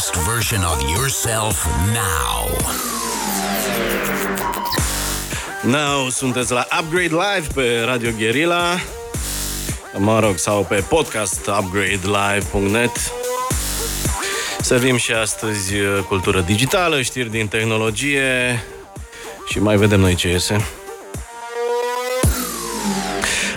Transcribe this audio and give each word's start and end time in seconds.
best 0.00 0.14
version 0.14 0.64
of 0.64 0.82
yourself 0.96 1.66
now. 1.92 2.56
Now 5.62 6.08
sunteți 6.08 6.52
la 6.52 6.66
Upgrade 6.80 7.14
Live 7.14 7.46
pe 7.54 7.82
Radio 7.84 8.10
Guerilla 8.18 8.80
Mă 9.96 10.20
rog, 10.20 10.38
sau 10.38 10.64
pe 10.68 10.84
podcast 10.88 11.46
upgradelive.net 11.46 13.12
Servim 14.60 14.96
și 14.96 15.12
astăzi 15.12 15.74
uh, 15.74 16.02
cultură 16.08 16.40
digitală, 16.40 17.02
știri 17.02 17.30
din 17.30 17.48
tehnologie 17.48 18.62
și 19.48 19.58
mai 19.58 19.76
vedem 19.76 20.00
noi 20.00 20.14
ce 20.14 20.28
iese. 20.28 20.66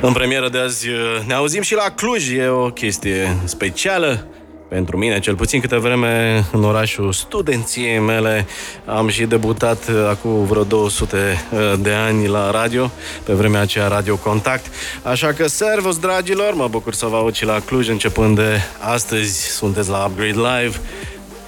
În 0.02 0.14
premieră 0.14 0.50
de 0.50 0.58
azi 0.58 0.90
uh, 0.90 0.98
ne 1.26 1.34
auzim 1.34 1.62
și 1.62 1.76
la 1.76 1.90
Cluj, 1.96 2.30
e 2.30 2.48
o 2.48 2.70
chestie 2.70 3.38
specială 3.44 4.28
pentru 4.74 4.98
mine, 4.98 5.20
cel 5.20 5.36
puțin 5.36 5.60
câte 5.60 5.78
vreme 5.78 6.46
în 6.52 6.64
orașul 6.64 7.12
studenției 7.12 8.00
mele 8.00 8.46
am 8.86 9.10
și 9.10 9.26
debutat 9.26 9.88
uh, 9.88 10.08
acum 10.10 10.46
vreo 10.46 10.64
200 10.64 11.18
uh, 11.18 11.74
de 11.80 11.92
ani 11.92 12.28
la 12.28 12.52
radio, 12.52 12.92
pe 13.24 13.34
vremea 13.34 13.62
aceea 13.62 13.88
Radio 13.88 14.16
Contact. 14.16 14.66
Așa 15.04 15.34
că 15.34 15.48
servus, 15.48 15.98
dragilor, 15.98 16.54
mă 16.54 16.68
bucur 16.68 16.94
să 16.94 17.06
vă 17.06 17.16
aud 17.16 17.34
și 17.34 17.46
la 17.46 17.60
Cluj, 17.66 17.90
începând 17.90 18.36
de 18.36 18.62
astăzi 18.80 19.48
sunteți 19.48 19.90
la 19.90 20.06
Upgrade 20.06 20.60
Live. 20.60 20.78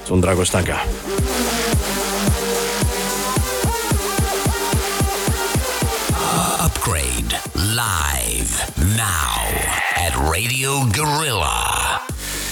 Sunt 0.05 0.22
Dragoș 0.22 0.48
Tanca. 0.48 0.86
Upgrade 6.66 7.42
live 7.54 8.54
now 8.96 9.46
at 10.05 10.32
Radio 10.32 10.72
Gorilla. 10.98 11.76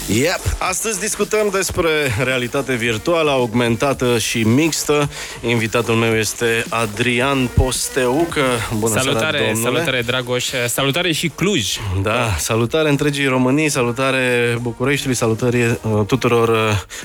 Yep. 0.08 0.40
Astăzi 0.58 1.00
discutăm 1.00 1.50
despre 1.52 1.90
realitate 2.24 2.76
virtuală, 2.76 3.32
augmentată 3.32 4.18
și 4.18 4.44
mixtă. 4.44 5.10
Invitatul 5.48 5.96
meu 5.96 6.16
este 6.16 6.66
Adrian 6.70 7.50
Posteucă. 7.54 8.42
Bună 8.78 9.02
salutare, 9.02 9.38
seara, 9.38 9.60
salutare 9.62 10.02
Dragoș, 10.02 10.46
salutare 10.68 11.12
și 11.12 11.28
Cluj. 11.28 11.78
Da, 12.02 12.36
salutare 12.38 12.90
întregii 12.90 13.26
Românii, 13.26 13.70
salutare 13.70 14.58
Bucureștiului, 14.62 15.16
salutare 15.16 15.80
uh, 15.82 16.06
tuturor 16.08 16.48
uh, 16.48 16.56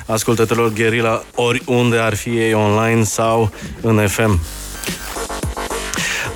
ascultătorilor 0.06 0.73
Guerilla, 0.73 1.25
oriunde 1.34 1.97
ar 1.97 2.14
fi 2.14 2.28
ei 2.28 2.55
online 2.55 3.03
sau 3.03 3.53
în 3.80 4.06
FM. 4.06 4.41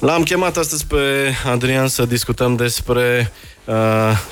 L-am 0.01 0.23
chemat 0.23 0.57
astăzi 0.57 0.87
pe 0.87 1.35
Adrian 1.47 1.89
să 1.89 2.05
discutăm 2.05 2.57
despre, 2.57 3.31
uh, 3.31 3.52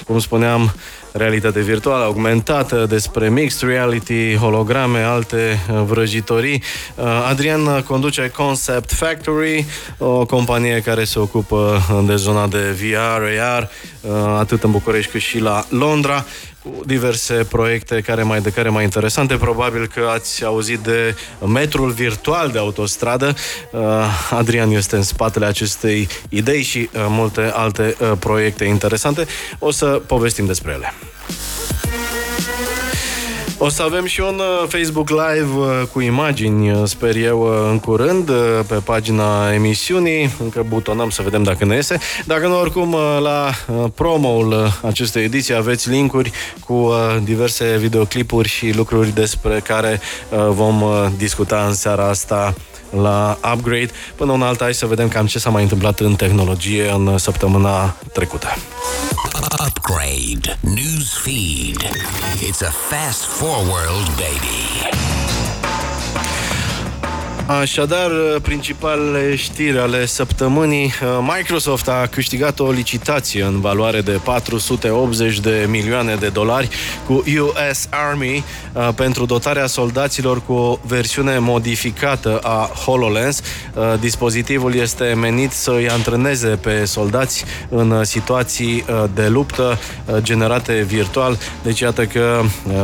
cum 0.07 0.19
spuneam, 0.19 0.75
realitate 1.13 1.61
virtuală 1.61 2.05
augmentată, 2.05 2.87
despre 2.89 3.29
mixed 3.29 3.69
reality, 3.69 4.37
holograme, 4.37 4.99
alte 4.99 5.59
uh, 5.71 5.83
vrăjitorii. 5.85 6.63
Uh, 6.95 7.05
Adrian 7.29 7.83
conduce 7.83 8.33
Concept 8.37 8.93
Factory, 8.93 9.67
o 9.99 10.27
companie 10.27 10.81
care 10.81 11.05
se 11.05 11.19
ocupă 11.19 11.81
de 12.07 12.17
zona 12.17 12.47
de 12.47 12.59
VR, 12.59 13.41
AR, 13.41 13.71
uh, 14.01 14.11
atât 14.39 14.63
în 14.63 14.71
București 14.71 15.11
cât 15.11 15.21
și 15.21 15.39
la 15.39 15.65
Londra 15.69 16.25
cu 16.63 16.81
diverse 16.87 17.35
proiecte 17.35 18.01
care 18.01 18.23
mai 18.23 18.41
de 18.41 18.51
care 18.51 18.69
mai 18.69 18.85
interesante. 18.85 19.37
Probabil 19.37 19.87
că 19.87 20.09
ați 20.13 20.45
auzit 20.45 20.79
de 20.79 21.17
metrul 21.47 21.91
virtual 21.91 22.51
de 22.51 22.59
autostradă. 22.59 23.35
Adrian 24.31 24.71
este 24.71 24.97
în 24.97 25.03
spatele 25.03 25.47
acestei 25.47 26.09
idei 26.29 26.63
și 26.63 26.89
multe 26.95 27.51
alte 27.55 27.97
proiecte 28.19 28.65
interesante. 28.65 29.27
O 29.59 29.71
să 29.71 29.87
povestim 29.87 30.47
despre 30.47 30.73
ele. 30.73 30.95
O 33.63 33.69
să 33.69 33.83
avem 33.83 34.05
și 34.05 34.21
un 34.21 34.39
uh, 34.39 34.69
Facebook 34.69 35.09
Live 35.09 35.57
uh, 35.57 35.83
cu 35.93 36.01
imagini, 36.01 36.71
uh, 36.71 36.83
sper 36.85 37.17
eu, 37.17 37.69
în 37.71 37.79
curând, 37.79 38.31
pe 38.67 38.75
pagina 38.85 39.53
emisiunii. 39.53 40.31
Încă 40.43 40.65
butonăm 40.69 41.11
să 41.11 41.23
vedem 41.23 41.43
dacă 41.43 41.65
ne 41.65 41.75
iese. 41.75 41.99
Dacă 42.25 42.47
nu, 42.47 42.59
oricum, 42.59 42.97
la 43.23 43.51
promo-ul 43.95 44.73
acestei 44.83 45.25
ediții 45.25 45.55
aveți 45.55 45.89
linkuri 45.89 46.31
cu 46.65 46.93
diverse 47.25 47.77
videoclipuri 47.79 48.49
și 48.49 48.73
lucruri 48.77 49.15
despre 49.15 49.61
care 49.65 50.01
vom 50.49 50.85
discuta 51.17 51.65
în 51.69 51.75
seara 51.75 52.09
asta 52.09 52.55
la 52.91 53.39
Upgrade. 53.55 53.91
Până 54.15 54.33
un 54.33 54.43
alta, 54.43 54.65
hai 54.65 54.75
să 54.75 54.87
vedem 54.87 55.09
cam 55.09 55.27
ce 55.27 55.39
s-a 55.39 55.51
mai 55.51 55.63
întâmplat 55.63 56.01
în 56.01 56.15
tehnologie 56.15 56.91
în 56.91 57.19
săptămâna 57.19 57.97
trecută. 58.13 58.49
Upgrade 59.67 60.59
News 60.61 61.19
Feed. 61.23 61.83
It's 62.43 62.63
a 62.63 62.71
fast 62.89 63.25
forward, 63.25 64.07
baby. 64.17 65.20
Așadar, 67.47 68.11
principalele 68.43 69.37
știri 69.37 69.79
ale 69.79 70.07
săptămânii, 70.07 70.93
Microsoft 71.37 71.89
a 71.89 72.09
câștigat 72.11 72.59
o 72.59 72.71
licitație 72.71 73.43
în 73.43 73.61
valoare 73.61 74.01
de 74.01 74.21
480 74.25 75.39
de 75.39 75.67
milioane 75.69 76.15
de 76.15 76.29
dolari 76.29 76.69
cu 77.07 77.13
US 77.41 77.87
Army 77.91 78.45
uh, 78.73 78.89
pentru 78.95 79.27
dotarea 79.27 79.67
soldaților 79.67 80.43
cu 80.47 80.53
o 80.53 80.79
versiune 80.87 81.39
modificată 81.39 82.39
a 82.43 82.71
HoloLens. 82.85 83.41
Uh, 83.75 83.95
dispozitivul 84.01 84.75
este 84.75 85.05
menit 85.05 85.51
să 85.51 85.71
îi 85.71 85.89
antreneze 85.89 86.49
pe 86.49 86.85
soldați 86.85 87.45
în 87.69 88.05
situații 88.05 88.85
uh, 88.89 89.05
de 89.15 89.29
luptă 89.29 89.79
generate 90.19 90.83
virtual. 90.83 91.39
Deci 91.63 91.81
iată 91.81 92.05
că 92.05 92.41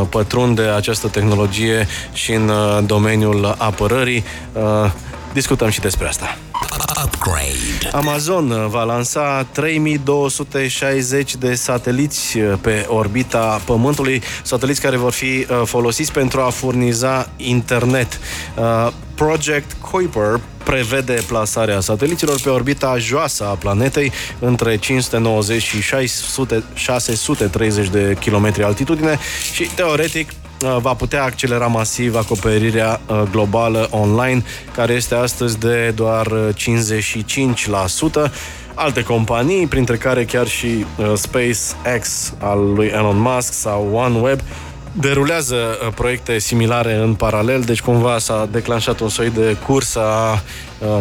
pătrunde 0.09 0.62
această 0.62 1.09
tehnologie 1.09 1.87
și 2.12 2.33
în 2.33 2.50
domeniul 2.87 3.55
apărării. 3.59 4.25
Uh, 4.56 4.91
discutăm 5.33 5.69
și 5.69 5.81
despre 5.81 6.09
asta. 6.09 6.39
Upgrade. 7.05 7.89
Amazon 7.93 8.50
uh, 8.50 8.67
va 8.69 8.83
lansa 8.83 9.47
3260 9.53 11.37
de 11.37 11.55
sateliți 11.55 12.39
uh, 12.39 12.53
pe 12.61 12.84
orbita 12.89 13.61
Pământului, 13.65 14.22
sateliți 14.43 14.81
care 14.81 14.97
vor 14.97 15.12
fi 15.12 15.47
folosiți 15.65 16.12
pentru 16.12 16.41
a 16.41 16.50
furniza 16.50 17.31
internet. 17.37 18.21
Project 19.15 19.77
Kuiper 19.91 20.41
prevede 20.65 21.23
plasarea 21.27 21.81
sateliților 21.81 22.41
pe 22.41 22.49
orbita 22.49 22.99
joasă 22.99 23.44
a 23.44 23.55
planetei 23.55 24.12
între 24.38 24.77
590 24.77 25.62
și 25.62 25.83
600, 25.83 26.65
630 26.75 27.88
de 27.88 28.17
kilometri 28.21 28.62
altitudine 28.62 29.19
și 29.53 29.71
teoretic 29.75 30.28
Uh, 30.28 30.46
va 30.59 30.94
putea 30.94 31.25
accelera 31.25 31.67
masiv 31.67 32.17
acoperirea 32.17 33.00
uh, 33.06 33.22
globală 33.31 33.89
online, 33.91 34.43
care 34.75 34.93
este 34.93 35.15
astăzi 35.15 35.59
de 35.59 35.93
doar 35.94 36.27
55%. 36.53 38.33
Alte 38.75 39.03
companii, 39.03 39.67
printre 39.67 39.97
care 39.97 40.25
chiar 40.25 40.47
și 40.47 40.67
uh, 40.67 41.12
SpaceX 41.15 42.34
al 42.39 42.72
lui 42.75 42.87
Elon 42.87 43.19
Musk 43.19 43.53
sau 43.53 43.89
OneWeb, 43.93 44.41
derulează 44.93 45.56
proiecte 45.94 46.39
similare 46.39 46.94
în 46.94 47.15
paralel, 47.15 47.61
deci 47.61 47.81
cumva 47.81 48.19
s-a 48.19 48.49
declanșat 48.53 49.00
un 49.00 49.09
soi 49.09 49.31
de 49.31 49.56
cursă 49.67 50.00
a 50.00 50.43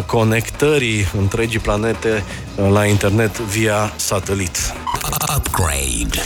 conectării 0.06 1.08
întregii 1.18 1.60
planete 1.60 2.24
la 2.72 2.86
internet 2.86 3.40
via 3.40 3.94
satelit. 3.96 4.74
Upgrade. 5.38 6.22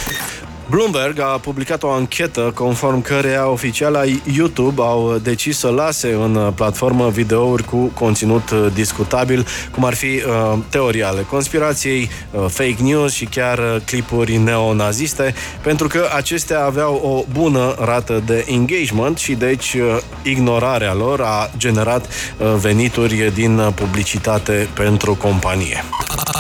Bloomberg 0.69 1.19
a 1.19 1.25
publicat 1.25 1.83
o 1.83 1.91
anchetă 1.91 2.51
conform 2.55 3.01
căreia 3.01 3.47
oficiala 3.47 4.01
YouTube 4.33 4.81
au 4.81 5.17
decis 5.23 5.57
să 5.57 5.67
lase 5.67 6.13
în 6.13 6.51
platformă 6.55 7.09
videouri 7.09 7.63
cu 7.63 7.77
conținut 7.77 8.51
discutabil, 8.51 9.47
cum 9.71 9.85
ar 9.85 9.93
fi 9.93 10.05
uh, 10.05 10.57
teorii 10.69 11.03
ale 11.03 11.21
conspirației, 11.21 12.09
uh, 12.31 12.45
fake 12.47 12.75
news 12.79 13.13
și 13.13 13.25
chiar 13.25 13.57
uh, 13.57 13.75
clipuri 13.85 14.37
neonaziste, 14.37 15.33
pentru 15.63 15.87
că 15.87 16.09
acestea 16.15 16.63
aveau 16.63 16.95
o 16.95 17.31
bună 17.33 17.75
rată 17.79 18.23
de 18.25 18.45
engagement 18.47 19.17
și 19.17 19.33
deci 19.33 19.73
uh, 19.73 19.97
ignorarea 20.23 20.93
lor 20.93 21.21
a 21.21 21.51
generat 21.57 22.05
uh, 22.05 22.53
venituri 22.59 23.31
din 23.33 23.71
publicitate 23.75 24.69
pentru 24.73 25.15
companie. 25.15 25.83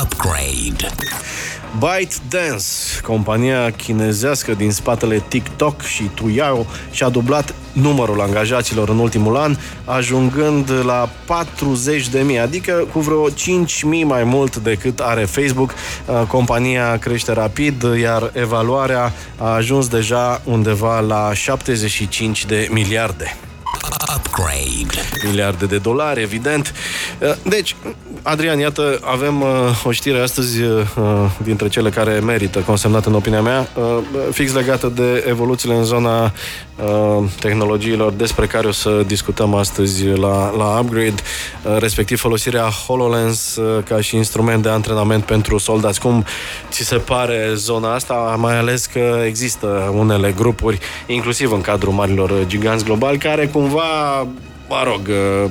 Upgrade. 0.03 0.95
ByteDance, 1.77 2.65
compania 3.03 3.71
chinezească 3.71 4.53
din 4.53 4.71
spatele 4.71 5.23
TikTok 5.27 5.81
și 5.81 6.03
Tuyao, 6.03 6.65
și-a 6.91 7.09
dublat 7.09 7.53
numărul 7.71 8.21
angajaților 8.21 8.89
în 8.89 8.97
ultimul 8.97 9.37
an, 9.37 9.55
ajungând 9.85 10.71
la 10.83 11.09
40.000, 12.35 12.41
adică 12.41 12.87
cu 12.91 12.99
vreo 12.99 13.29
5.000 13.29 13.35
mai 14.03 14.23
mult 14.23 14.55
decât 14.55 14.99
are 14.99 15.25
Facebook. 15.25 15.73
Uh, 16.05 16.21
compania 16.27 16.97
crește 16.97 17.33
rapid, 17.33 17.83
iar 18.01 18.31
evaluarea 18.33 19.13
a 19.37 19.53
ajuns 19.53 19.87
deja 19.87 20.41
undeva 20.43 20.99
la 20.99 21.33
75 21.33 22.45
de 22.45 22.67
miliarde. 22.71 23.37
Upgrade. 24.15 25.07
Miliarde 25.23 25.65
de 25.65 25.77
dolari, 25.77 26.21
evident. 26.21 26.73
Uh, 27.19 27.33
deci, 27.43 27.75
Adrian, 28.21 28.59
iată, 28.59 28.99
avem 29.03 29.41
uh, 29.41 29.47
o 29.83 29.91
știre 29.91 30.19
astăzi 30.19 30.61
uh, 30.61 30.85
dintre 31.43 31.67
cele 31.67 31.89
care 31.89 32.19
merită 32.19 32.59
consemnată 32.59 33.09
în 33.09 33.15
opinia 33.15 33.41
mea, 33.41 33.67
fix 34.31 34.53
legată 34.53 34.91
de 34.95 35.23
evoluțiile 35.27 35.75
în 35.75 35.83
zona 35.83 36.33
tehnologiilor 37.39 38.11
despre 38.11 38.45
care 38.45 38.67
o 38.67 38.71
să 38.71 39.03
discutăm 39.07 39.53
astăzi 39.53 40.05
la, 40.05 40.53
la 40.57 40.79
Upgrade, 40.79 41.21
respectiv 41.77 42.19
folosirea 42.19 42.63
HoloLens 42.63 43.59
ca 43.87 44.01
și 44.01 44.15
instrument 44.15 44.63
de 44.63 44.69
antrenament 44.69 45.23
pentru 45.23 45.57
soldați. 45.57 45.99
Cum 45.99 46.25
ți 46.69 46.83
se 46.83 46.95
pare 46.95 47.51
zona 47.53 47.93
asta, 47.93 48.35
mai 48.37 48.57
ales 48.57 48.85
că 48.85 49.21
există 49.25 49.91
unele 49.93 50.31
grupuri, 50.31 50.79
inclusiv 51.07 51.51
în 51.51 51.61
cadrul 51.61 51.93
marilor 51.93 52.31
giganți 52.45 52.83
globali, 52.83 53.17
care 53.17 53.47
cumva 53.47 53.98
mă 54.69 54.83
rog, 54.83 55.01
uh, 55.07 55.49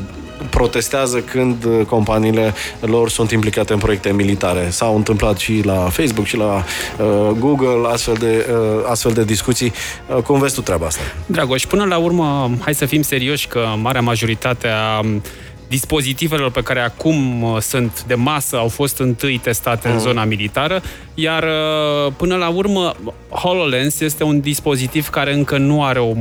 protestează 0.50 1.19
când 1.19 1.65
uh, 1.65 1.87
companiile 1.87 2.55
lor 2.81 3.11
sunt 3.11 3.31
implicate 3.31 3.73
în 3.73 3.79
proiecte 3.79 4.12
militare. 4.12 4.69
S-au 4.71 4.97
întâmplat 4.97 5.39
și 5.39 5.61
la 5.65 5.75
Facebook 5.75 6.27
și 6.27 6.37
la 6.37 6.55
uh, 6.55 7.31
Google 7.39 7.89
astfel 7.93 8.15
de, 8.15 8.47
uh, 8.50 8.85
astfel 8.91 9.12
de 9.12 9.25
discuții. 9.25 9.73
Uh, 10.06 10.23
cum 10.23 10.39
vezi 10.39 10.55
tu 10.55 10.61
treaba 10.61 10.87
asta? 10.87 11.03
Dragoș, 11.27 11.67
până 11.67 11.85
la 11.85 11.97
urmă, 11.97 12.50
hai 12.61 12.75
să 12.75 12.87
fim 12.87 13.03
serioși 13.03 13.47
că 13.47 13.67
marea 13.81 14.00
majoritate 14.00 14.69
a 14.69 15.00
dispozitivelor 15.69 16.50
pe 16.50 16.62
care 16.62 16.81
acum 16.81 17.43
uh, 17.43 17.61
sunt 17.61 18.05
de 18.06 18.15
masă 18.15 18.56
au 18.56 18.69
fost 18.69 18.99
întâi 18.99 19.38
testate 19.38 19.88
mm. 19.88 19.94
în 19.94 20.00
zona 20.00 20.25
militară, 20.25 20.82
iar 21.15 21.43
uh, 21.43 22.12
până 22.17 22.37
la 22.37 22.49
urmă 22.49 22.94
HoloLens 23.29 24.00
este 24.00 24.25
un 24.25 24.41
dispozitiv 24.41 25.09
care 25.09 25.32
încă 25.32 25.59
nu 25.59 25.85
are 25.85 25.99
o 25.99 26.12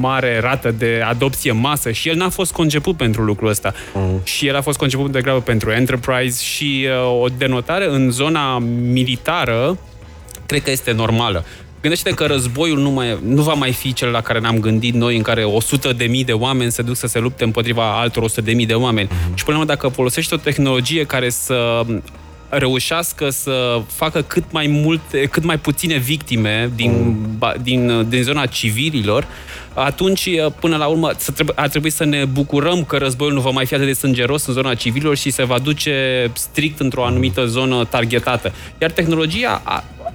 mare 0.00 0.40
rată 0.40 0.70
de 0.70 1.02
adopție 1.08 1.52
masă 1.52 1.90
și 1.90 2.08
el 2.08 2.16
n-a 2.16 2.28
fost 2.28 2.52
conceput 2.52 2.96
pentru 2.96 3.22
lucrul 3.22 3.48
ăsta. 3.48 3.72
Mm. 3.94 4.20
Și 4.24 4.46
el 4.46 4.56
a 4.56 4.60
fost 4.60 4.78
conceput 4.78 5.12
degrabă 5.12 5.40
pentru 5.40 5.70
Enterprise 5.70 6.42
și 6.44 6.86
uh, 6.88 7.22
o 7.22 7.26
denotare 7.38 7.88
în 7.88 8.10
zona 8.10 8.58
militară 8.92 9.78
cred 10.46 10.62
că 10.62 10.70
este 10.70 10.92
normală. 10.92 11.44
Gândește 11.84 12.10
că 12.10 12.24
războiul 12.24 12.78
nu, 12.78 12.90
mai, 12.90 13.18
nu 13.24 13.42
va 13.42 13.52
mai 13.52 13.72
fi 13.72 13.92
cel 13.92 14.08
la 14.08 14.20
care 14.20 14.38
ne-am 14.38 14.58
gândit 14.58 14.94
noi, 14.94 15.16
în 15.16 15.22
care 15.22 15.44
100 15.44 15.92
de 15.92 16.04
mii 16.04 16.24
de 16.24 16.32
oameni 16.32 16.72
se 16.72 16.82
duc 16.82 16.96
să 16.96 17.06
se 17.06 17.18
lupte 17.18 17.44
împotriva 17.44 17.98
altor 17.98 18.22
100 18.22 18.40
de 18.40 18.52
mii 18.52 18.66
de 18.66 18.74
oameni. 18.74 19.08
Mm-hmm. 19.08 19.34
Și 19.34 19.44
până 19.44 19.56
la 19.56 19.62
urmă, 19.62 19.64
dacă 19.64 19.88
folosești 19.88 20.34
o 20.34 20.36
tehnologie 20.36 21.04
care 21.04 21.30
să 21.30 21.84
reușească 22.48 23.30
să 23.30 23.82
facă 23.86 24.22
cât 24.22 24.44
mai 24.50 24.66
multe, 24.66 25.24
cât 25.24 25.44
mai 25.44 25.58
puține 25.58 25.96
victime 25.96 26.70
din, 26.74 26.90
mm. 27.40 27.54
din, 27.62 28.08
din 28.08 28.22
zona 28.22 28.46
civililor, 28.46 29.26
atunci, 29.74 30.28
până 30.60 30.76
la 30.76 30.86
urmă, 30.86 31.10
ar 31.54 31.68
trebui 31.68 31.90
să 31.90 32.04
ne 32.04 32.24
bucurăm 32.24 32.84
că 32.84 32.96
războiul 32.96 33.34
nu 33.34 33.40
va 33.40 33.50
mai 33.50 33.66
fi 33.66 33.74
atât 33.74 33.86
de 33.86 33.92
sângeros 33.92 34.46
în 34.46 34.54
zona 34.54 34.74
civililor 34.74 35.16
și 35.16 35.30
se 35.30 35.44
va 35.44 35.58
duce 35.58 36.30
strict 36.34 36.80
într-o 36.80 37.04
anumită 37.04 37.46
zonă 37.46 37.84
targetată. 37.84 38.52
Iar 38.78 38.90
tehnologia 38.90 39.62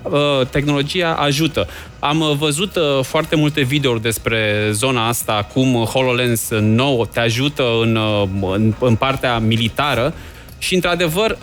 Uh, 0.03 0.47
tehnologia 0.49 1.13
ajută. 1.13 1.67
Am 1.99 2.19
uh, 2.19 2.35
văzut 2.37 2.75
uh, 2.75 3.03
foarte 3.03 3.35
multe 3.35 3.61
videouri 3.61 4.01
despre 4.01 4.69
zona 4.71 5.07
asta, 5.07 5.47
cum 5.53 5.73
HoloLens 5.73 6.49
nou 6.49 7.05
te 7.05 7.19
ajută 7.19 7.63
în, 7.81 7.99
în, 8.53 8.73
în 8.79 8.95
partea 8.95 9.39
militară 9.39 10.13
și, 10.57 10.75
într-adevăr, 10.75 11.37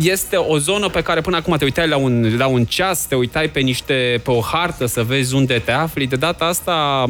este 0.00 0.36
o 0.36 0.58
zonă 0.58 0.88
pe 0.88 1.02
care 1.02 1.20
până 1.20 1.36
acum 1.36 1.56
te 1.56 1.64
uitai 1.64 1.88
la 1.88 1.96
un, 1.96 2.36
la 2.36 2.46
un 2.46 2.64
ceas, 2.64 3.06
te 3.06 3.14
uitai 3.14 3.48
pe 3.48 3.60
niște 3.60 4.20
pe 4.24 4.30
o 4.30 4.40
hartă 4.40 4.86
să 4.86 5.02
vezi 5.02 5.34
unde 5.34 5.62
te 5.64 5.72
afli. 5.72 6.06
De 6.06 6.16
data 6.16 6.44
asta 6.44 7.04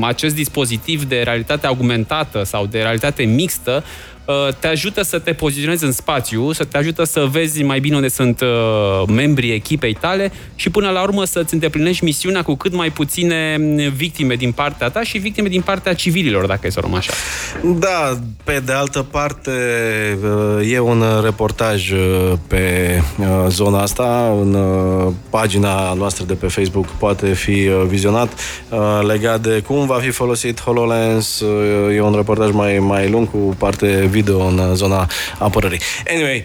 acest 0.00 0.34
dispozitiv 0.34 1.04
de 1.04 1.22
realitate 1.22 1.66
augmentată 1.66 2.42
sau 2.42 2.66
de 2.66 2.78
realitate 2.78 3.22
mixtă 3.22 3.84
Uh, 3.84 4.13
te 4.58 4.66
ajută 4.66 5.02
să 5.02 5.18
te 5.18 5.32
poziționezi 5.32 5.84
în 5.84 5.92
spațiu, 5.92 6.52
să 6.52 6.64
te 6.64 6.76
ajută 6.76 7.04
să 7.04 7.28
vezi 7.30 7.62
mai 7.62 7.80
bine 7.80 7.94
unde 7.94 8.08
sunt 8.08 8.40
uh, 8.40 8.48
membrii 9.08 9.52
echipei 9.52 9.94
tale 9.94 10.32
și 10.54 10.70
până 10.70 10.90
la 10.90 11.02
urmă 11.02 11.24
să-ți 11.24 11.54
îndeplinești 11.54 12.04
misiunea 12.04 12.42
cu 12.42 12.54
cât 12.54 12.74
mai 12.74 12.90
puține 12.90 13.56
victime 13.94 14.34
din 14.34 14.52
partea 14.52 14.90
ta 14.90 15.02
și 15.02 15.18
victime 15.18 15.48
din 15.48 15.60
partea 15.60 15.94
civililor, 15.94 16.46
dacă 16.46 16.66
e 16.66 16.70
să 16.70 16.80
o 16.92 16.94
așa. 16.94 17.12
Da, 17.78 18.18
pe 18.44 18.62
de 18.64 18.72
altă 18.72 19.06
parte 19.10 19.50
uh, 20.22 20.72
e 20.72 20.78
un 20.78 21.02
reportaj 21.22 21.92
pe 22.46 23.02
zona 23.48 23.80
asta, 23.80 24.36
în 24.40 24.56
pagina 25.30 25.92
noastră 25.92 26.24
de 26.24 26.34
pe 26.34 26.46
Facebook 26.46 26.86
poate 26.86 27.32
fi 27.34 27.70
vizionat 27.86 28.32
legat 29.06 29.40
de 29.40 29.62
cum 29.66 29.86
va 29.86 29.94
fi 29.94 30.10
folosit 30.10 30.60
HoloLens. 30.60 31.44
E 31.94 32.00
un 32.00 32.14
reportaj 32.14 32.50
mai, 32.50 32.78
mai 32.78 33.10
lung 33.10 33.30
cu 33.30 33.54
parte 33.58 34.08
video 34.14 34.46
în 34.46 34.58
uh, 34.58 34.70
zona 34.74 35.06
apărării. 35.38 35.80
Anyway, 36.14 36.44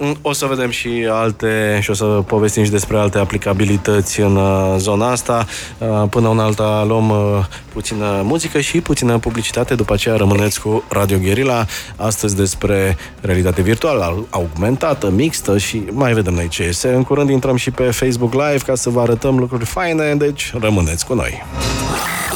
uh, 0.00 0.10
o 0.22 0.32
să 0.32 0.46
vedem 0.46 0.70
și 0.70 1.06
alte 1.10 1.78
și 1.82 1.90
o 1.90 1.94
să 1.94 2.04
povestim 2.04 2.64
și 2.64 2.70
despre 2.70 2.98
alte 2.98 3.18
aplicabilități 3.18 4.20
în 4.20 4.36
uh, 4.36 4.74
zona 4.76 5.10
asta. 5.10 5.46
Uh, 5.78 6.02
până 6.10 6.30
în 6.30 6.38
alta 6.38 6.84
luăm 6.88 7.10
uh, 7.10 7.44
puțină 7.72 8.20
muzică 8.24 8.60
și 8.60 8.80
puțină 8.80 9.18
publicitate, 9.18 9.74
după 9.74 9.92
aceea 9.92 10.16
rămâneți 10.16 10.60
cu 10.60 10.84
Radio 10.88 11.18
Guerilla, 11.18 11.66
astăzi 11.96 12.36
despre 12.36 12.96
realitate 13.20 13.62
virtuală, 13.62 14.26
augmentată, 14.30 15.10
mixtă 15.10 15.58
și 15.58 15.82
mai 15.90 16.12
vedem 16.12 16.34
noi 16.34 16.48
ce 16.48 16.62
este. 16.62 16.88
În 16.94 17.02
curând 17.02 17.30
intrăm 17.30 17.56
și 17.56 17.70
pe 17.70 17.82
Facebook 17.82 18.32
Live 18.32 18.62
ca 18.66 18.74
să 18.74 18.90
vă 18.90 19.00
arătăm 19.00 19.38
lucruri 19.38 19.64
faine, 19.64 20.14
deci 20.14 20.52
rămâneți 20.60 21.06
cu 21.06 21.14
noi. 21.14 21.42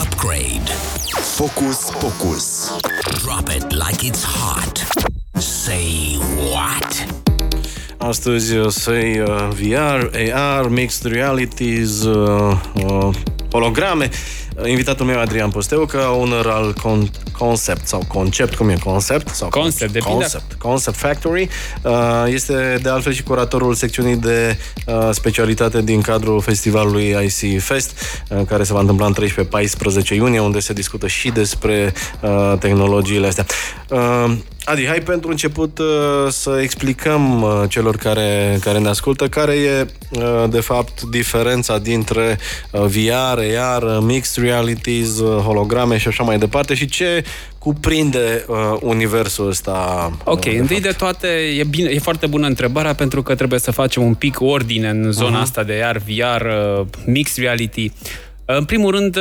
Upgrade. 0.02 0.70
Focus, 1.36 1.90
focus. 1.90 2.72
Drop 3.22 3.50
it 3.50 3.70
like 3.74 4.02
it's 4.02 4.24
hot. 4.24 4.86
Say 5.38 6.16
what? 6.50 7.06
Astăzi 7.98 8.56
uh, 8.56 8.68
say 8.68 9.18
uh, 9.18 9.48
VR, 9.52 10.30
AR, 10.32 10.68
mixed 10.68 11.04
realities, 11.04 12.04
uh, 12.04 12.60
uh, 12.74 13.14
holograme. 13.52 14.10
Invitatul 14.64 15.06
meu 15.06 15.18
Adrian 15.20 15.50
Posteu, 15.50 15.84
ca 15.86 16.10
owner 16.10 16.46
al 16.46 16.74
con- 16.74 17.10
Concept 17.38 17.86
sau 17.86 18.04
Concept, 18.08 18.54
cum 18.54 18.68
e? 18.68 18.76
Concept? 18.84 19.28
Sau 19.28 19.48
Concept, 19.48 19.92
de 19.92 19.98
Concept, 19.98 20.52
Concept 20.58 20.96
Factory. 20.96 21.48
Uh, 21.82 21.92
este 22.26 22.78
de 22.82 22.88
altfel 22.88 23.12
și 23.12 23.22
curatorul 23.22 23.74
secțiunii 23.74 24.16
de 24.16 24.56
uh, 24.86 25.08
specialitate 25.10 25.82
din 25.82 26.00
cadrul 26.00 26.40
festivalului 26.40 27.16
IC 27.24 27.62
Fest, 27.62 27.90
uh, 28.28 28.40
care 28.48 28.62
se 28.62 28.72
va 28.72 28.80
întâmpla 28.80 29.06
în 29.06 29.14
13-14 29.14 30.08
iunie, 30.14 30.40
unde 30.40 30.60
se 30.60 30.72
discută 30.72 31.06
și 31.06 31.30
despre 31.30 31.92
tehnologiile 32.58 33.26
astea. 33.26 33.46
Adi, 34.68 34.86
hai 34.86 35.00
pentru 35.00 35.30
început 35.30 35.78
uh, 35.78 35.86
să 36.28 36.58
explicăm 36.62 37.42
uh, 37.42 37.62
celor 37.68 37.96
care, 37.96 38.58
care 38.60 38.78
ne 38.78 38.88
ascultă 38.88 39.28
care 39.28 39.52
e, 39.52 39.86
uh, 40.10 40.44
de 40.50 40.60
fapt, 40.60 41.02
diferența 41.02 41.78
dintre 41.78 42.38
uh, 42.70 42.80
VR, 42.80 43.56
AR, 43.58 44.00
mixed 44.00 44.44
realities, 44.44 45.18
uh, 45.18 45.42
holograme 45.42 45.98
și 45.98 46.08
așa 46.08 46.22
mai 46.22 46.38
departe 46.38 46.74
și 46.74 46.86
ce 46.86 47.24
cuprinde 47.58 48.44
uh, 48.46 48.56
universul 48.80 49.48
ăsta. 49.48 50.10
Ok, 50.24 50.42
de 50.42 50.50
întâi 50.50 50.80
fapt. 50.80 50.88
de 50.88 50.92
toate 50.98 51.26
e, 51.58 51.64
bine, 51.64 51.90
e 51.90 51.98
foarte 51.98 52.26
bună 52.26 52.46
întrebarea 52.46 52.94
pentru 52.94 53.22
că 53.22 53.34
trebuie 53.34 53.58
să 53.60 53.70
facem 53.70 54.02
un 54.02 54.14
pic 54.14 54.40
ordine 54.40 54.88
în 54.88 55.12
zona 55.12 55.38
uh-huh. 55.38 55.42
asta 55.42 55.62
de 55.62 55.82
AR, 55.84 55.98
VR, 55.98 56.44
uh, 56.80 56.86
mixed 57.04 57.44
reality. 57.44 57.92
În 58.44 58.64
primul 58.64 58.90
rând, 58.90 59.18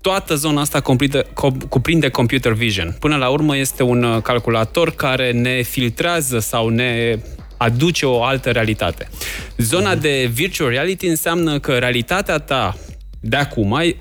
toată 0.00 0.34
zona 0.34 0.60
asta 0.60 0.80
cuprinde, 0.80 1.26
cuprinde 1.68 2.08
computer 2.08 2.52
vision. 2.52 2.96
Până 3.00 3.16
la 3.16 3.28
urmă 3.28 3.56
este 3.56 3.82
un 3.82 4.02
uh, 4.02 4.22
calculator 4.22 4.90
care 4.90 5.32
ne 5.32 5.62
filtrează 5.62 6.38
sau 6.38 6.68
ne 6.68 7.18
aduce 7.56 8.06
o 8.06 8.22
altă 8.22 8.50
realitate. 8.50 9.08
Zona 9.56 9.94
de 9.94 10.30
virtual 10.32 10.70
reality 10.70 11.06
înseamnă 11.06 11.58
că 11.58 11.78
realitatea 11.78 12.38
ta 12.38 12.76
de 13.20 13.36
acum 13.36 13.74
ai, 13.74 13.96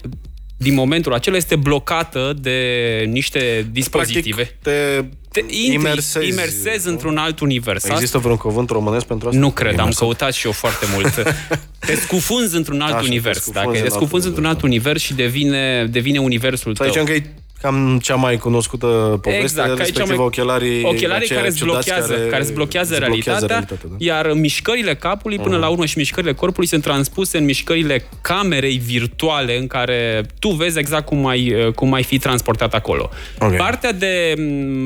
din 0.58 0.74
momentul 0.74 1.13
acela 1.13 1.36
este 1.36 1.56
blocată 1.56 2.34
de 2.39 2.60
niște 3.08 3.68
dispozitive. 3.72 4.44
Practic, 4.44 4.62
te 4.62 5.04
te 5.41 5.56
imersezi, 5.56 6.27
imersezi 6.27 6.88
într-un 6.88 7.17
alt 7.17 7.39
univers. 7.39 7.84
Există 7.84 8.17
vreun 8.17 8.38
cuvânt 8.38 8.70
românesc 8.70 9.06
pentru 9.06 9.27
asta? 9.27 9.39
Nu 9.39 9.51
cred, 9.51 9.74
Imersez. 9.74 9.94
am 10.01 10.06
căutat 10.06 10.34
și 10.34 10.46
eu 10.46 10.51
foarte 10.51 10.86
mult. 10.94 11.13
te 11.88 11.96
scufunzi 11.96 12.56
într-un 12.56 12.82
alt 12.82 12.94
Așa, 12.94 13.03
univers. 13.06 13.44
Te 13.44 13.51
dacă 13.51 13.72
te 13.72 13.89
scufunzi 13.89 14.27
într-un 14.27 14.46
alt 14.46 14.62
univers 14.62 15.01
și 15.01 15.13
devine, 15.13 15.86
devine 15.86 16.20
universul 16.20 16.75
tău. 16.75 16.86
Să 16.86 16.91
zicem 16.91 17.15
că 17.15 17.29
cam 17.61 17.99
cea 18.01 18.15
mai 18.15 18.37
cunoscută 18.37 19.19
poveste, 19.21 19.41
exact, 19.41 19.77
respectiv 19.77 20.07
mai... 20.07 20.25
ochelarii, 20.25 20.83
ochelarii 20.83 21.27
care 21.27 21.47
îți 21.47 21.63
blochează, 21.63 22.13
care, 22.13 22.27
care 22.27 22.41
îți 22.41 22.53
blochează, 22.53 22.93
îți 22.93 22.99
realitatea, 22.99 23.33
blochează 23.33 23.45
realitatea 23.45 23.89
da? 23.89 23.95
iar 23.97 24.33
mișcările 24.33 24.95
capului, 24.95 25.37
până 25.37 25.57
uh-huh. 25.57 25.61
la 25.61 25.67
urmă 25.67 25.85
și 25.85 25.97
mișcările 25.97 26.33
corpului 26.33 26.67
sunt 26.67 26.83
transpuse 26.83 27.37
în 27.37 27.43
mișcările 27.43 28.05
camerei 28.21 28.77
virtuale 28.77 29.57
în 29.57 29.67
care 29.67 30.25
tu 30.39 30.49
vezi 30.49 30.79
exact 30.79 31.05
cum 31.05 31.25
ai, 31.25 31.71
cum 31.75 31.93
ai 31.93 32.03
fi 32.03 32.17
transportat 32.17 32.73
acolo. 32.73 33.09
Okay. 33.39 33.57
Partea 33.57 33.91
de 33.91 34.33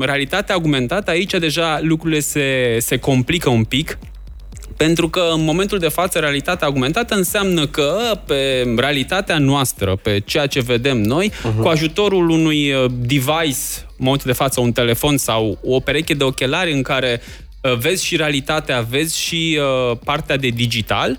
realitate 0.00 0.52
augmentată, 0.52 1.10
aici 1.10 1.32
deja 1.32 1.78
lucrurile 1.82 2.20
se, 2.20 2.76
se 2.78 2.98
complică 2.98 3.48
un 3.48 3.64
pic, 3.64 3.98
Pentru 4.82 5.08
că 5.08 5.28
în 5.34 5.44
momentul 5.44 5.78
de 5.78 5.88
față 5.88 6.18
realitatea 6.18 6.66
augmentată 6.66 7.14
înseamnă 7.14 7.66
că 7.66 7.98
pe 8.26 8.72
realitatea 8.76 9.38
noastră, 9.38 9.96
pe 9.96 10.22
ceea 10.24 10.46
ce 10.46 10.60
vedem 10.60 11.00
noi, 11.00 11.30
uh-huh. 11.30 11.60
cu 11.60 11.68
ajutorul 11.68 12.28
unui 12.28 12.72
uh, 12.72 12.84
device, 12.96 13.58
în 13.86 14.04
momentul 14.04 14.30
de 14.30 14.36
față 14.36 14.60
un 14.60 14.72
telefon 14.72 15.16
sau 15.16 15.58
o 15.64 15.80
pereche 15.80 16.14
de 16.14 16.24
ochelari 16.24 16.72
în 16.72 16.82
care 16.82 17.20
uh, 17.60 17.76
vezi 17.76 18.04
și 18.04 18.16
realitatea, 18.16 18.80
vezi 18.80 19.18
și 19.18 19.58
uh, 19.60 19.96
partea 20.04 20.36
de 20.36 20.48
digital, 20.48 21.18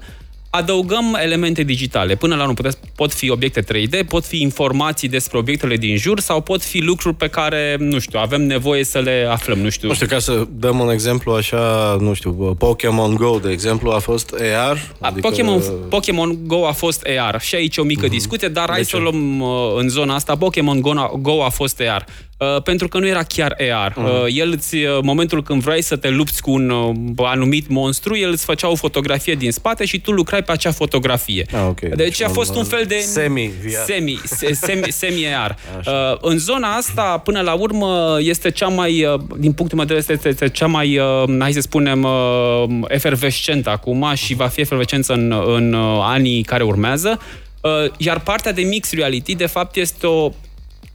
adăugăm 0.56 1.18
elemente 1.24 1.64
digitale. 1.64 2.16
Până 2.16 2.36
la 2.36 2.44
urmă 2.44 2.70
pot 2.96 3.14
fi 3.14 3.30
obiecte 3.30 3.62
3D, 3.62 4.08
pot 4.08 4.26
fi 4.26 4.42
informații 4.42 5.08
despre 5.08 5.38
obiectele 5.38 5.78
din 5.78 5.98
jur 5.98 6.20
sau 6.20 6.42
pot 6.42 6.64
fi 6.64 6.80
lucruri 6.80 7.16
pe 7.16 7.28
care, 7.28 7.76
nu 7.80 8.00
știu, 8.00 8.20
avem 8.20 8.42
nevoie 8.42 8.84
să 8.84 9.00
le 9.00 9.28
aflăm, 9.30 9.60
nu 9.60 9.70
știu. 9.70 9.88
Nu 9.88 9.94
știu, 9.94 10.08
ca 10.08 10.20
să 10.20 10.48
dăm 10.52 10.80
un 10.80 10.90
exemplu 10.90 11.32
așa, 11.32 11.98
nu 12.00 12.14
știu, 12.14 12.32
Pokémon 12.58 13.16
Go, 13.16 13.40
de 13.40 13.52
exemplu, 13.52 13.92
a 13.92 14.00
fost 14.00 14.36
AR? 14.58 14.94
Adică... 15.00 15.28
Pokémon, 15.28 15.62
Pokémon 15.90 16.38
Go 16.48 16.68
a 16.68 16.72
fost 16.72 17.08
AR. 17.20 17.42
Și 17.42 17.56
aici 17.56 17.78
o 17.78 17.84
mică 17.84 18.08
uh-huh. 18.08 18.10
discuție, 18.10 18.48
dar 18.48 18.66
de 18.66 18.72
hai 18.72 18.82
ce? 18.82 18.88
să 18.88 18.96
o 18.96 19.00
luăm 19.00 19.40
uh, 19.40 19.50
în 19.78 19.90
zona 19.90 20.16
asta. 20.16 20.36
Pokémon 20.36 20.82
Go, 20.82 20.92
Go 21.22 21.44
a 21.44 21.50
fost 21.50 21.82
AR. 21.88 22.06
Uh, 22.38 22.62
pentru 22.62 22.88
că 22.88 23.00
nu 23.00 23.08
era 23.08 23.24
chiar 23.24 23.56
AR. 23.72 23.92
Uh-huh. 23.92 23.96
Mhm. 23.96 24.06
Uh, 24.06 24.26
el 24.30 24.52
îți, 24.52 24.76
uh, 24.76 25.00
momentul 25.02 25.44
când 25.44 25.62
vrei 25.62 25.82
să 25.82 25.96
te 25.96 26.10
lupți 26.10 26.42
cu 26.42 26.52
un 26.52 26.70
uh, 26.70 27.28
anumit 27.28 27.70
monstru, 27.70 28.18
el 28.18 28.30
îți 28.32 28.46
făcea 28.46 28.70
o 28.70 28.76
fotografie 28.76 29.34
din 29.34 29.52
spate 29.52 29.86
și 29.86 30.00
tu 30.00 30.12
lucrai 30.12 30.44
pe 30.44 30.52
acea 30.52 30.72
fotografie. 30.72 31.46
Ah, 31.52 31.66
okay. 31.70 31.90
Deci, 31.90 31.98
deci 31.98 32.22
a 32.22 32.30
fost 32.30 32.56
un 32.56 32.64
fel 32.64 32.86
de... 32.88 32.98
Semi 32.98 33.52
Semi, 33.86 34.22
semi, 34.54 34.92
semi-AR. 35.02 35.58
Uh, 35.86 35.94
în 36.22 36.38
zona 36.38 36.76
asta, 36.76 37.18
până 37.24 37.42
la 37.42 37.54
urmă, 37.54 38.18
este 38.20 38.52
cea 38.52 38.68
mai, 38.68 39.06
uh, 39.06 39.20
din 39.38 39.54
punctul 39.54 39.78
meu 39.78 39.88
de 39.88 39.94
vedere, 39.94 40.14
este, 40.14 40.28
este 40.28 40.50
cea 40.50 40.68
mai, 40.68 40.98
uh, 40.98 41.24
hai 41.40 41.54
să 41.54 41.62
spunem, 41.62 42.04
uh, 42.04 42.64
efervescentă 42.88 43.70
acum 43.70 44.12
și 44.14 44.34
va 44.34 44.48
fi 44.48 44.62
efervescență 44.62 45.14
în, 45.14 45.34
în 45.46 45.74
uh, 45.74 46.00
anii 46.02 46.44
care 46.44 46.64
urmează. 46.64 47.20
Uh, 47.62 47.92
iar 47.98 48.20
partea 48.20 48.52
de 48.52 48.62
mixed 48.62 49.00
reality, 49.00 49.36
de 49.36 49.46
fapt, 49.46 49.76
este 49.76 50.08
o 50.08 50.32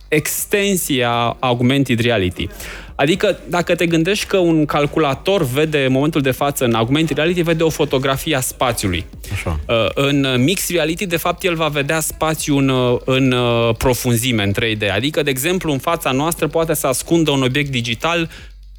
extensie 0.09 1.05
a 1.05 1.37
augmented 1.41 2.01
reality. 2.01 2.49
Adică 2.95 3.39
dacă 3.49 3.75
te 3.75 3.87
gândești 3.87 4.27
că 4.27 4.37
un 4.37 4.65
calculator 4.65 5.43
vede 5.43 5.85
în 5.85 5.93
momentul 5.93 6.21
de 6.21 6.31
față 6.31 6.65
în 6.65 6.75
augmented 6.75 7.17
reality, 7.17 7.43
vede 7.43 7.63
o 7.63 7.69
fotografie 7.69 8.37
a 8.37 8.41
spațiului. 8.41 9.07
Așa. 9.33 9.61
Uh, 9.69 9.87
în 9.95 10.27
mixed 10.39 10.77
reality, 10.77 11.07
de 11.07 11.17
fapt, 11.17 11.43
el 11.43 11.55
va 11.55 11.69
vedea 11.69 12.01
spațiul 12.01 12.63
în, 12.63 12.69
uh, 12.69 13.01
în 13.05 13.33
uh, 13.33 13.75
profunzime, 13.77 14.43
în 14.43 14.53
3D. 14.53 14.91
Adică, 14.95 15.23
de 15.23 15.31
exemplu, 15.31 15.73
în 15.73 15.79
fața 15.79 16.11
noastră 16.11 16.47
poate 16.47 16.75
să 16.75 16.87
ascundă 16.87 17.31
un 17.31 17.43
obiect 17.43 17.71
digital 17.71 18.31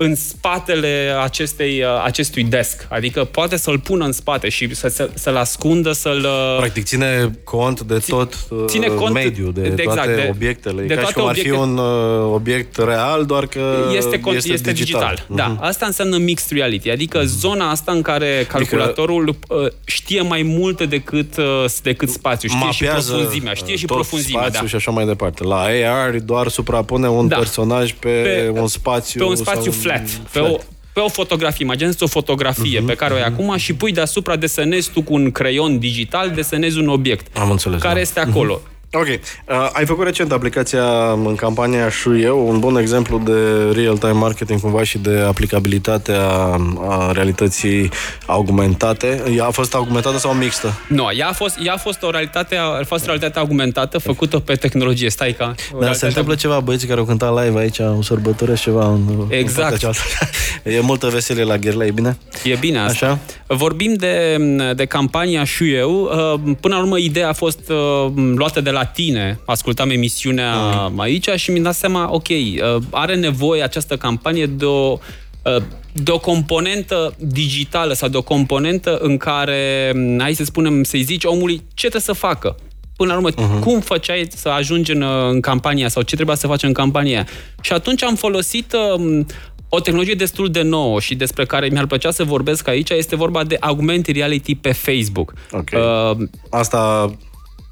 în 0.01 0.15
spatele 0.15 1.15
acestei, 1.21 1.81
uh, 1.81 2.03
acestui 2.03 2.43
desk. 2.43 2.87
Adică 2.89 3.23
poate 3.23 3.57
să-l 3.57 3.79
pună 3.79 4.05
în 4.05 4.11
spate 4.11 4.49
și 4.49 4.75
să, 4.75 4.87
să, 4.87 5.09
să-l 5.13 5.35
ascundă, 5.35 5.91
să-l... 5.91 6.17
Uh, 6.17 6.57
Practic 6.57 6.83
ține 6.83 7.31
cont 7.43 7.81
de 7.81 8.03
tot 8.07 8.33
ține 8.65 8.87
uh, 8.87 8.95
cont 8.95 9.13
mediul, 9.13 9.53
de, 9.53 9.61
de 9.61 9.67
exact, 9.67 9.93
toate 9.93 10.13
de, 10.13 10.27
obiectele. 10.29 10.81
De 10.81 10.93
ca 10.93 11.01
toate 11.01 11.07
și 11.07 11.13
cum 11.13 11.23
obiecte... 11.23 11.49
ar 11.49 11.55
fi 11.55 11.61
un 11.61 11.77
uh, 11.77 12.33
obiect 12.33 12.77
real, 12.77 13.25
doar 13.25 13.45
că 13.45 13.61
este, 13.95 14.21
este, 14.25 14.51
este 14.51 14.71
digital. 14.71 15.13
digital. 15.15 15.25
Da, 15.27 15.55
uh-huh. 15.55 15.67
asta 15.67 15.85
înseamnă 15.85 16.17
mixed 16.17 16.57
reality, 16.57 16.89
adică 16.89 17.21
uh-huh. 17.21 17.25
zona 17.25 17.69
asta 17.69 17.91
în 17.91 18.01
care 18.01 18.35
adică 18.35 18.51
calculatorul 18.51 19.21
adică 19.21 19.73
știe 19.85 20.21
mai 20.21 20.41
multe 20.41 20.85
decât, 20.85 21.35
decât 21.83 22.09
spațiu, 22.09 22.49
știe 22.49 22.71
și 22.71 22.83
profunzimea, 22.83 23.53
știe 23.53 23.75
și 23.75 23.85
profunzimea. 23.85 24.41
spațiu 24.41 24.61
da. 24.61 24.67
și 24.67 24.75
așa 24.75 24.91
mai 24.91 25.05
departe. 25.05 25.43
La 25.43 25.65
AR 25.85 26.19
doar 26.19 26.47
suprapune 26.47 27.09
un 27.09 27.27
da. 27.27 27.35
personaj 27.35 27.93
pe, 27.93 28.09
pe 28.09 28.59
un 28.59 28.67
spațiu 28.67 29.19
pe 29.19 29.25
un 29.25 29.35
spațiu 29.35 29.71
sau 29.71 29.88
flat. 29.89 30.09
flat. 30.09 30.31
Pe, 30.31 30.39
o, 30.39 30.57
pe 30.93 30.99
o 30.99 31.07
fotografie, 31.07 31.65
imaginează 31.65 32.03
o 32.03 32.07
fotografie 32.07 32.81
uh-huh, 32.81 32.85
pe 32.85 32.95
care 32.95 33.13
o 33.13 33.15
ai 33.15 33.21
uh-huh. 33.21 33.33
acum 33.33 33.57
și 33.57 33.73
pui 33.73 33.91
deasupra, 33.91 34.35
desenezi 34.35 34.91
tu 34.91 35.01
cu 35.01 35.13
un 35.13 35.31
creion 35.31 35.79
digital, 35.79 36.29
desenezi 36.29 36.79
un 36.79 36.87
obiect. 36.87 37.37
Am 37.37 37.51
înțeles. 37.51 37.81
Care 37.81 37.93
da. 37.93 37.99
este 37.99 38.19
acolo. 38.19 38.61
Uh-huh. 38.63 38.77
Ok. 38.91 39.07
Uh, 39.07 39.69
ai 39.73 39.85
făcut 39.85 40.05
recent 40.05 40.31
aplicația 40.31 41.11
în 41.11 41.35
campania 41.35 41.89
și 41.89 42.21
eu, 42.21 42.47
un 42.47 42.59
bun 42.59 42.77
exemplu 42.77 43.17
de 43.17 43.31
real-time 43.73 44.11
marketing 44.11 44.61
cumva 44.61 44.83
și 44.83 44.97
de 44.97 45.19
aplicabilitate 45.19 46.11
a, 46.11 46.59
a 46.87 47.11
realității 47.11 47.89
augmentate. 48.25 49.23
Ea 49.35 49.45
a 49.45 49.49
fost 49.49 49.73
augmentată 49.73 50.17
sau 50.17 50.33
mixtă? 50.33 50.73
Nu, 50.87 51.09
ea 51.17 51.27
a 51.27 51.31
fost, 51.31 51.57
ea 51.63 51.73
a 51.73 51.77
fost 51.77 52.03
o 52.03 52.09
realitate, 52.09 52.55
a 52.55 52.83
fost 52.83 53.05
realitate 53.05 53.39
augmentată, 53.39 53.97
făcută 53.97 54.39
pe 54.39 54.55
tehnologie. 54.55 55.09
Stai 55.09 55.31
ca... 55.31 55.55
Da, 55.79 55.93
se 55.93 56.05
întâmplă 56.05 56.35
ceva, 56.35 56.59
băieții 56.59 56.87
care 56.87 56.99
au 56.99 57.05
cântat 57.05 57.43
live 57.43 57.59
aici, 57.59 57.79
o 57.79 58.01
sărbătoresc 58.01 58.61
ceva 58.61 58.87
în, 58.87 59.25
Exact. 59.27 59.83
În 59.83 60.71
e 60.73 60.79
multă 60.79 61.07
veselie 61.07 61.43
la 61.43 61.57
Gherla, 61.57 61.85
e 61.85 61.91
bine? 61.91 62.17
E 62.43 62.55
bine 62.59 62.79
asta. 62.79 63.05
Așa? 63.05 63.19
Vorbim 63.55 63.93
de, 63.93 64.37
de 64.75 64.85
campania 64.85 65.43
și 65.43 65.73
eu. 65.73 66.01
Uh, 66.01 66.53
până 66.59 66.75
la 66.75 66.81
urmă, 66.81 66.97
ideea 66.97 67.29
a 67.29 67.33
fost 67.33 67.69
uh, 67.69 68.11
luată 68.35 68.61
de 68.61 68.69
la 68.69 68.78
la 68.79 68.85
tine, 68.85 69.39
ascultam 69.45 69.89
emisiunea 69.89 70.53
mm. 70.55 70.99
aici 70.99 71.29
și 71.35 71.51
mi-am 71.51 71.63
dat 71.63 71.75
seama, 71.75 72.07
ok, 72.11 72.27
uh, 72.27 72.81
are 72.89 73.15
nevoie 73.15 73.63
această 73.63 73.97
campanie 73.97 74.45
de 74.45 74.65
o 74.65 74.97
uh, 75.43 75.61
de 75.93 76.11
o 76.11 76.19
componentă 76.19 77.15
digitală 77.17 77.93
sau 77.93 78.09
de 78.09 78.17
o 78.17 78.21
componentă 78.21 78.97
în 79.01 79.17
care, 79.17 79.91
mm, 79.95 80.19
hai 80.19 80.33
să 80.33 80.43
spunem, 80.43 80.83
să-i 80.83 81.01
zici 81.01 81.23
omului 81.23 81.55
ce 81.55 81.87
trebuie 81.87 82.01
să 82.01 82.13
facă. 82.13 82.55
Până 82.95 83.11
la 83.13 83.19
urmă, 83.19 83.31
uh-huh. 83.31 83.63
cum 83.63 83.79
făceai 83.79 84.27
să 84.35 84.49
ajungi 84.49 84.91
în, 84.91 85.01
uh, 85.01 85.29
în 85.29 85.39
campania 85.39 85.87
sau 85.87 86.01
ce 86.01 86.15
trebuia 86.15 86.35
să 86.35 86.47
faci 86.47 86.63
în 86.63 86.73
campania. 86.73 87.27
Și 87.61 87.73
atunci 87.73 88.03
am 88.03 88.15
folosit 88.15 88.73
uh, 88.73 89.25
o 89.69 89.79
tehnologie 89.79 90.13
destul 90.13 90.51
de 90.51 90.61
nouă 90.61 90.99
și 90.99 91.15
despre 91.15 91.45
care 91.45 91.67
mi-ar 91.71 91.85
plăcea 91.85 92.11
să 92.11 92.23
vorbesc 92.23 92.67
aici. 92.67 92.89
Este 92.89 93.15
vorba 93.15 93.43
de 93.43 93.57
augmented 93.59 94.15
reality 94.15 94.55
pe 94.55 94.71
Facebook. 94.71 95.33
Okay. 95.51 95.81
Uh, 95.81 96.17
Asta 96.49 97.11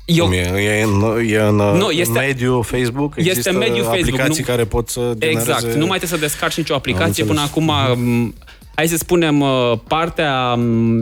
eu... 0.08 0.26
Cum 0.26 0.34
e? 0.34 0.38
E 0.38 0.84
în, 0.84 1.20
e 1.28 1.38
în 1.38 1.56
nu, 1.56 1.90
este, 1.90 2.20
mediul 2.20 2.64
Facebook? 2.64 3.14
Există 3.16 3.38
este 3.38 3.52
mediul 3.52 3.86
aplicații 3.86 4.12
Facebook, 4.14 4.38
nu, 4.38 4.46
care 4.46 4.66
pot 4.66 4.90
să 4.90 5.00
genereze... 5.18 5.52
Exact. 5.52 5.74
Nu 5.74 5.86
mai 5.86 5.98
trebuie 5.98 6.20
să 6.20 6.26
descarci 6.26 6.58
nicio 6.58 6.74
aplicație. 6.74 7.24
Până 7.24 7.42
acum, 7.42 7.72
uh-huh. 7.72 8.46
hai 8.76 8.88
să 8.88 8.98
spunem, 8.98 9.42
uh, 9.42 9.74
partea 9.88 10.56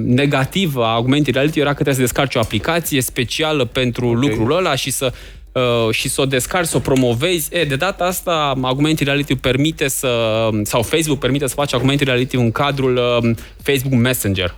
negativă 0.05 0.83
a 0.83 0.93
augmented 0.93 1.33
reality 1.33 1.59
era 1.59 1.67
că 1.67 1.74
trebuie 1.74 1.95
să 1.95 2.01
descarci 2.01 2.35
o 2.35 2.39
aplicație 2.39 3.01
specială 3.01 3.65
pentru 3.65 4.07
okay. 4.07 4.19
lucrul 4.21 4.57
ăla 4.57 4.75
și 4.75 4.91
să 4.91 5.13
uh, 5.51 5.93
și 5.93 6.09
să 6.09 6.21
o 6.21 6.25
descarci, 6.25 6.67
să 6.67 6.77
o 6.77 6.79
promovezi. 6.79 7.50
E, 7.55 7.63
de 7.63 7.75
data 7.75 8.03
asta, 8.03 8.53
augmented 8.62 9.07
reality 9.07 9.35
permite 9.35 9.88
să, 9.88 10.50
sau 10.63 10.81
Facebook 10.81 11.19
permite 11.19 11.47
să 11.47 11.53
faci 11.53 11.74
augmented 11.74 12.07
reality 12.07 12.35
în 12.35 12.51
cadrul 12.51 12.95
uh, 12.95 13.35
Facebook 13.62 14.01
Messenger. 14.01 14.55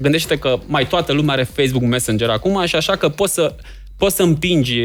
A, 0.00 0.02
Gândește 0.02 0.38
că 0.38 0.58
mai 0.66 0.86
toată 0.86 1.12
lumea 1.12 1.34
are 1.34 1.42
Facebook 1.42 1.82
Messenger 1.82 2.28
acum 2.28 2.66
și 2.66 2.76
așa 2.76 2.96
că 2.96 3.08
poți 3.08 3.32
să 3.32 3.54
poți 3.96 4.16
să 4.16 4.22
împingi 4.22 4.80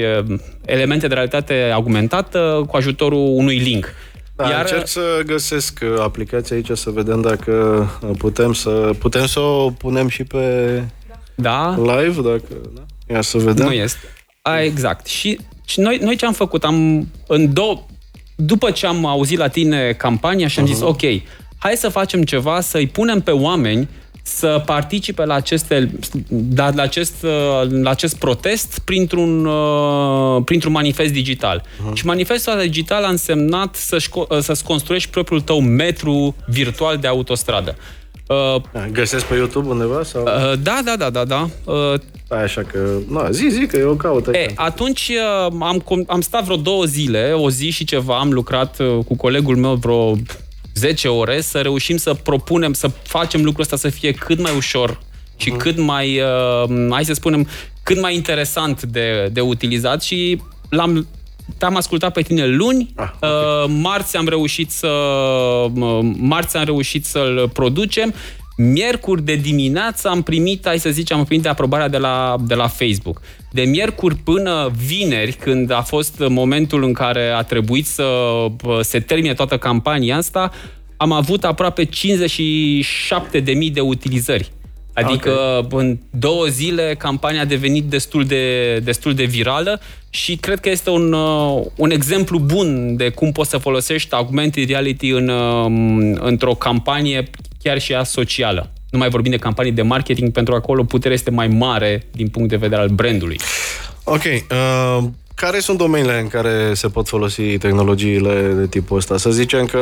elemente 0.65 1.07
de 1.07 1.13
realitate 1.13 1.71
augmentată 1.73 2.63
cu 2.67 2.75
ajutorul 2.75 3.27
unui 3.33 3.57
link. 3.57 3.93
Da, 4.35 4.49
Iar... 4.49 4.61
încerc 4.61 4.87
să 4.87 5.21
găsesc 5.25 5.79
aplicația 5.99 6.55
aici 6.55 6.69
să 6.73 6.89
vedem 6.89 7.21
dacă 7.21 7.87
putem 8.17 8.53
să 8.53 8.89
putem 8.99 9.25
să 9.25 9.39
o 9.39 9.69
punem 9.69 10.07
și 10.07 10.23
pe 10.23 10.83
da. 11.35 11.75
live, 11.77 12.21
dacă 12.21 12.43
da? 12.73 12.81
Ia 13.13 13.21
să 13.21 13.37
vedem. 13.37 13.65
Nu 13.65 13.71
este. 13.71 13.99
A, 14.41 14.61
exact. 14.61 15.05
Și, 15.05 15.39
și 15.65 15.79
noi, 15.79 15.97
noi 16.01 16.15
ce 16.15 16.25
am 16.25 16.33
făcut? 16.33 16.63
Am 16.63 17.07
în 17.27 17.53
două 17.53 17.85
după 18.35 18.71
ce 18.71 18.85
am 18.85 19.05
auzit 19.05 19.37
la 19.37 19.47
tine 19.47 19.93
campania 19.93 20.47
și 20.47 20.59
am 20.59 20.65
uh-huh. 20.65 20.69
zis, 20.69 20.81
ok, 20.81 21.01
hai 21.57 21.75
să 21.75 21.89
facem 21.89 22.23
ceva, 22.23 22.61
să-i 22.61 22.87
punem 22.87 23.21
pe 23.21 23.31
oameni 23.31 23.89
să 24.27 24.61
participe 24.65 25.25
la, 25.25 25.33
aceste, 25.33 25.91
la, 26.55 26.69
la, 26.75 26.81
acest, 26.81 27.25
la 27.69 27.89
acest 27.89 28.17
protest 28.17 28.79
printr-un, 28.79 29.45
uh, 29.45 30.41
printr-un 30.45 30.71
manifest 30.71 31.11
digital. 31.11 31.61
Uh-huh. 31.61 31.93
Și 31.93 32.05
manifestul 32.05 32.59
digital 32.61 33.03
a 33.03 33.09
însemnat 33.09 33.75
să-și, 33.75 34.09
să-ți 34.39 34.63
construiești 34.63 35.09
propriul 35.09 35.41
tău 35.41 35.59
metru 35.59 36.35
virtual 36.47 36.97
de 36.97 37.07
autostradă. 37.07 37.75
Uh, 38.27 38.61
Găsesc 38.91 39.25
pe 39.25 39.35
YouTube 39.35 39.69
undeva? 39.69 40.03
Sau? 40.03 40.23
Uh, 40.23 40.53
da, 40.61 40.79
da, 40.85 40.95
da, 40.97 41.09
da, 41.09 41.25
da. 41.25 41.49
Uh, 41.63 41.99
așa 42.43 42.61
că, 42.61 42.79
na, 43.09 43.31
zi, 43.31 43.47
zi, 43.49 43.65
că 43.65 43.77
eu 43.77 43.93
caut. 43.93 44.27
E, 44.27 44.51
atunci 44.55 45.11
uh, 45.47 45.55
am, 45.59 45.83
am 46.07 46.21
stat 46.21 46.43
vreo 46.43 46.55
două 46.55 46.83
zile, 46.83 47.31
o 47.31 47.49
zi 47.49 47.69
și 47.69 47.85
ceva, 47.85 48.19
am 48.19 48.31
lucrat 48.31 48.79
uh, 48.79 49.05
cu 49.05 49.15
colegul 49.15 49.55
meu 49.55 49.73
vreo 49.73 50.15
10 50.75 51.07
ore 51.07 51.41
să 51.41 51.59
reușim 51.59 51.97
să 51.97 52.13
propunem, 52.13 52.73
să 52.73 52.87
facem 52.87 53.43
lucrul 53.43 53.61
ăsta 53.63 53.75
să 53.75 53.89
fie 53.89 54.11
cât 54.11 54.41
mai 54.41 54.55
ușor 54.55 54.99
și 55.35 55.51
uh-huh. 55.51 55.57
cât 55.57 55.77
mai, 55.77 56.19
uh, 56.19 56.87
hai 56.89 57.05
să 57.05 57.13
spunem, 57.13 57.47
cât 57.83 58.01
mai 58.01 58.15
interesant 58.15 58.83
de, 58.83 59.29
de 59.31 59.41
utilizat 59.41 60.03
și 60.03 60.41
l-am 60.69 61.07
te-am 61.57 61.75
ascultat 61.75 62.13
pe 62.13 62.21
tine 62.21 62.45
luni, 62.45 62.93
ah, 62.95 63.09
okay. 63.15 63.29
uh, 63.29 63.69
marți 63.81 64.17
am 64.17 64.27
reușit 64.27 64.71
să 64.71 64.87
uh, 64.87 65.99
marți 66.17 66.57
am 66.57 66.63
reușit 66.63 67.05
să-l 67.05 67.49
producem 67.53 68.13
Miercuri 68.57 69.21
de 69.21 69.35
dimineață 69.35 70.07
am 70.09 70.21
primit, 70.21 70.65
hai 70.65 70.79
să 70.79 70.89
zicem, 70.89 71.17
am 71.17 71.23
primit 71.23 71.43
de 71.43 71.49
aprobarea 71.49 71.87
de 71.87 71.97
la, 71.97 72.35
de 72.39 72.53
la 72.53 72.67
Facebook. 72.67 73.21
De 73.55 73.61
miercuri 73.61 74.15
până 74.15 74.71
vineri, 74.85 75.33
când 75.33 75.71
a 75.71 75.81
fost 75.81 76.23
momentul 76.27 76.83
în 76.83 76.93
care 76.93 77.27
a 77.27 77.41
trebuit 77.41 77.85
să 77.85 78.07
se 78.81 78.99
termine 78.99 79.33
toată 79.33 79.57
campania 79.57 80.17
asta, 80.17 80.51
am 80.97 81.11
avut 81.11 81.43
aproape 81.43 81.85
57.000 81.85 81.89
de 83.73 83.81
utilizări. 83.81 84.51
Adică 84.93 85.31
okay. 85.31 85.79
în 85.79 85.97
două 86.09 86.45
zile 86.45 86.95
campania 86.97 87.41
a 87.41 87.45
devenit 87.45 87.83
destul 87.83 88.25
de, 88.25 88.77
destul 88.79 89.13
de 89.13 89.23
virală 89.23 89.81
și 90.09 90.35
cred 90.35 90.59
că 90.59 90.69
este 90.69 90.89
un, 90.89 91.13
uh, 91.13 91.65
un 91.75 91.91
exemplu 91.91 92.39
bun 92.39 92.95
de 92.95 93.09
cum 93.09 93.31
poți 93.31 93.49
să 93.49 93.57
folosești 93.57 94.13
augmented 94.13 94.67
reality 94.67 95.09
în, 95.09 95.27
um, 95.27 95.99
într-o 96.13 96.53
campanie 96.53 97.29
chiar 97.63 97.79
și 97.79 97.93
a 97.93 98.03
socială. 98.03 98.73
Nu 98.95 99.01
mai 99.01 99.09
vorbim 99.09 99.31
de 99.31 99.37
campanii 99.37 99.71
de 99.71 99.81
marketing, 99.81 100.31
pentru 100.31 100.53
că 100.53 100.59
acolo 100.59 100.83
puterea 100.83 101.15
este 101.15 101.31
mai 101.31 101.47
mare 101.47 102.07
din 102.11 102.27
punct 102.27 102.49
de 102.49 102.55
vedere 102.55 102.81
al 102.81 102.87
brandului. 102.87 103.39
Ok. 104.03 104.23
Uh, 104.23 105.03
care 105.33 105.59
sunt 105.59 105.77
domeniile 105.77 106.19
în 106.19 106.27
care 106.27 106.73
se 106.73 106.87
pot 106.87 107.07
folosi 107.07 107.57
tehnologiile 107.57 108.53
de 108.57 108.67
tipul 108.67 108.97
ăsta? 108.97 109.17
Să 109.17 109.29
zicem 109.29 109.65
că, 109.65 109.79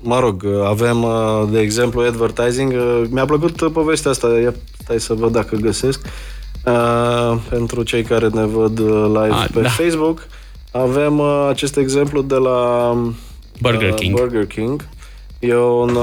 mă 0.00 0.20
rog, 0.20 0.46
avem, 0.64 1.02
uh, 1.02 1.48
de 1.50 1.60
exemplu, 1.60 2.00
advertising. 2.00 2.72
Uh, 2.72 3.02
mi-a 3.10 3.24
plăcut 3.24 3.72
povestea 3.72 4.10
asta. 4.10 4.26
Ia, 4.42 4.54
stai 4.82 5.00
să 5.00 5.14
văd 5.14 5.32
dacă 5.32 5.56
găsesc. 5.56 6.00
Uh, 6.64 7.38
pentru 7.48 7.82
cei 7.82 8.02
care 8.02 8.28
ne 8.28 8.44
văd 8.44 8.78
uh, 8.78 9.04
live 9.06 9.34
A, 9.34 9.46
pe 9.52 9.60
da. 9.60 9.68
Facebook, 9.68 10.26
avem 10.70 11.18
uh, 11.18 11.46
acest 11.48 11.76
exemplu 11.76 12.22
de 12.22 12.34
la 12.34 12.90
Burger 13.60 13.92
King. 13.92 14.18
Burger 14.18 14.46
King. 14.46 14.88
E 15.48 15.56
un, 15.56 15.98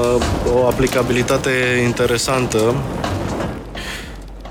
o 0.54 0.66
aplicabilitate 0.66 1.50
interesantă 1.84 2.74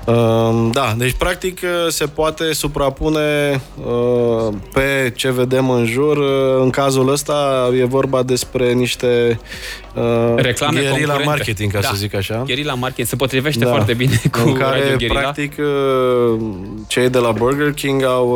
Ehm, 0.06 0.70
da, 0.70 0.94
deci 0.96 1.12
practic 1.12 1.60
se 1.88 2.06
poate 2.06 2.52
suprapune 2.52 3.60
uh, 3.84 4.54
pe 4.72 5.12
ce 5.14 5.32
vedem 5.32 5.70
în 5.70 5.86
jur. 5.86 6.18
În 6.60 6.70
cazul 6.70 7.08
ăsta 7.08 7.68
e 7.78 7.84
vorba 7.84 8.22
despre 8.22 8.72
niște 8.72 9.40
uh, 9.94 10.34
reclame 10.36 11.04
la 11.06 11.18
marketing, 11.24 11.72
ca 11.72 11.80
da. 11.80 11.88
să 11.88 11.94
zic 11.96 12.14
așa. 12.14 12.44
la 12.64 12.74
marketing 12.74 13.06
se 13.06 13.16
potrivește 13.16 13.64
da. 13.64 13.70
foarte 13.70 13.94
bine 13.94 14.20
cu 14.30 14.38
în 14.44 14.54
care, 14.54 14.96
practic, 15.08 15.52
uh, 15.58 16.40
cei 16.86 17.08
de 17.08 17.18
la 17.18 17.32
Burger 17.32 17.72
King 17.72 18.04
au 18.04 18.28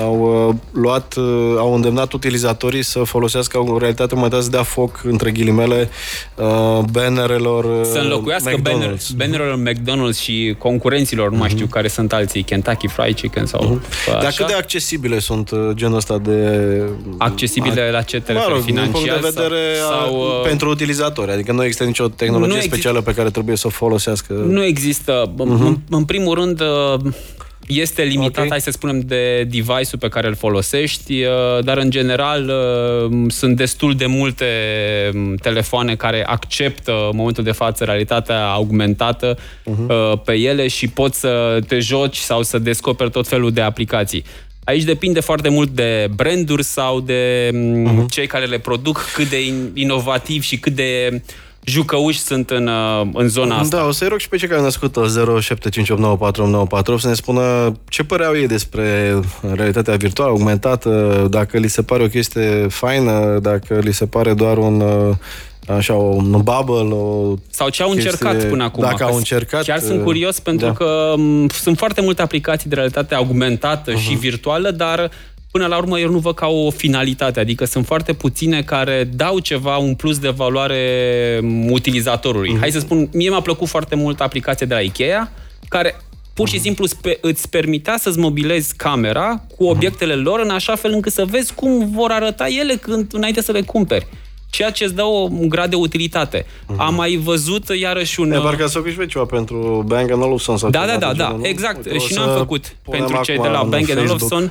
au 0.00 0.46
uh, 0.48 0.54
luat, 0.72 1.14
uh, 1.16 1.24
au 1.58 1.74
îndemnat 1.74 2.12
utilizatorii 2.12 2.82
să 2.82 3.02
folosească 3.02 3.58
o 3.58 3.78
realitate 3.78 4.14
aumentată 4.14 4.42
să 4.42 4.50
dea 4.50 4.62
foc, 4.62 5.00
între 5.04 5.30
ghilimele, 5.30 5.88
uh, 6.34 6.84
bannerelor 6.90 7.84
Să 7.84 7.98
înlocuiască 7.98 8.56
McDonald's. 8.56 9.16
bannerelor 9.16 9.62
McDonald's 9.68 10.20
și 10.22 10.54
concurenților, 10.58 11.30
nu 11.30 11.36
mai 11.36 11.48
știu 11.48 11.66
care 11.66 11.88
sunt 11.88 12.12
alții, 12.12 12.42
Kentucky 12.42 12.86
Fried 12.86 13.14
Chicken 13.14 13.46
sau 13.46 13.80
uh-huh. 13.80 14.20
Dar 14.22 14.32
cât 14.36 14.46
de 14.46 14.52
accesibile 14.52 15.18
sunt 15.18 15.50
genul 15.72 15.96
ăsta 15.96 16.18
de... 16.18 16.80
Accesibile 17.18 17.90
la 17.90 18.02
ce 18.02 18.20
te 18.20 18.32
mă 18.32 18.46
rog, 18.48 18.62
financiar? 18.62 18.92
Din 18.92 18.92
punct 18.92 19.20
de 19.20 19.32
vedere 19.34 19.74
sau, 19.88 19.90
sau, 19.90 20.16
uh... 20.16 20.42
pentru 20.42 20.68
utilizatori, 20.68 21.30
adică 21.30 21.52
nu 21.52 21.62
există 21.62 21.84
nicio 21.84 22.08
tehnologie 22.08 22.60
specială 22.60 23.00
pe 23.00 23.14
care 23.14 23.30
trebuie 23.30 23.56
să 23.56 23.66
o 23.66 23.70
folosească. 23.70 24.32
Nu 24.32 24.64
există. 24.64 25.32
Uh-huh. 25.34 25.36
În, 25.36 25.76
în 25.90 26.04
primul 26.04 26.34
rând, 26.34 26.62
este 27.66 28.02
limitat, 28.02 28.36
okay. 28.36 28.48
hai 28.48 28.60
să 28.60 28.70
spunem, 28.70 29.00
de 29.00 29.44
device-ul 29.44 29.98
pe 30.00 30.08
care 30.08 30.26
îl 30.26 30.34
folosești, 30.34 31.22
uh, 31.22 31.64
dar 31.64 31.76
în 31.76 31.90
general 31.90 32.48
uh, 32.48 33.24
sunt 33.28 33.56
destul 33.56 33.94
de 33.94 34.06
multe 34.06 34.46
um, 35.14 35.34
telefoane 35.34 35.96
care 35.96 36.24
acceptă 36.26 36.92
în 37.10 37.16
momentul 37.16 37.44
de 37.44 37.52
față 37.52 37.84
realitatea 37.84 38.46
augmentată 38.46 39.36
uh-huh. 39.36 40.24
pe 40.24 40.32
ele 40.32 40.68
și 40.68 40.88
poți 40.88 41.20
să 41.20 41.58
te 41.66 41.78
joci 41.78 42.16
sau 42.16 42.42
să 42.42 42.58
descoperi 42.58 43.10
tot 43.10 43.28
felul 43.28 43.52
de 43.52 43.60
aplicații. 43.60 44.24
Aici 44.64 44.82
depinde 44.82 45.20
foarte 45.20 45.48
mult 45.48 45.70
de 45.70 46.08
branduri 46.14 46.62
sau 46.62 47.00
de 47.00 47.50
uh-huh. 47.52 48.06
cei 48.10 48.26
care 48.26 48.44
le 48.44 48.58
produc, 48.58 49.04
cât 49.14 49.28
de 49.28 49.52
inovativ 49.74 50.42
și 50.42 50.58
cât 50.58 50.72
de 50.72 51.08
uh, 51.12 51.20
jucăuși 51.64 52.18
sunt 52.18 52.50
în, 52.50 52.66
uh, 52.66 53.06
în 53.12 53.28
zona 53.28 53.58
asta. 53.58 53.76
Da, 53.76 53.86
o 53.86 53.90
să-i 53.90 54.08
rog 54.08 54.18
și 54.18 54.28
pe 54.28 54.36
cei 54.36 54.48
care 54.48 54.60
au 54.60 54.64
născut 54.64 54.96
0758948948 54.96 56.98
să 56.98 57.08
ne 57.08 57.14
spună 57.14 57.72
ce 57.88 58.04
păreau 58.04 58.36
ei 58.36 58.46
despre 58.46 59.20
realitatea 59.54 59.96
virtuală, 59.96 60.30
augmentată, 60.30 61.26
dacă 61.30 61.58
li 61.58 61.68
se 61.68 61.82
pare 61.82 62.02
o 62.02 62.06
chestie 62.06 62.66
faină, 62.68 63.38
dacă 63.42 63.78
li 63.82 63.92
se 63.92 64.06
pare 64.06 64.34
doar 64.34 64.56
un 64.56 64.80
uh, 64.80 65.14
așa, 65.76 65.94
un 65.94 66.30
bubble, 66.30 66.94
o 66.94 67.34
Sau 67.50 67.68
ce 67.68 67.82
au 67.82 67.90
chestie, 67.90 68.10
încercat 68.10 68.48
până 68.48 68.64
acum. 68.64 68.82
Dacă 68.82 69.04
au 69.04 69.16
încercat... 69.16 69.64
Chiar 69.64 69.78
sunt 69.78 69.98
uh, 69.98 70.04
curios 70.04 70.40
pentru 70.40 70.66
da. 70.66 70.72
că 70.72 71.14
sunt 71.52 71.78
foarte 71.78 72.00
multe 72.00 72.22
aplicații 72.22 72.68
de 72.68 72.74
realitate 72.74 73.14
augmentată 73.14 73.92
uh-huh. 73.92 74.00
și 74.00 74.14
virtuală, 74.14 74.70
dar 74.70 75.10
până 75.58 75.66
la 75.66 75.76
urmă 75.76 75.98
eu 75.98 76.10
nu 76.10 76.18
văd 76.18 76.34
ca 76.34 76.46
o 76.46 76.70
finalitate, 76.70 77.40
adică 77.40 77.64
sunt 77.64 77.86
foarte 77.86 78.12
puține 78.12 78.62
care 78.62 79.08
dau 79.14 79.38
ceva, 79.38 79.76
un 79.76 79.94
plus 79.94 80.18
de 80.18 80.28
valoare 80.28 81.40
utilizatorului. 81.68 82.54
Mm-hmm. 82.54 82.60
Hai 82.60 82.70
să 82.70 82.78
spun, 82.78 83.08
mie 83.12 83.28
mi-a 83.28 83.40
plăcut 83.40 83.68
foarte 83.68 83.94
mult 83.94 84.20
aplicația 84.20 84.66
de 84.66 84.74
la 84.74 84.80
Ikea, 84.80 85.30
care 85.68 85.96
pur 86.32 86.48
și 86.48 86.54
mhm. 86.54 86.64
simplu 86.64 86.86
îți 87.20 87.48
permitea 87.50 87.96
să-ți 87.96 88.18
mobilezi 88.18 88.76
camera 88.76 89.44
cu 89.56 89.64
mhm. 89.64 89.72
obiectele 89.72 90.14
lor 90.14 90.40
în 90.40 90.50
așa 90.50 90.74
fel 90.74 90.92
încât 90.92 91.12
să 91.12 91.24
vezi 91.24 91.54
cum 91.54 91.90
vor 91.90 92.10
arăta 92.10 92.46
ele 92.48 92.74
când, 92.74 93.06
înainte 93.12 93.42
să 93.42 93.52
le 93.52 93.62
cumperi 93.62 94.06
ceea 94.50 94.70
ce 94.70 94.84
îți 94.84 94.94
dă 94.94 95.02
o, 95.02 95.28
un 95.30 95.48
grad 95.48 95.70
de 95.70 95.76
utilitate. 95.76 96.42
Uh-huh. 96.42 96.76
Am 96.76 96.94
mai 96.94 97.16
văzut 97.16 97.68
iarăși 97.80 98.20
un... 98.20 98.32
E, 98.32 98.38
parcă 98.38 98.66
să 98.66 98.78
obișnuit 98.78 99.08
ceva 99.08 99.24
pentru 99.24 99.84
Bang 99.86 100.10
Olufsen 100.22 100.56
sau 100.56 100.70
Da, 100.70 100.86
da, 100.86 100.96
da, 100.96 101.12
da, 101.12 101.38
exact. 101.42 101.76
Uite, 101.76 101.98
și 101.98 102.14
noi 102.14 102.24
am 102.28 102.36
făcut 102.36 102.76
pentru 102.90 103.20
cei 103.22 103.38
de 103.38 103.48
la 103.48 103.62
Bang 103.62 103.88
Olufsen 103.98 104.42
uh, 104.42 104.50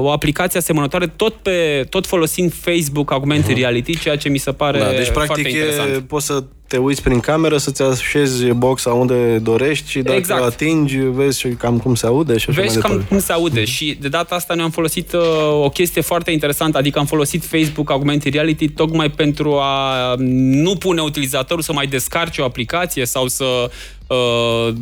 o 0.00 0.10
aplicație 0.10 0.58
asemănătoare, 0.58 1.06
tot, 1.06 1.34
pe, 1.34 1.86
tot 1.90 2.06
folosind 2.06 2.52
Facebook 2.52 3.12
Augmented 3.12 3.54
uh-huh. 3.54 3.58
Reality, 3.58 3.98
ceea 3.98 4.16
ce 4.16 4.28
mi 4.28 4.38
se 4.38 4.52
pare 4.52 4.78
da, 4.78 4.84
deci, 4.84 5.10
practic, 5.10 5.26
foarte 5.26 5.48
interesant. 5.48 5.94
E, 5.94 6.00
poți 6.00 6.26
să 6.26 6.44
te 6.68 6.76
uiți 6.76 7.02
prin 7.02 7.20
cameră, 7.20 7.56
să-ți 7.56 7.82
așezi 7.82 8.46
boxa 8.46 8.92
unde 8.92 9.38
dorești 9.38 9.90
și 9.90 10.00
dacă 10.00 10.16
exact. 10.16 10.42
atingi, 10.42 10.96
vezi 10.96 11.38
și 11.38 11.48
cam 11.48 11.78
cum 11.78 11.94
se 11.94 12.06
aude 12.06 12.36
și 12.38 12.50
așa 12.50 12.60
Vezi 12.60 12.78
cam 12.78 13.04
cum 13.08 13.18
se 13.18 13.32
aude 13.32 13.64
și 13.64 13.96
de 14.00 14.08
data 14.08 14.34
asta 14.34 14.54
noi 14.54 14.64
am 14.64 14.70
folosit 14.70 15.12
uh, 15.12 15.20
o 15.62 15.68
chestie 15.68 16.02
foarte 16.02 16.30
interesantă, 16.30 16.78
adică 16.78 16.98
am 16.98 17.06
folosit 17.06 17.44
Facebook 17.44 17.90
Augmented 17.90 18.32
Reality 18.32 18.68
tocmai 18.68 19.10
pentru 19.10 19.58
a 19.58 20.14
nu 20.18 20.76
pune 20.76 21.00
utilizatorul 21.00 21.62
să 21.62 21.72
mai 21.72 21.86
descarce 21.86 22.40
o 22.40 22.44
aplicație 22.44 23.04
sau 23.04 23.26
să 23.26 23.70
uh, 24.08 24.74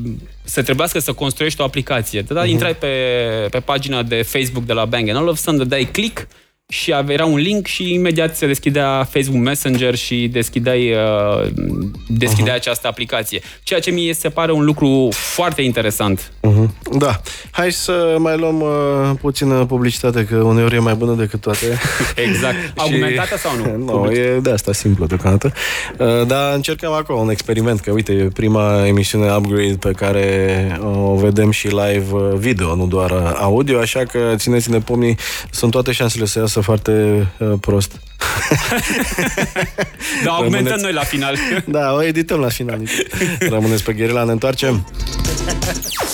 să 0.45 0.63
trebuiască 0.63 0.99
să 0.99 1.13
construiești 1.13 1.61
o 1.61 1.65
aplicație. 1.65 2.23
Da, 2.23 2.45
uh-huh. 2.45 2.49
intrai 2.49 2.77
pe, 2.77 2.89
pe 3.51 3.61
pagina 3.61 4.03
de 4.03 4.23
Facebook 4.23 4.65
de 4.65 4.73
la 4.73 4.85
Bang 4.85 5.09
Olufsen, 5.17 5.69
dai 5.69 5.89
click 5.93 6.27
și 6.69 6.91
era 7.09 7.25
un 7.25 7.37
link 7.37 7.67
și 7.67 7.93
imediat 7.93 8.37
se 8.37 8.47
deschidea 8.47 9.07
Facebook 9.11 9.43
Messenger 9.43 9.95
și 9.95 10.29
deschideai, 10.33 10.93
uh, 10.93 11.49
deschideai 12.09 12.57
uh-huh. 12.57 12.61
această 12.61 12.87
aplicație. 12.87 13.41
Ceea 13.63 13.81
ce 13.81 13.91
mi 13.91 14.11
se 14.13 14.29
pare 14.29 14.53
un 14.53 14.65
lucru 14.65 15.09
foarte 15.11 15.63
interesant. 15.63 16.33
Uh-huh. 16.43 16.99
Da. 16.99 17.21
Hai 17.51 17.73
să 17.73 18.17
mai 18.19 18.37
luăm 18.37 18.61
uh, 18.61 19.11
puțină 19.21 19.65
publicitate, 19.65 20.25
că 20.25 20.37
uneori 20.37 20.75
e 20.75 20.79
mai 20.79 20.95
bună 20.95 21.15
decât 21.15 21.41
toate. 21.41 21.67
exact. 22.27 22.57
Argumentată 22.77 23.37
sau 23.37 23.57
nu? 23.57 23.65
Nu, 23.87 24.05
no, 24.05 24.13
e 24.13 24.39
de 24.43 24.51
asta 24.51 24.73
simplu 24.73 25.07
deocamdată. 25.07 25.53
Uh, 25.99 26.27
dar 26.27 26.55
încercăm 26.55 26.93
acolo 26.93 27.19
un 27.19 27.31
experiment, 27.31 27.81
că 27.81 27.91
uite, 27.91 28.13
e 28.13 28.25
prima 28.25 28.87
emisiune 28.87 29.35
Upgrade 29.37 29.77
pe 29.81 29.91
care 29.91 30.81
o 30.83 31.15
vedem 31.15 31.51
și 31.51 31.67
live 31.67 32.07
uh, 32.13 32.33
video, 32.37 32.75
nu 32.75 32.87
doar 32.87 33.37
audio, 33.41 33.79
așa 33.79 34.05
că 34.05 34.33
țineți-ne 34.37 34.79
pomnii, 34.79 35.17
sunt 35.51 35.71
toate 35.71 35.93
șansele 35.93 36.25
să 36.25 36.39
iasă 36.39 36.56
foarte 36.61 37.27
uh, 37.39 37.53
prost. 37.61 37.93
da, 40.25 40.31
augmentăm 40.31 40.81
noi 40.81 40.93
la 40.93 41.03
final. 41.03 41.37
da, 41.67 41.93
o 41.93 42.03
edităm 42.03 42.41
la 42.41 42.49
final. 42.49 42.81
Rămâneți 43.39 43.83
pe 43.83 43.93
Gherila, 43.93 44.25
ne 44.25 44.33
întoarcem. 44.33 44.87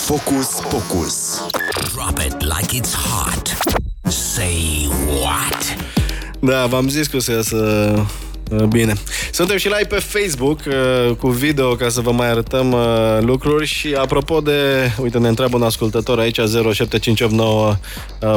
Focus, 0.04 0.46
focus. 0.46 1.42
Drop 1.94 2.18
it 2.18 2.36
like 2.40 2.80
it's 2.80 2.94
hot. 2.94 3.56
Say 4.12 4.88
what? 5.20 5.76
Da, 6.40 6.66
v-am 6.66 6.88
zis 6.88 7.06
că 7.06 7.16
o 7.16 7.20
să 7.20 7.32
iasă 7.32 7.56
Uh, 7.96 8.06
bine. 8.68 8.92
Suntem 9.32 9.56
și 9.56 9.66
live 9.66 9.86
pe 9.88 9.96
Facebook 9.98 10.60
uh, 10.66 11.14
cu 11.16 11.28
video 11.28 11.74
ca 11.74 11.88
să 11.88 12.00
vă 12.00 12.12
mai 12.12 12.30
arătăm 12.30 12.72
uh, 12.72 13.18
lucruri 13.20 13.66
și 13.66 13.94
apropo 13.98 14.40
de, 14.40 14.90
uite, 15.02 15.18
ne 15.18 15.28
întreabă 15.28 15.56
un 15.56 15.62
ascultător 15.62 16.18
aici 16.18 16.38
0758 16.38 17.32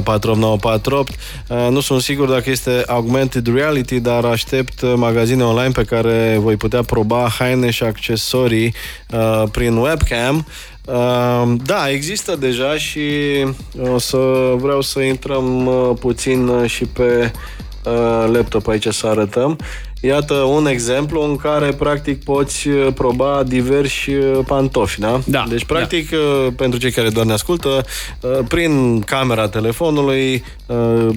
4948. 0.04 1.16
Nu 1.70 1.80
sunt 1.80 2.02
sigur 2.02 2.30
dacă 2.30 2.50
este 2.50 2.84
augmented 2.88 3.48
reality, 3.54 4.00
dar 4.00 4.26
aștept 4.26 4.82
magazine 4.96 5.44
online 5.44 5.72
pe 5.72 5.84
care 5.84 6.38
voi 6.40 6.56
putea 6.56 6.82
proba 6.82 7.28
haine 7.38 7.70
și 7.70 7.84
accesorii 7.84 8.74
prin 9.52 9.76
webcam. 9.76 10.46
Uh, 10.86 11.54
da, 11.64 11.90
există 11.90 12.36
deja 12.36 12.78
și 12.78 13.02
o 13.82 13.98
să 13.98 14.18
vreau 14.58 14.82
să 14.82 15.00
intrăm 15.00 15.66
uh, 15.66 15.92
puțin 16.00 16.66
și 16.66 16.86
pe 16.86 17.32
uh, 17.84 18.30
laptop 18.34 18.68
aici 18.68 18.88
să 18.88 19.08
arătăm. 19.08 19.58
Iată 20.06 20.34
un 20.34 20.66
exemplu 20.68 21.22
în 21.24 21.36
care 21.36 21.72
practic 21.72 22.24
poți 22.24 22.68
uh, 22.68 22.94
proba 22.94 23.44
diversi 23.44 24.14
uh, 24.14 24.40
pantofi, 24.48 25.00
da? 25.00 25.20
Da, 25.26 25.46
Deci 25.50 25.66
practic 25.66 26.10
da. 26.10 26.18
pentru 26.56 26.80
cei 26.80 26.92
care 26.92 27.10
doar 27.10 27.26
ne 27.26 27.34
ascultă, 27.34 27.84
prin 28.48 29.00
camera 29.00 29.48
telefonului 29.48 30.44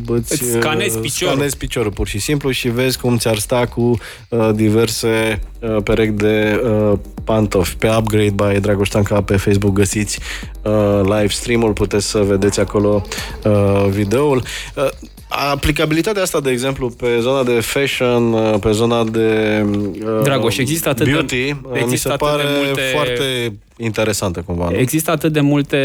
îți, 0.06 0.32
Îți 0.32 0.50
scanezi 0.50 0.98
piciorul. 0.98 1.34
scanezi 1.34 1.56
piciorul 1.56 1.92
pur 1.92 2.06
și 2.06 2.18
simplu 2.18 2.50
și 2.50 2.68
vezi 2.68 2.98
cum 2.98 3.18
ți-ar 3.18 3.36
sta 3.38 3.66
cu 3.66 3.98
diverse 4.54 5.40
perechi 5.84 6.12
de 6.12 6.60
pantofi. 7.24 7.76
Pe 7.76 7.88
Upgrade 7.98 8.34
by 8.36 8.60
Dragoș 8.60 8.88
Tanca 8.88 9.22
pe 9.22 9.36
Facebook 9.36 9.72
găsiți 9.72 10.18
live 11.02 11.28
stream-ul, 11.28 11.72
puteți 11.72 12.06
să 12.06 12.18
vedeți 12.18 12.60
acolo 12.60 13.02
videoul. 13.88 14.42
Aplicabilitatea 15.28 16.22
asta, 16.22 16.40
de 16.40 16.50
exemplu, 16.50 16.88
pe 16.88 17.18
zona 17.20 17.42
de 17.42 17.60
fashion, 17.60 18.34
pe 18.60 18.70
zona 18.70 19.04
de 19.04 19.60
uh, 19.66 20.22
Dragoș, 20.22 20.56
există 20.56 20.88
atât 20.88 21.06
beauty, 21.10 21.36
de, 21.36 21.54
există 21.72 21.88
mi 21.88 21.96
se 21.96 22.24
pare 22.24 22.42
de 22.42 22.48
multe, 22.64 22.80
foarte 22.94 23.52
interesantă 23.76 24.42
cumva. 24.46 24.68
Nu? 24.70 24.76
Există 24.76 25.10
atât 25.10 25.32
de 25.32 25.40
multe 25.40 25.78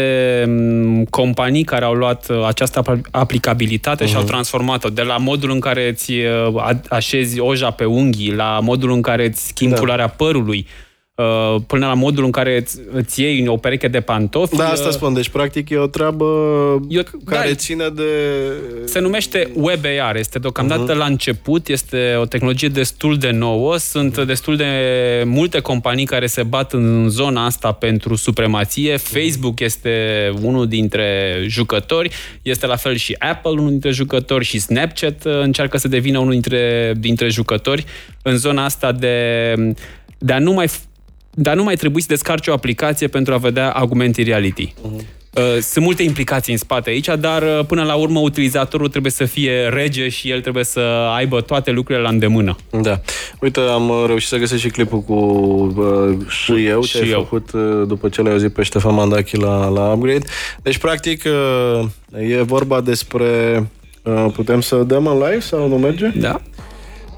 companii 1.10 1.64
care 1.64 1.84
au 1.84 1.94
luat 1.94 2.28
uh, 2.28 2.44
această 2.46 3.02
aplicabilitate 3.10 4.04
uh-huh. 4.04 4.08
și 4.08 4.14
au 4.14 4.20
mhm. 4.20 4.30
transformat-o 4.30 4.88
de 4.88 5.02
la 5.02 5.16
modul 5.16 5.50
în 5.50 5.60
care 5.60 5.88
îți 5.88 6.12
uh, 6.12 6.70
așezi 6.88 7.40
oja 7.40 7.70
pe 7.70 7.84
unghii, 7.84 8.32
la 8.32 8.60
modul 8.62 8.90
în 8.90 9.02
care 9.02 9.26
îți 9.26 9.46
schimbi 9.46 9.74
da. 9.74 9.80
culoarea 9.80 10.08
părului, 10.08 10.66
Uh, 10.66 10.84
până 11.66 11.86
la 11.86 11.94
modul 11.94 12.24
în 12.24 12.30
care 12.30 12.56
îți, 12.56 12.80
îți 12.92 13.20
iei 13.20 13.48
o 13.48 13.56
pereche 13.56 13.88
de 13.88 14.00
pantofi. 14.00 14.56
Da, 14.56 14.68
asta 14.68 14.88
uh, 14.88 14.94
spun. 14.94 15.14
Deci, 15.14 15.28
practic, 15.28 15.70
e 15.70 15.76
o 15.76 15.86
treabă 15.86 16.24
e, 16.88 17.02
care 17.24 17.48
da, 17.48 17.54
ține 17.54 17.88
de... 17.88 18.02
Se 18.84 18.98
numește 18.98 19.50
WebAR. 19.54 20.16
Este 20.16 20.38
deocamdată 20.38 20.92
uh-huh. 20.92 20.98
la 20.98 21.04
început. 21.04 21.68
Este 21.68 22.14
o 22.20 22.24
tehnologie 22.24 22.68
destul 22.68 23.18
de 23.18 23.30
nouă. 23.30 23.76
Sunt 23.76 24.24
destul 24.24 24.56
de 24.56 24.66
multe 25.26 25.60
companii 25.60 26.04
care 26.04 26.26
se 26.26 26.42
bat 26.42 26.72
în 26.72 27.08
zona 27.08 27.44
asta 27.44 27.72
pentru 27.72 28.14
supremație. 28.14 28.96
Facebook 28.96 29.60
este 29.60 30.32
unul 30.42 30.68
dintre 30.68 31.38
jucători. 31.46 32.10
Este 32.42 32.66
la 32.66 32.76
fel 32.76 32.94
și 32.94 33.16
Apple, 33.18 33.50
unul 33.50 33.70
dintre 33.70 33.90
jucători, 33.90 34.44
și 34.44 34.58
Snapchat 34.58 35.24
uh, 35.24 35.40
încearcă 35.40 35.78
să 35.78 35.88
devină 35.88 36.18
unul 36.18 36.32
dintre, 36.32 36.94
dintre 36.98 37.28
jucători 37.28 37.84
în 38.22 38.36
zona 38.36 38.64
asta 38.64 38.92
de, 38.92 39.54
de 40.18 40.32
a 40.32 40.38
nu 40.38 40.52
mai 40.52 40.68
dar 41.34 41.56
nu 41.56 41.62
mai 41.62 41.74
trebuie 41.74 42.02
să 42.02 42.08
descarci 42.10 42.46
o 42.46 42.52
aplicație 42.52 43.06
pentru 43.06 43.34
a 43.34 43.36
vedea 43.36 43.70
augmented 43.70 44.26
reality. 44.26 44.74
Uh-huh. 44.74 45.22
Sunt 45.60 45.84
multe 45.84 46.02
implicații 46.02 46.52
în 46.52 46.58
spate 46.58 46.90
aici, 46.90 47.08
dar 47.18 47.42
uh, 47.42 47.64
până 47.66 47.82
la 47.82 47.94
urmă 47.94 48.18
utilizatorul 48.20 48.88
trebuie 48.88 49.12
să 49.12 49.24
fie 49.24 49.68
rege 49.68 50.08
și 50.08 50.30
el 50.30 50.40
trebuie 50.40 50.64
să 50.64 50.80
aibă 51.16 51.40
toate 51.40 51.70
lucrurile 51.70 52.04
la 52.04 52.10
îndemână. 52.10 52.56
Da. 52.82 53.00
Uite, 53.40 53.60
am 53.60 53.88
uh, 53.88 54.04
reușit 54.06 54.28
să 54.28 54.36
găsesc 54.36 54.60
și 54.60 54.68
clipul 54.68 55.00
cu 55.00 55.14
uh, 55.14 56.28
și 56.28 56.66
eu, 56.66 56.84
ce 56.84 56.98
ai 56.98 57.08
eu. 57.08 57.20
făcut 57.20 57.52
uh, 57.52 57.86
după 57.86 58.08
ce 58.08 58.22
l-ai 58.22 58.32
auzit 58.32 58.52
pe 58.52 58.62
Ștefan 58.62 58.94
Mandachi 58.94 59.36
la, 59.36 59.68
la 59.68 59.92
Upgrade. 59.92 60.24
Deci, 60.62 60.78
practic, 60.78 61.24
uh, 61.24 61.86
e 62.30 62.42
vorba 62.42 62.80
despre... 62.80 63.26
Uh, 64.02 64.26
putem 64.34 64.60
să 64.60 64.76
dăm 64.76 65.06
în 65.06 65.14
live 65.18 65.40
sau 65.40 65.68
nu 65.68 65.78
merge? 65.78 66.12
Da. 66.16 66.40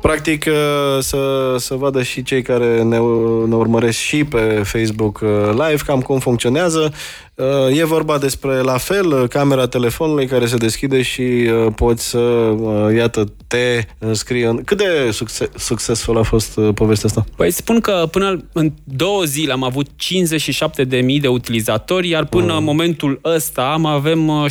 Practic 0.01 0.45
uh, 0.49 0.99
să, 1.01 1.55
să 1.59 1.75
vadă 1.75 2.03
și 2.03 2.23
cei 2.23 2.43
care 2.43 2.83
ne, 2.83 2.99
ne 3.47 3.55
urmăresc 3.55 3.99
și 3.99 4.25
pe 4.25 4.63
Facebook 4.65 5.21
uh, 5.23 5.51
Live 5.51 5.83
cam 5.87 6.01
cum 6.01 6.19
funcționează. 6.19 6.93
Uh, 7.37 7.79
e 7.79 7.85
vorba 7.85 8.19
despre, 8.19 8.61
la 8.61 8.77
fel, 8.77 9.29
camera 9.29 9.67
telefonului 9.67 10.27
care 10.27 10.47
se 10.47 10.57
deschide 10.57 11.03
și 11.03 11.21
uh, 11.21 11.73
poți 11.75 12.09
să, 12.09 12.19
uh, 12.19 12.95
iată, 12.97 13.33
te 13.47 13.85
înscrii 13.99 14.43
în... 14.43 14.63
Cât 14.65 14.77
de 14.77 15.11
succes, 15.11 15.49
succesful 15.57 16.19
a 16.19 16.23
fost 16.23 16.61
povestea 16.75 17.09
asta? 17.09 17.25
Păi 17.37 17.51
spun 17.51 17.81
că 17.81 18.09
până 18.11 18.45
în 18.53 18.73
două 18.85 19.23
zile 19.25 19.53
am 19.53 19.63
avut 19.63 19.87
57.000 19.87 21.21
de 21.21 21.29
utilizatori, 21.29 22.09
iar 22.09 22.25
până 22.25 22.53
mm. 22.53 22.59
în 22.59 22.65
momentul 22.65 23.21
ăsta 23.25 23.63
am 23.73 23.87
avem 23.87 24.49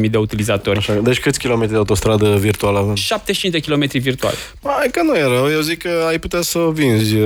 75.000 0.00 0.10
de 0.10 0.16
utilizatori. 0.16 0.78
Așa, 0.78 0.94
deci 0.94 1.20
câți 1.20 1.38
kilometri 1.38 1.72
de 1.72 1.78
autostradă 1.78 2.36
virtuală 2.36 2.78
avem? 2.78 2.94
75 2.94 3.52
de 3.52 3.60
kilometri 3.60 3.98
virtuali. 3.98 4.36
Hai 4.62 4.88
că 4.90 5.02
nu 5.02 5.14
e 5.14 5.22
rău, 5.22 5.50
eu 5.50 5.60
zic 5.60 5.78
că 5.78 6.04
ai 6.08 6.18
putea 6.18 6.40
să 6.40 6.58
vinzi 6.72 7.16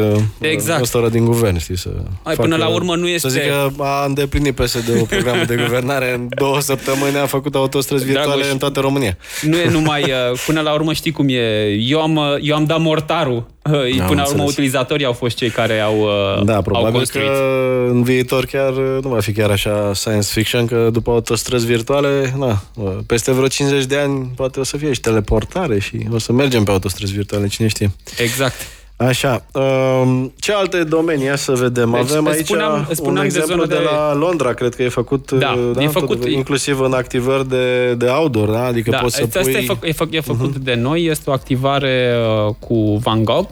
exact. 0.41 0.81
ăsta 0.81 1.09
din 1.09 1.25
guvern, 1.25 1.59
știi, 1.59 1.79
să 1.79 1.91
Hai, 2.23 2.35
facă, 2.35 2.49
până 2.49 2.57
la 2.57 2.69
urmă 2.69 2.97
nu 2.97 3.09
este... 3.09 3.29
Să 3.29 3.39
zic 3.39 3.43
că 3.43 3.69
a 3.79 4.05
îndeplinit 4.07 4.48
îndeplinit 4.49 4.85
PSD-ul 4.85 5.07
programul 5.07 5.45
de 5.45 5.57
guvernare. 5.57 6.15
În 6.15 6.29
două 6.37 6.61
săptămâni 6.61 7.17
a 7.17 7.27
făcut 7.27 7.55
autostrăzi 7.55 8.05
virtuale 8.05 8.29
Dragoș, 8.29 8.51
în 8.51 8.59
toată 8.59 8.81
România. 8.81 9.17
Nu 9.43 9.57
e 9.57 9.71
numai... 9.71 10.03
Uh, 10.03 10.41
până 10.47 10.61
la 10.61 10.73
urmă 10.73 10.93
știi 10.93 11.11
cum 11.11 11.27
e. 11.29 11.69
Eu 11.69 12.01
am, 12.01 12.17
uh, 12.17 12.25
eu 12.41 12.57
am 12.57 12.65
dat 12.65 12.81
mortarul. 12.81 13.47
Uh, 13.65 14.05
până 14.07 14.23
la 14.23 14.29
urmă 14.29 14.43
utilizatorii 14.43 15.05
au 15.05 15.13
fost 15.13 15.37
cei 15.37 15.51
care 15.51 15.81
au 15.81 16.09
Da, 16.45 16.61
probabil 16.61 16.87
au 16.87 16.93
construit. 16.93 17.27
că 17.27 17.87
în 17.91 18.03
viitor 18.03 18.45
chiar 18.45 18.73
nu 19.03 19.09
va 19.09 19.21
fi 19.21 19.33
chiar 19.33 19.51
așa 19.51 19.91
science 19.95 20.29
fiction, 20.33 20.67
că 20.67 20.89
după 20.93 21.11
autostrăzi 21.11 21.67
virtuale, 21.67 22.35
na, 22.39 22.63
peste 23.07 23.33
vreo 23.33 23.47
50 23.47 23.85
de 23.85 23.97
ani 23.97 24.31
poate 24.37 24.61
o 24.61 24.63
să 24.63 24.77
fie 24.77 24.93
și 24.93 25.01
teleportare 25.01 25.79
și 25.79 26.07
o 26.13 26.19
să 26.19 26.33
mergem 26.33 26.65
pe 26.65 26.71
autostrăzi 26.71 27.13
virtuale, 27.13 27.47
cine 27.47 27.69
știe. 27.69 27.91
Exact. 28.19 28.78
Așa. 28.99 29.45
Um, 29.53 30.33
ce 30.39 30.53
alte 30.53 30.85
domenii 30.85 31.39
să 31.39 31.53
vedem? 31.53 31.91
Deci, 31.91 32.01
Avem 32.01 32.27
aici 32.27 32.45
spuneam, 32.45 32.89
spuneam 32.93 33.17
un 33.17 33.25
exemplu 33.25 33.65
de, 33.65 33.75
de 33.75 33.81
la 33.81 34.15
Londra, 34.15 34.53
cred 34.53 34.75
că 34.75 34.83
e 34.83 34.89
făcut, 34.89 35.31
da, 35.31 35.59
da, 35.75 35.83
e 35.83 35.89
făcut 35.89 36.21
tot, 36.21 36.31
inclusiv 36.31 36.81
în 36.81 36.93
activări 36.93 37.49
de, 37.49 37.95
de 37.95 38.07
outdoor, 38.07 38.49
da? 38.49 38.65
Adică 38.65 38.91
da, 38.91 38.99
poți 38.99 39.17
să 39.17 39.23
asta 39.23 39.41
pui... 39.41 39.53
e, 39.53 39.61
fă, 39.61 39.77
e, 39.83 39.93
fă, 39.93 40.07
e 40.11 40.21
făcut 40.21 40.55
uh-huh. 40.55 40.63
de 40.63 40.75
noi, 40.75 41.05
este 41.05 41.31
o 41.31 41.33
activare 41.33 42.15
uh, 42.47 42.55
cu 42.59 42.97
Van 42.97 43.25
Gogh, 43.25 43.49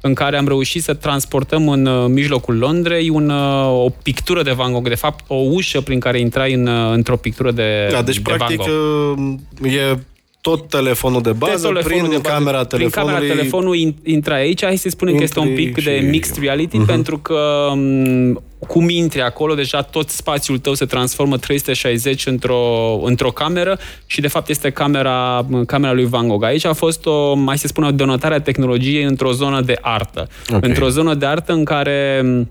în 0.00 0.14
care 0.14 0.36
am 0.36 0.46
reușit 0.46 0.82
să 0.82 0.94
transportăm 0.94 1.68
în 1.68 1.86
uh, 1.86 2.06
mijlocul 2.08 2.58
Londrei 2.58 3.08
un, 3.08 3.30
uh, 3.30 3.84
o 3.84 3.88
pictură 4.02 4.42
de 4.42 4.50
Van 4.50 4.72
Gogh, 4.72 4.88
de 4.88 4.94
fapt 4.94 5.24
o 5.26 5.34
ușă 5.34 5.80
prin 5.80 6.00
care 6.00 6.20
intrai 6.20 6.52
în, 6.52 6.66
uh, 6.66 6.92
într-o 6.92 7.16
pictură 7.16 7.50
de, 7.50 7.88
da, 7.90 8.02
deci, 8.02 8.18
de 8.18 8.22
practic, 8.22 8.56
Van 8.56 9.40
Gogh. 9.60 9.72
e 9.72 9.98
tot 10.40 10.68
telefonul 10.68 11.22
de 11.22 11.32
bază, 11.32 11.66
telefonul 11.66 11.82
prin 11.82 12.02
de 12.02 12.16
bază, 12.16 12.34
camera 12.34 12.64
telefonului. 12.64 12.90
Prin 12.90 13.04
camera 13.04 13.34
telefonului 13.34 13.96
intra 14.02 14.34
aici, 14.34 14.64
hai 14.64 14.76
să 14.76 14.88
spunem 14.88 15.16
că 15.16 15.22
este 15.22 15.38
un 15.38 15.54
pic 15.54 15.84
de 15.84 16.06
mixed 16.10 16.42
reality, 16.42 16.78
uh-huh. 16.82 16.86
pentru 16.86 17.18
că 17.18 17.70
mm, 17.74 18.42
cum 18.66 18.88
intri 18.88 19.20
acolo, 19.22 19.54
deja 19.54 19.82
tot 19.82 20.08
spațiul 20.08 20.58
tău 20.58 20.74
se 20.74 20.84
transformă 20.84 21.38
360 21.38 22.26
într-o, 22.26 22.98
într-o 23.02 23.30
cameră 23.30 23.78
și 24.06 24.20
de 24.20 24.28
fapt 24.28 24.48
este 24.48 24.70
camera, 24.70 25.46
camera 25.66 25.92
lui 25.92 26.04
Van 26.04 26.28
Gogh. 26.28 26.44
Aici 26.44 26.64
a 26.64 26.72
fost 26.72 27.06
o, 27.06 27.34
mai 27.34 27.58
se 27.58 27.66
spune, 27.66 27.86
o 27.86 27.90
denotare 27.90 28.34
a 28.34 28.40
tehnologiei 28.40 29.02
într-o 29.02 29.32
zonă 29.32 29.60
de 29.60 29.78
artă. 29.80 30.28
Okay. 30.48 30.68
Într-o 30.68 30.88
zonă 30.88 31.14
de 31.14 31.26
artă 31.26 31.52
în 31.52 31.64
care 31.64 32.20
mm, 32.24 32.48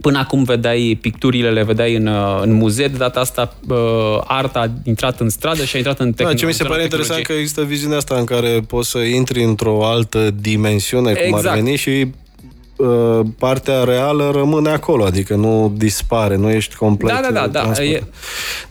Până 0.00 0.18
acum 0.18 0.42
vedeai 0.42 0.98
picturile, 1.00 1.50
le 1.50 1.62
vedeai 1.62 1.94
în, 1.94 2.06
uh, 2.06 2.40
în 2.42 2.52
muzee, 2.52 2.88
de 2.88 2.96
data 2.96 3.20
asta 3.20 3.54
uh, 3.68 3.76
arta 4.24 4.60
a 4.60 4.70
intrat 4.84 5.20
în 5.20 5.28
stradă 5.28 5.64
și 5.64 5.74
a 5.74 5.78
intrat 5.78 5.98
în 5.98 6.12
tehnologie. 6.12 6.46
Da, 6.46 6.52
ce 6.52 6.62
mi 6.62 6.68
se 6.68 6.74
pare 6.74 6.82
interesant 6.82 7.22
că 7.22 7.32
există 7.32 7.64
viziunea 7.64 7.96
asta 7.96 8.14
în 8.14 8.24
care 8.24 8.60
poți 8.66 8.90
să 8.90 8.98
intri 8.98 9.42
într-o 9.42 9.86
altă 9.86 10.30
dimensiune, 10.40 11.12
cum 11.12 11.24
exact. 11.24 11.46
ar 11.46 11.54
veni, 11.54 11.76
și 11.76 11.90
Uh, 11.90 12.29
partea 13.38 13.84
reală 13.84 14.30
rămâne 14.34 14.70
acolo, 14.70 15.04
adică 15.04 15.34
nu 15.34 15.72
dispare, 15.76 16.36
nu 16.36 16.50
ești 16.50 16.74
complet 16.74 17.14
Da, 17.14 17.20
da, 17.32 17.46
da, 17.46 17.70
da. 17.74 17.82
E, 17.82 18.02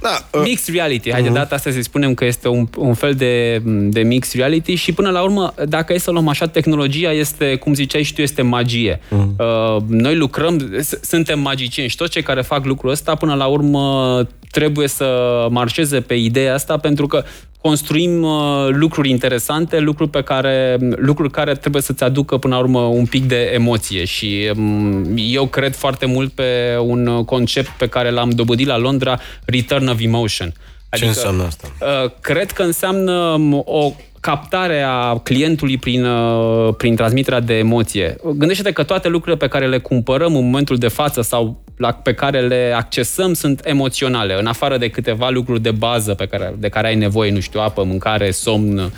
da 0.02 0.28
uh, 0.32 0.41
mixed 0.43 0.74
reality. 0.74 1.12
Hai 1.12 1.22
uh-huh. 1.22 1.24
de 1.24 1.30
data 1.30 1.56
asta 1.56 1.72
să 1.72 1.82
spunem 1.82 2.13
că 2.13 2.26
este 2.26 2.48
un, 2.48 2.67
un 2.78 2.93
fel 2.93 3.13
de, 3.13 3.62
de 3.65 4.02
mixed 4.02 4.39
reality 4.39 4.74
și 4.74 4.91
până 4.91 5.10
la 5.10 5.22
urmă, 5.22 5.54
dacă 5.67 5.93
e 5.93 5.98
să 5.98 6.12
luăm 6.12 6.28
așa, 6.28 6.48
tehnologia 6.48 7.12
este, 7.12 7.56
cum 7.56 7.74
ziceai 7.74 8.04
și 8.04 8.13
tu, 8.13 8.22
este 8.22 8.41
magie. 8.41 9.00
Uh-huh. 9.00 9.36
Uh, 9.38 9.82
noi 9.88 10.15
lucrăm, 10.15 10.84
suntem 11.02 11.39
magicieni 11.39 11.89
și 11.89 11.95
toți 11.95 12.12
cei 12.12 12.24
care 12.24 12.41
fac 12.41 12.65
lucrul 12.65 12.91
ăsta, 12.91 13.15
până 13.15 13.34
la 13.34 13.45
urmă 13.45 14.28
trebuie 14.51 14.88
să 14.88 15.47
marșeze 15.49 16.01
pe 16.01 16.13
ideea 16.13 16.53
asta 16.53 16.77
pentru 16.77 17.07
că 17.07 17.23
construim 17.62 18.23
uh, 18.23 18.67
lucruri 18.69 19.09
interesante, 19.09 19.79
lucruri 19.79 20.09
pe 20.09 20.23
care, 20.23 20.77
lucruri 20.95 21.31
care 21.31 21.53
trebuie 21.55 21.81
să-ți 21.81 22.03
aducă 22.03 22.38
până 22.38 22.55
la 22.55 22.62
urmă 22.62 22.79
un 22.79 23.05
pic 23.05 23.23
de 23.27 23.51
emoție 23.53 24.05
și 24.05 24.51
um, 24.55 25.13
eu 25.15 25.45
cred 25.47 25.75
foarte 25.75 26.05
mult 26.05 26.31
pe 26.31 26.77
un 26.81 27.23
concept 27.25 27.69
pe 27.69 27.88
care 27.88 28.09
l-am 28.09 28.29
dobândit 28.29 28.67
la 28.67 28.77
Londra, 28.77 29.19
Return 29.45 29.88
of 29.88 29.99
Emotion. 29.99 30.53
Adică, 30.89 31.12
Ce 31.12 31.17
înseamnă 31.17 31.43
asta? 31.43 31.67
Uh, 31.81 32.12
cred 32.21 32.51
că 32.51 32.63
înseamnă 32.63 33.12
um, 33.12 33.63
o 33.65 33.93
captare 34.19 34.82
a 34.82 35.17
clientului 35.17 35.77
prin, 35.77 36.05
uh, 36.05 36.73
prin 36.77 36.95
transmiterea 36.95 37.39
de 37.39 37.58
emoție. 37.58 38.15
Gândește-te 38.36 38.71
că 38.71 38.84
toate 38.84 39.08
lucrurile 39.08 39.38
pe 39.38 39.47
care 39.47 39.67
le 39.67 39.77
cumpărăm 39.77 40.36
în 40.36 40.43
momentul 40.43 40.77
de 40.77 40.88
față 40.88 41.21
sau 41.21 41.63
la, 41.77 41.91
pe 41.91 42.13
care 42.13 42.41
le 42.41 42.73
accesăm 42.75 43.34
sunt 43.34 43.62
emoționale, 43.63 44.39
în 44.39 44.45
afară 44.45 44.77
de 44.77 44.89
câteva 44.89 45.29
lucruri 45.29 45.62
de 45.62 45.71
bază 45.71 46.13
pe 46.13 46.25
care, 46.25 46.55
de 46.58 46.69
care 46.69 46.88
ai 46.88 46.95
nevoie, 46.95 47.32
nu 47.32 47.39
știu, 47.39 47.60
apă, 47.60 47.84
mâncare, 47.84 48.32
somn, 48.32 48.91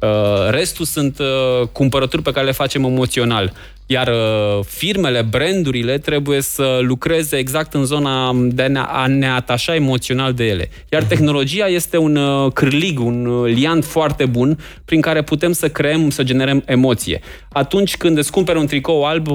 Uh, 0.00 0.50
restul 0.50 0.84
sunt 0.84 1.18
uh, 1.18 1.68
cumpărături 1.72 2.22
pe 2.22 2.30
care 2.30 2.46
le 2.46 2.52
facem 2.52 2.84
emoțional. 2.84 3.52
Iar 3.86 4.08
uh, 4.08 4.64
firmele, 4.64 5.22
brandurile 5.22 5.98
trebuie 5.98 6.40
să 6.40 6.78
lucreze 6.82 7.36
exact 7.36 7.74
în 7.74 7.84
zona 7.84 8.36
de 8.36 8.72
a 8.86 9.06
ne 9.06 9.28
atașa 9.28 9.74
emoțional 9.74 10.32
de 10.32 10.46
ele. 10.46 10.70
Iar 10.92 11.00
mhm. 11.00 11.10
tehnologia 11.10 11.66
este 11.66 11.96
un 11.96 12.18
cârlig, 12.50 13.00
un 13.00 13.42
liant 13.42 13.84
foarte 13.84 14.26
bun 14.26 14.58
prin 14.84 15.00
care 15.00 15.22
putem 15.22 15.52
să 15.52 15.68
creăm, 15.68 16.10
să 16.10 16.22
generăm 16.22 16.62
emoție. 16.66 17.20
Atunci 17.52 17.96
când 17.96 18.18
îți 18.18 18.30
cumperi 18.30 18.58
un 18.58 18.66
tricou 18.66 19.04
alb, 19.04 19.28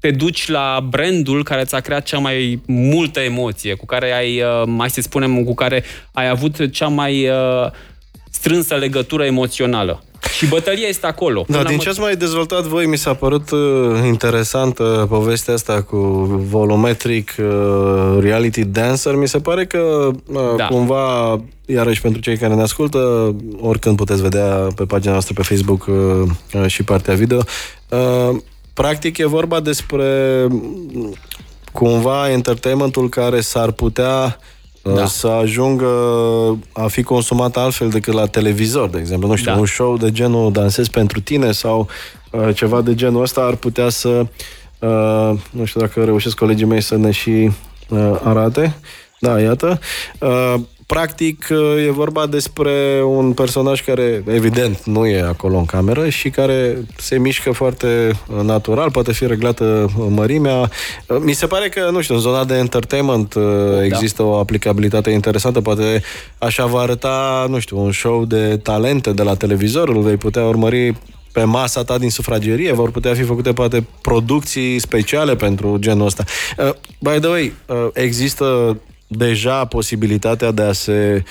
te 0.00 0.10
duci 0.10 0.48
la 0.48 0.86
brandul 0.88 1.44
care 1.44 1.64
ți-a 1.64 1.80
creat 1.80 2.04
cea 2.04 2.18
mai 2.18 2.62
multă 2.66 3.20
emoție, 3.20 3.74
cu 3.74 3.86
care 3.86 4.12
ai, 4.12 4.42
mai 4.64 4.90
să 4.90 5.00
spunem, 5.00 5.44
cu 5.44 5.54
care 5.54 5.84
ai 6.12 6.28
avut 6.28 6.70
cea 6.70 6.88
mai 6.88 7.28
strânsă 8.38 8.74
legătură 8.74 9.24
emoțională. 9.24 10.02
Și 10.36 10.46
bătălia 10.46 10.88
este 10.88 11.06
acolo. 11.06 11.44
Da, 11.48 11.62
din 11.62 11.78
ce 11.78 11.88
ați 11.88 12.00
mai 12.00 12.16
dezvoltat 12.16 12.62
voi, 12.62 12.86
mi 12.86 12.96
s-a 12.96 13.14
părut 13.14 13.50
uh, 13.50 13.58
interesantă 14.04 15.06
povestea 15.08 15.54
asta 15.54 15.82
cu 15.82 15.96
volumetric 16.50 17.34
uh, 17.38 18.18
reality 18.20 18.64
dancer. 18.64 19.14
Mi 19.14 19.28
se 19.28 19.38
pare 19.38 19.66
că 19.66 20.10
uh, 20.26 20.54
da. 20.56 20.66
cumva, 20.66 21.40
iarăși 21.66 22.00
pentru 22.00 22.20
cei 22.20 22.36
care 22.36 22.54
ne 22.54 22.62
ascultă, 22.62 23.34
oricând 23.60 23.96
puteți 23.96 24.22
vedea 24.22 24.66
pe 24.76 24.84
pagina 24.84 25.12
noastră 25.12 25.34
pe 25.34 25.42
Facebook 25.42 25.86
uh, 25.86 25.94
uh, 26.54 26.66
și 26.66 26.82
partea 26.82 27.14
video, 27.14 27.40
uh, 27.88 28.36
practic 28.72 29.18
e 29.18 29.26
vorba 29.26 29.60
despre 29.60 30.06
cumva 31.72 32.30
entertainmentul 32.30 33.08
care 33.08 33.40
s-ar 33.40 33.70
putea 33.70 34.38
uh, 34.38 34.54
da. 34.94 35.06
să 35.06 35.26
ajungă 35.26 35.88
a 36.72 36.86
fi 36.86 37.02
consumat 37.02 37.56
altfel 37.56 37.88
decât 37.88 38.14
la 38.14 38.26
televizor, 38.26 38.88
de 38.88 38.98
exemplu. 38.98 39.28
Nu 39.28 39.36
știu, 39.36 39.52
da. 39.52 39.58
un 39.58 39.66
show 39.66 39.96
de 39.96 40.10
genul 40.10 40.52
Dansez 40.52 40.88
pentru 40.88 41.20
tine 41.20 41.52
sau 41.52 41.88
uh, 42.30 42.54
ceva 42.54 42.80
de 42.80 42.94
genul 42.94 43.22
ăsta 43.22 43.40
ar 43.40 43.54
putea 43.54 43.88
să 43.88 44.08
uh, 44.78 45.38
nu 45.50 45.64
știu 45.64 45.80
dacă 45.80 46.04
reușesc 46.04 46.36
colegii 46.36 46.66
mei 46.66 46.80
să 46.80 46.96
ne 46.96 47.10
și 47.10 47.50
uh, 47.88 48.20
arate. 48.22 48.76
Da, 49.20 49.40
iată. 49.40 49.78
Uh, 50.20 50.54
practic 50.86 51.48
e 51.86 51.90
vorba 51.90 52.26
despre 52.26 53.02
un 53.04 53.32
personaj 53.32 53.84
care 53.84 54.24
evident 54.28 54.84
nu 54.84 55.06
e 55.06 55.20
acolo 55.20 55.56
în 55.56 55.64
cameră 55.64 56.08
și 56.08 56.30
care 56.30 56.76
se 56.96 57.18
mișcă 57.18 57.50
foarte 57.52 58.20
natural, 58.42 58.90
poate 58.90 59.12
fi 59.12 59.26
reglată 59.26 59.90
mărimea. 60.08 60.70
Mi 61.20 61.32
se 61.32 61.46
pare 61.46 61.68
că, 61.68 61.88
nu 61.90 62.00
știu, 62.00 62.14
în 62.14 62.20
zona 62.20 62.44
de 62.44 62.54
entertainment 62.54 63.34
da. 63.34 63.84
există 63.84 64.22
o 64.22 64.34
aplicabilitate 64.38 65.10
interesantă, 65.10 65.60
poate 65.60 66.02
așa 66.38 66.66
va 66.66 66.80
arăta, 66.80 67.46
nu 67.48 67.58
știu, 67.58 67.78
un 67.78 67.92
show 67.92 68.24
de 68.24 68.56
talente 68.56 69.12
de 69.12 69.22
la 69.22 69.34
televizor, 69.34 69.88
îl 69.88 70.00
vei 70.00 70.16
putea 70.16 70.44
urmări 70.44 70.94
pe 71.32 71.44
masa 71.44 71.84
ta 71.84 71.98
din 71.98 72.10
sufragerie, 72.10 72.72
vor 72.72 72.90
putea 72.90 73.14
fi 73.14 73.22
făcute 73.22 73.52
poate 73.52 73.86
producții 74.00 74.78
speciale 74.78 75.36
pentru 75.36 75.76
genul 75.78 76.06
ăsta. 76.06 76.24
Uh, 76.58 76.70
by 76.98 77.18
the 77.20 77.28
way, 77.28 77.52
uh, 77.66 77.88
există 77.92 78.76
deja 79.08 79.64
posibilitatea 79.64 80.50
de 80.50 80.62
a 80.62 80.72
se 80.72 81.14
uh, 81.16 81.30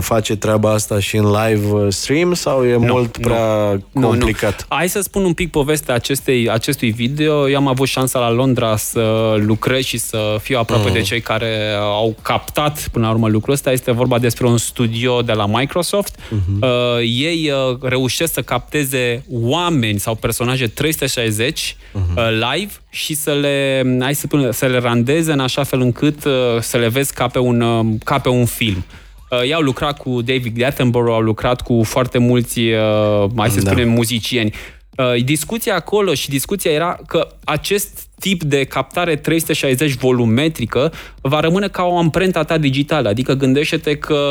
face 0.00 0.36
treaba 0.36 0.72
asta 0.72 1.00
și 1.00 1.16
în 1.16 1.24
live 1.30 1.72
uh, 1.72 1.86
stream 1.88 2.34
sau 2.34 2.66
e 2.66 2.76
no, 2.76 2.92
mult 2.92 3.16
prea 3.16 3.80
no, 3.92 4.06
complicat? 4.06 4.50
No, 4.60 4.66
no. 4.68 4.76
Hai 4.76 4.88
să 4.88 5.00
spun 5.00 5.24
un 5.24 5.32
pic 5.32 5.50
povestea 5.50 5.94
acestei, 5.94 6.50
acestui 6.50 6.90
video. 6.90 7.50
Eu 7.50 7.56
am 7.56 7.66
avut 7.66 7.88
șansa 7.88 8.18
la 8.18 8.30
Londra 8.30 8.76
să 8.76 9.34
lucrez 9.38 9.84
și 9.84 9.98
să 9.98 10.36
fiu 10.40 10.58
aproape 10.58 10.86
uh. 10.86 10.92
de 10.92 11.00
cei 11.00 11.20
care 11.20 11.74
au 11.78 12.16
captat 12.22 12.88
până 12.92 13.06
la 13.06 13.12
urmă 13.12 13.28
lucrul 13.28 13.52
ăsta. 13.52 13.72
Este 13.72 13.90
vorba 13.90 14.18
despre 14.18 14.46
un 14.46 14.58
studio 14.58 15.22
de 15.22 15.32
la 15.32 15.46
Microsoft. 15.46 16.18
Uh-huh. 16.18 16.60
Uh, 16.60 16.68
ei 17.00 17.52
uh, 17.70 17.78
reușesc 17.82 18.32
să 18.32 18.42
capteze 18.42 19.24
oameni 19.30 19.98
sau 19.98 20.14
personaje 20.14 20.66
360 20.66 21.74
uh-huh. 21.74 21.78
Mhm. 21.92 22.16
uh, 22.16 22.24
live 22.52 22.72
și 22.90 23.14
să 23.14 23.32
le, 23.32 23.84
hai 24.00 24.14
să, 24.14 24.20
spun, 24.26 24.52
să 24.52 24.66
le 24.66 24.78
randeze 24.78 25.32
în 25.32 25.40
așa 25.40 25.62
fel 25.62 25.80
încât 25.80 26.24
uh, 26.24 26.32
să 26.60 26.76
le 26.76 26.88
vezi 26.88 27.14
ca 27.14 27.26
pe 27.26 27.38
un, 27.38 27.60
uh, 27.60 27.86
ca 28.04 28.18
pe 28.18 28.28
un 28.28 28.44
film. 28.44 28.84
Uh, 29.30 29.42
ei 29.42 29.54
au 29.54 29.60
lucrat 29.60 29.96
cu 29.96 30.22
David 30.22 30.64
Attenborough, 30.64 31.14
au 31.14 31.20
lucrat 31.20 31.60
cu 31.60 31.82
foarte 31.84 32.18
mulți, 32.18 32.60
uh, 32.60 33.24
mai 33.34 33.50
să 33.50 33.60
da. 33.60 33.70
spunem, 33.70 33.88
muzicieni. 33.88 34.54
Uh, 34.96 35.24
discuția 35.24 35.74
acolo 35.74 36.14
și 36.14 36.28
discuția 36.28 36.70
era 36.70 36.98
că 37.06 37.28
acest 37.44 38.08
tip 38.18 38.42
de 38.42 38.64
captare 38.64 39.16
360 39.16 39.92
volumetrică 39.92 40.92
va 41.20 41.40
rămâne 41.40 41.68
ca 41.68 41.82
o 41.82 41.96
amprentă 41.96 42.42
ta 42.42 42.58
digitală. 42.58 43.08
Adică 43.08 43.32
gândește-te 43.32 43.96
că 43.96 44.24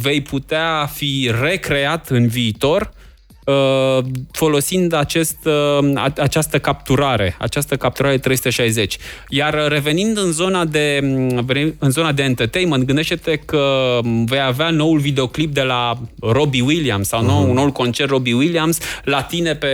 vei 0.00 0.20
putea 0.20 0.86
fi 0.92 1.30
recreat 1.40 2.08
în 2.08 2.28
viitor 2.28 2.80
Uh, 2.82 3.01
folosind 4.30 4.92
acest, 4.92 5.36
uh, 5.44 6.10
această 6.16 6.58
capturare, 6.58 7.36
această 7.38 7.76
capturare 7.76 8.18
360. 8.18 8.98
Iar 9.28 9.68
revenind 9.68 10.18
în 10.18 10.32
zona 10.32 10.64
de, 10.64 10.98
în 11.78 11.90
zona 11.90 12.12
de 12.12 12.22
entertainment, 12.22 12.84
gândește-te 12.84 13.36
că 13.36 13.98
vei 14.24 14.40
avea 14.40 14.70
noul 14.70 14.98
videoclip 14.98 15.54
de 15.54 15.62
la 15.62 15.98
Robbie 16.20 16.62
Williams 16.62 17.08
sau 17.08 17.22
nou, 17.22 17.44
uh-huh. 17.44 17.48
un 17.48 17.54
nou 17.54 17.72
concert 17.72 18.10
Robbie 18.10 18.34
Williams 18.34 18.78
la 19.04 19.22
tine 19.22 19.54
pe, 19.54 19.68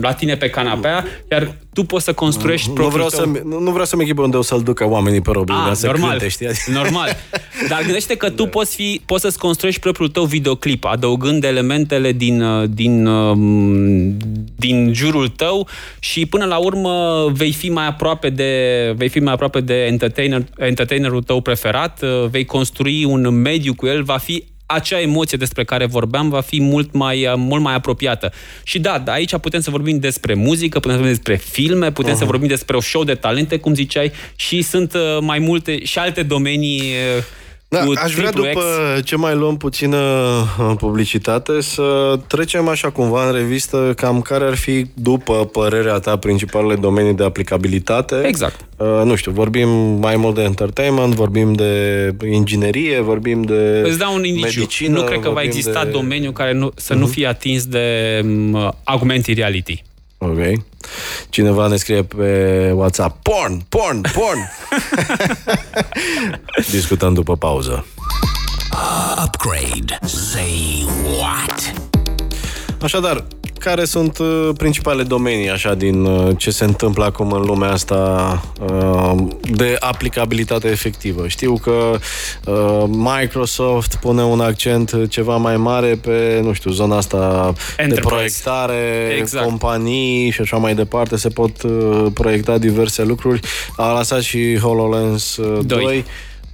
la 0.00 0.12
tine 0.12 0.36
pe 0.36 0.50
canapea, 0.50 1.04
iar 1.30 1.56
tu 1.72 1.84
poți 1.84 2.04
să 2.04 2.12
construiești 2.12 2.70
nu, 2.74 2.88
vreau 2.88 3.08
să, 3.08 3.28
nu 3.44 3.70
vreau 3.70 3.84
să-mi 3.84 4.02
echipă 4.02 4.22
unde 4.22 4.36
o 4.36 4.42
să-l 4.42 4.62
ducă 4.62 4.88
oamenii 4.88 5.20
pe 5.20 5.30
Robin, 5.32 5.54
dar 5.64 5.74
să 5.74 5.86
normal, 5.86 6.10
cânte, 6.10 6.28
știi? 6.28 6.48
Normal. 6.72 7.16
Dar 7.68 7.82
gândește 7.82 8.14
că 8.16 8.30
tu 8.30 8.42
da. 8.42 8.48
poți, 8.48 8.74
fi, 8.74 9.00
poți 9.06 9.22
să-ți 9.22 9.38
construiești 9.38 9.80
propriul 9.80 10.08
tău 10.08 10.24
videoclip, 10.24 10.84
adăugând 10.84 11.44
elementele 11.44 12.12
din, 12.12 12.42
uh, 12.42 12.68
din, 12.68 13.06
um, 13.06 14.16
din 14.56 14.92
jurul 14.94 15.28
tău 15.28 15.68
și 15.98 16.26
până 16.26 16.44
la 16.44 16.56
urmă 16.56 17.26
vei 17.32 17.52
fi 17.52 17.68
mai 17.68 17.86
aproape 17.86 18.30
de, 18.30 18.52
vei 18.96 19.08
fi 19.08 19.18
mai 19.18 19.32
aproape 19.32 19.60
de 19.60 19.74
entertainer, 19.74 20.44
entertainerul 20.58 21.22
tău 21.22 21.40
preferat, 21.40 22.02
uh, 22.02 22.28
vei 22.30 22.44
construi 22.44 23.04
un 23.04 23.28
mediu 23.28 23.74
cu 23.74 23.86
el, 23.86 24.02
va 24.02 24.16
fi 24.16 24.44
acea 24.72 25.00
emoție 25.00 25.38
despre 25.38 25.64
care 25.64 25.86
vorbeam 25.86 26.28
va 26.28 26.40
fi 26.40 26.60
mult 26.60 26.92
mai, 26.92 27.26
uh, 27.26 27.32
mult 27.36 27.62
mai 27.62 27.74
apropiată. 27.74 28.32
Și 28.62 28.78
da, 28.78 29.02
aici 29.06 29.36
putem 29.36 29.60
să 29.60 29.70
vorbim 29.70 29.98
despre 29.98 30.34
muzică, 30.34 30.80
putem 30.80 30.96
să 30.96 31.02
vorbim 31.02 31.22
despre 31.22 31.36
filme, 31.50 31.92
putem 31.92 32.14
uh-huh. 32.14 32.18
să 32.18 32.24
vorbim 32.24 32.48
despre 32.48 32.76
o 32.76 32.80
show 32.80 33.04
de 33.04 33.14
talente, 33.14 33.58
cum 33.58 33.74
ziceai, 33.74 34.12
și 34.36 34.62
sunt 34.62 34.92
uh, 34.94 35.18
mai 35.20 35.38
multe 35.38 35.84
și 35.84 35.98
alte 35.98 36.22
domenii 36.22 36.82
uh, 37.70 37.94
da, 37.94 38.00
aș 38.02 38.14
vrea 38.14 38.30
după 38.30 38.62
X. 38.96 39.04
ce 39.04 39.16
mai 39.16 39.34
luăm 39.34 39.56
puțină 39.56 39.96
uh, 39.96 40.72
publicitate 40.76 41.60
să 41.60 42.18
trecem 42.26 42.68
așa 42.68 42.90
cumva 42.90 43.26
în 43.26 43.32
revistă 43.32 43.92
cam 43.96 44.20
care 44.20 44.44
ar 44.44 44.54
fi, 44.54 44.86
după 44.94 45.34
părerea 45.52 45.98
ta, 45.98 46.16
principalele 46.16 46.74
domenii 46.74 47.14
de 47.14 47.24
aplicabilitate. 47.24 48.22
Exact. 48.24 48.66
Uh, 48.76 48.86
nu 49.04 49.14
știu, 49.14 49.32
vorbim 49.32 49.68
mai 50.00 50.16
mult 50.16 50.34
de 50.34 50.42
entertainment, 50.42 51.14
vorbim 51.14 51.52
de 51.52 52.14
inginerie, 52.30 53.00
vorbim 53.00 53.42
de 53.42 53.82
Îți 53.84 53.98
dau 53.98 54.14
un 54.14 54.24
indiciu. 54.24 54.58
Medicină, 54.58 54.98
nu 54.98 55.04
cred 55.04 55.20
că 55.20 55.30
va 55.30 55.42
exista 55.42 55.84
de... 55.84 55.90
domeniu 55.90 56.32
care 56.32 56.52
nu, 56.52 56.72
să 56.74 56.94
uh-huh. 56.94 56.96
nu 56.96 57.04
mhm. 57.04 57.12
fie 57.12 57.26
atins 57.26 57.64
de 57.64 58.20
um, 58.24 58.74
augmented 58.84 59.36
reality. 59.36 59.82
Ok. 60.30 60.62
Cineva 61.28 61.66
ne 61.66 61.76
scrie 61.76 62.02
pe 62.02 62.70
WhatsApp 62.74 63.22
Porn, 63.22 63.60
porn, 63.68 64.00
porn 64.00 64.38
Discutăm 66.70 67.14
după 67.14 67.36
pauză 67.36 67.86
Upgrade 69.24 69.98
Say 70.04 70.86
what? 71.18 71.74
Așadar, 72.82 73.24
care 73.60 73.84
sunt 73.84 74.18
uh, 74.18 74.48
principale 74.56 75.02
domenii 75.02 75.50
așa 75.50 75.74
din 75.74 76.04
uh, 76.04 76.36
ce 76.36 76.50
se 76.50 76.64
întâmplă 76.64 77.04
acum 77.04 77.32
în 77.32 77.42
lumea 77.42 77.70
asta 77.70 78.42
uh, 78.60 79.14
de 79.42 79.76
aplicabilitate 79.80 80.68
efectivă. 80.68 81.28
Știu 81.28 81.58
că 81.62 81.98
Microsoft 82.86 83.94
pune 83.94 84.22
un 84.22 84.40
accent 84.40 85.08
ceva 85.08 85.36
mai 85.36 85.56
mare 85.56 85.98
pe, 86.02 86.40
nu 86.42 86.52
știu, 86.52 86.70
zona 86.70 86.96
asta 86.96 87.52
Enterprise. 87.76 87.94
de 87.94 88.00
proiectare, 88.00 89.16
exact. 89.18 89.46
companii 89.46 90.30
și 90.30 90.40
așa 90.40 90.56
mai 90.56 90.74
departe, 90.74 91.16
se 91.16 91.28
pot 91.28 91.52
proiecta 92.14 92.58
diverse 92.58 93.04
lucruri. 93.04 93.40
A 93.76 93.96
lăsat 93.96 94.20
și 94.20 94.58
HoloLens 94.58 95.36
2. 95.36 95.62
2 95.66 96.04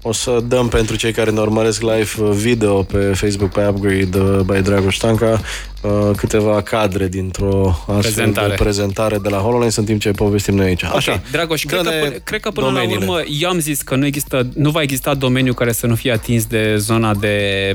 o 0.06 0.12
să 0.12 0.42
dăm 0.48 0.68
pentru 0.68 0.96
cei 0.96 1.12
care 1.12 1.30
ne 1.30 1.40
urmăresc 1.40 1.80
live 1.80 2.30
video 2.32 2.82
pe 2.82 2.98
Facebook 2.98 3.52
pe 3.52 3.66
Upgrade 3.66 4.18
uh, 4.18 4.40
by 4.40 4.60
Dragoș 4.60 4.96
Tanca 4.96 5.40
uh, 5.80 6.10
câteva 6.16 6.62
cadre 6.62 7.08
dintr-o 7.08 7.84
prezentare. 7.98 8.48
de 8.48 8.54
prezentare 8.54 9.18
de 9.18 9.28
la 9.28 9.36
HoloLens 9.36 9.76
în 9.76 9.84
timp 9.84 10.00
ce 10.00 10.10
povestim 10.10 10.54
noi 10.54 10.66
aici. 10.66 10.82
Așa. 10.84 11.12
Okay. 11.12 11.22
Dragoș, 11.30 11.64
cred 11.64 11.82
că, 11.82 11.90
până, 11.90 12.10
cred 12.24 12.40
că 12.40 12.50
până 12.50 12.66
domeniile. 12.66 13.04
la 13.04 13.10
urmă 13.10 13.22
eu 13.40 13.48
am 13.48 13.58
zis 13.58 13.82
că 13.82 13.94
nu, 13.94 14.06
există, 14.06 14.48
nu 14.54 14.70
va 14.70 14.82
exista 14.82 15.14
domeniu 15.14 15.54
care 15.54 15.72
să 15.72 15.86
nu 15.86 15.94
fie 15.94 16.12
atins 16.12 16.44
de 16.44 16.76
zona 16.76 17.14
de 17.14 17.74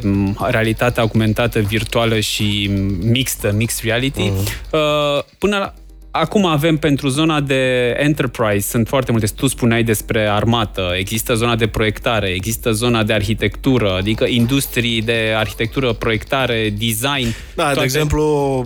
realitate 0.49 0.99
augmentată, 0.99 1.59
virtuală 1.59 2.19
și 2.19 2.69
mixtă, 3.01 3.53
mixed 3.55 3.83
reality. 3.83 4.29
Uh-huh. 4.29 5.25
Până 5.37 5.57
la, 5.57 5.73
Acum 6.11 6.45
avem 6.45 6.77
pentru 6.77 7.07
zona 7.07 7.41
de 7.41 7.93
enterprise, 7.97 8.69
sunt 8.69 8.87
foarte 8.87 9.11
multe. 9.11 9.27
Tu 9.35 9.47
spuneai 9.47 9.83
despre 9.83 10.27
armată, 10.27 10.93
există 10.97 11.33
zona 11.33 11.55
de 11.55 11.67
proiectare, 11.67 12.27
există 12.27 12.71
zona 12.71 13.03
de 13.03 13.13
arhitectură, 13.13 13.91
adică 13.91 14.25
industrii 14.25 15.01
de 15.01 15.33
arhitectură, 15.35 15.93
proiectare, 15.93 16.73
design. 16.77 17.35
Da, 17.55 17.63
toate... 17.63 17.77
de 17.77 17.83
exemplu, 17.83 18.65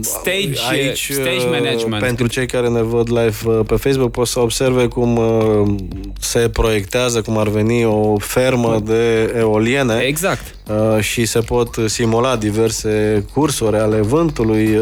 stage, 0.00 0.58
aici, 0.70 1.10
stage 1.12 1.46
management. 1.50 2.02
Pentru 2.02 2.26
cei 2.26 2.46
care 2.46 2.68
ne 2.68 2.82
văd 2.82 3.08
live 3.08 3.36
uh, 3.44 3.60
pe 3.66 3.76
Facebook, 3.76 4.10
pot 4.10 4.26
să 4.26 4.40
observe 4.40 4.86
cum 4.86 5.16
uh, 5.16 5.74
se 6.20 6.48
proiectează, 6.48 7.20
cum 7.20 7.38
ar 7.38 7.48
veni 7.48 7.84
o 7.84 8.18
fermă 8.18 8.82
de 8.84 9.34
eoliene. 9.36 9.98
Exact. 10.06 10.54
Uh, 10.66 11.00
și 11.00 11.26
se 11.26 11.40
pot 11.40 11.76
simula 11.86 12.36
diverse 12.36 13.24
cursuri 13.34 13.76
ale 13.76 14.00
vântului. 14.00 14.78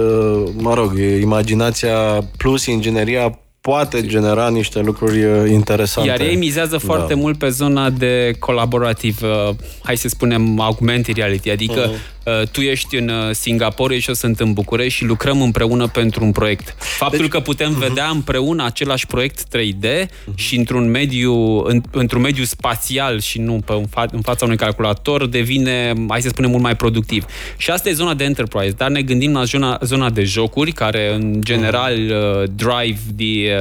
Mă 0.57 0.75
rog, 0.75 0.99
imaginația 1.21 2.25
plus 2.37 2.67
ingineria 2.67 3.39
poate 3.67 4.07
genera 4.07 4.49
niște 4.49 4.81
lucruri 4.81 5.25
uh, 5.25 5.51
interesante. 5.51 6.09
Iar 6.09 6.21
ei 6.21 6.37
mizează 6.37 6.71
da. 6.71 6.79
foarte 6.79 7.15
mult 7.15 7.39
pe 7.39 7.49
zona 7.49 7.91
de 7.91 8.35
colaborativ, 8.39 9.23
uh, 9.23 9.55
hai 9.83 9.97
să 9.97 10.09
spunem 10.09 10.61
augmented 10.61 11.17
reality, 11.17 11.51
adică 11.51 11.91
uh-huh. 11.91 12.16
Tu 12.53 12.61
ești 12.61 12.97
în 12.97 13.33
Singapore, 13.33 13.95
eu 14.07 14.15
sunt 14.15 14.41
în 14.41 14.53
București 14.53 14.99
și 14.99 15.05
lucrăm 15.05 15.43
împreună 15.43 15.87
pentru 15.87 16.25
un 16.25 16.33
proiect. 16.33 16.75
Faptul 16.79 17.19
deci, 17.19 17.29
că 17.29 17.41
putem 17.41 17.75
uh-huh. 17.75 17.89
vedea 17.89 18.09
împreună 18.09 18.65
același 18.65 19.07
proiect 19.07 19.43
3D 19.57 20.05
uh-huh. 20.07 20.35
și 20.35 20.57
într-un 20.57 20.91
mediu, 20.91 21.59
în, 21.59 21.83
într-un 21.91 22.21
mediu 22.21 22.45
spațial 22.45 23.21
și 23.21 23.39
nu 23.39 23.61
pe, 23.65 23.73
în, 23.73 23.87
fa- 23.87 24.11
în 24.11 24.21
fața 24.21 24.45
unui 24.45 24.57
calculator 24.57 25.27
devine, 25.27 25.93
hai 26.09 26.23
să 26.23 26.29
spunem, 26.29 26.51
mult 26.51 26.63
mai 26.63 26.77
productiv. 26.77 27.25
Și 27.57 27.71
asta 27.71 27.89
e 27.89 27.93
zona 27.93 28.15
de 28.15 28.25
enterprise, 28.25 28.71
dar 28.71 28.91
ne 28.91 29.03
gândim 29.03 29.33
la 29.33 29.45
zona, 29.45 29.79
zona 29.83 30.11
de 30.11 30.25
jocuri, 30.25 30.73
care 30.73 31.15
în 31.15 31.41
general 31.45 31.95
uh, 31.95 32.49
drive 32.55 32.99
the 33.17 33.55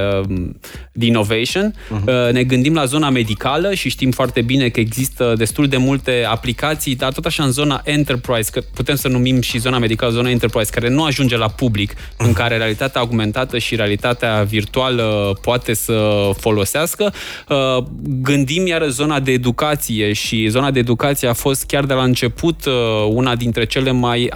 de 0.92 1.06
innovation. 1.06 1.74
Uh-huh. 1.74 2.32
Ne 2.32 2.44
gândim 2.44 2.74
la 2.74 2.84
zona 2.84 3.10
medicală 3.10 3.74
și 3.74 3.88
știm 3.88 4.10
foarte 4.10 4.42
bine 4.42 4.68
că 4.68 4.80
există 4.80 5.34
destul 5.36 5.68
de 5.68 5.76
multe 5.76 6.24
aplicații, 6.28 6.96
dar 6.96 7.12
tot 7.12 7.24
așa 7.24 7.44
în 7.44 7.50
zona 7.50 7.80
enterprise, 7.84 8.50
că 8.56 8.66
putem 8.74 8.94
să 8.94 9.08
numim 9.08 9.40
și 9.40 9.58
zona 9.58 9.78
medicală 9.78 10.12
zona 10.12 10.30
enterprise, 10.30 10.70
care 10.70 10.88
nu 10.88 11.04
ajunge 11.04 11.36
la 11.36 11.48
public, 11.48 11.92
uh-huh. 11.94 12.16
în 12.16 12.32
care 12.32 12.56
realitatea 12.56 13.00
augmentată 13.00 13.58
și 13.58 13.76
realitatea 13.76 14.42
virtuală 14.42 15.38
poate 15.40 15.74
să 15.74 16.30
folosească. 16.38 17.12
Uh, 17.48 17.84
gândim 18.22 18.66
iar 18.66 18.88
zona 18.88 19.20
de 19.20 19.32
educație 19.32 20.12
și 20.12 20.48
zona 20.48 20.70
de 20.70 20.78
educație 20.78 21.28
a 21.28 21.32
fost 21.32 21.64
chiar 21.64 21.84
de 21.84 21.94
la 21.94 22.02
început 22.02 22.64
uh, 22.64 22.72
una 23.08 23.34
dintre 23.34 23.66
cele 23.66 23.90
mai 23.90 24.30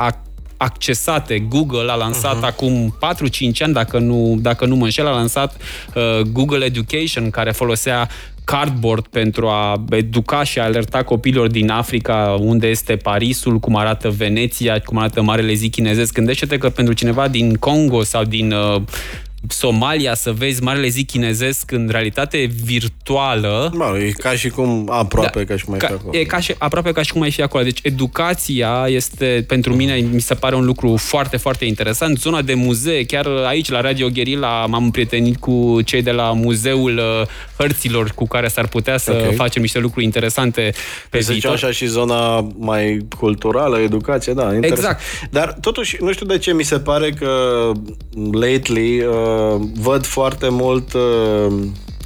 accesate. 0.56 1.38
Google 1.38 1.90
a 1.90 1.94
lansat 1.94 2.38
uh-huh. 2.38 2.48
acum 2.48 2.98
4-5 3.58 3.58
ani, 3.58 3.72
dacă 3.72 3.98
nu, 3.98 4.36
dacă 4.40 4.66
nu 4.66 4.76
mă 4.76 4.84
înșel, 4.84 5.06
a 5.06 5.10
lansat 5.10 5.56
uh, 5.94 6.20
Google 6.20 6.64
Education, 6.64 7.30
care 7.30 7.50
folosea 7.50 8.08
cardboard 8.50 9.06
pentru 9.06 9.48
a 9.48 9.84
educa 9.90 10.42
și 10.42 10.58
a 10.58 10.64
alerta 10.64 11.02
copiilor 11.02 11.48
din 11.48 11.70
Africa 11.70 12.36
unde 12.40 12.66
este 12.66 12.96
Parisul, 12.96 13.58
cum 13.58 13.76
arată 13.76 14.08
Veneția, 14.08 14.80
cum 14.84 14.98
arată 14.98 15.22
Marele 15.22 15.52
Zi 15.52 15.70
chinezesc. 15.70 16.12
Gândește-te 16.12 16.58
că 16.58 16.68
pentru 16.68 16.94
cineva 16.94 17.28
din 17.28 17.54
Congo 17.54 18.02
sau 18.02 18.24
din 18.24 18.52
uh, 18.52 18.82
Somalia 19.48 20.14
să 20.14 20.32
vezi 20.32 20.62
Marele 20.62 20.88
Zi 20.88 21.04
chinezesc 21.04 21.70
în 21.70 21.88
realitate 21.90 22.50
virtuală. 22.64 23.72
Bă, 23.76 23.98
e 23.98 24.10
ca 24.10 24.32
și 24.32 24.48
cum 24.48 24.88
aproape 24.92 25.38
da, 25.38 25.44
ca 25.44 25.56
și 25.56 25.64
cum 25.64 25.72
ai 25.72 25.78
ca, 25.78 25.86
fi 25.86 25.92
acolo. 25.92 26.18
E 26.18 26.24
ca 26.24 26.40
și, 26.40 26.54
aproape 26.58 26.92
ca 26.92 27.02
și 27.02 27.12
cum 27.12 27.22
ai 27.22 27.30
fi 27.30 27.42
acolo. 27.42 27.64
Deci 27.64 27.80
educația 27.82 28.84
este, 28.88 29.44
pentru 29.48 29.74
mine, 29.74 29.94
mi 29.94 30.20
se 30.20 30.34
pare 30.34 30.54
un 30.54 30.64
lucru 30.64 30.96
foarte, 30.96 31.36
foarte 31.36 31.64
interesant. 31.64 32.18
Zona 32.18 32.42
de 32.42 32.54
muzee, 32.54 33.04
chiar 33.04 33.26
aici 33.26 33.70
la 33.70 33.80
Radio 33.80 34.08
Gherila 34.08 34.66
m-am 34.66 34.84
împrietenit 34.84 35.36
cu 35.36 35.80
cei 35.84 36.02
de 36.02 36.10
la 36.10 36.32
Muzeul 36.32 36.96
uh, 36.96 37.26
Hărților 37.60 38.12
cu 38.14 38.26
care 38.26 38.48
s-ar 38.48 38.66
putea 38.66 38.96
să 38.96 39.12
okay. 39.12 39.34
facem 39.34 39.62
niște 39.62 39.78
lucruri 39.78 40.04
interesante 40.04 40.72
pe 41.10 41.20
Să 41.20 41.32
viitor. 41.32 41.52
așa 41.52 41.70
și 41.70 41.86
zona 41.86 42.48
mai 42.58 43.06
culturală, 43.18 43.78
educație, 43.78 44.32
da, 44.32 44.54
interesant. 44.54 44.96
Exact. 45.00 45.30
Dar 45.30 45.56
totuși, 45.60 45.96
nu 46.00 46.12
știu 46.12 46.26
de 46.26 46.38
ce 46.38 46.52
mi 46.52 46.62
se 46.62 46.78
pare 46.78 47.10
că 47.10 47.30
lately 48.32 49.00
uh, 49.00 49.18
uh, 49.20 49.60
văd 49.74 50.06
foarte 50.06 50.48
mult 50.50 50.92
uh, 50.92 51.00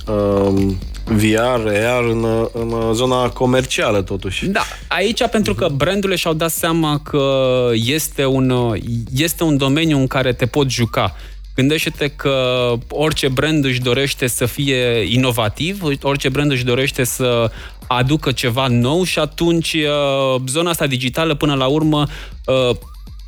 uh, 0.06 0.72
VR, 1.04 1.66
AR 1.86 2.04
în, 2.04 2.48
în 2.52 2.92
zona 2.92 3.28
comercială 3.28 4.02
totuși. 4.02 4.46
Da, 4.46 4.62
aici 4.88 5.26
pentru 5.28 5.54
că 5.54 5.68
brandurile 5.74 6.16
și-au 6.16 6.34
dat 6.34 6.50
seama 6.50 7.00
că 7.04 7.68
este 7.72 8.24
un, 8.24 8.76
este 9.14 9.44
un 9.44 9.56
domeniu 9.56 9.98
în 9.98 10.06
care 10.06 10.32
te 10.32 10.46
poți 10.46 10.74
juca. 10.74 11.16
Gândește-te 11.54 12.08
că 12.08 12.72
orice 12.88 13.28
brand 13.28 13.64
își 13.64 13.80
dorește 13.80 14.26
să 14.26 14.46
fie 14.46 15.06
inovativ, 15.08 15.82
orice 16.02 16.28
brand 16.28 16.50
își 16.50 16.64
dorește 16.64 17.04
să 17.04 17.50
aducă 17.86 18.32
ceva 18.32 18.66
nou 18.66 19.04
și 19.04 19.18
atunci 19.18 19.72
uh, 19.72 20.40
zona 20.46 20.70
asta 20.70 20.86
digitală 20.86 21.34
până 21.34 21.54
la 21.54 21.66
urmă 21.66 22.06
uh, 22.46 22.76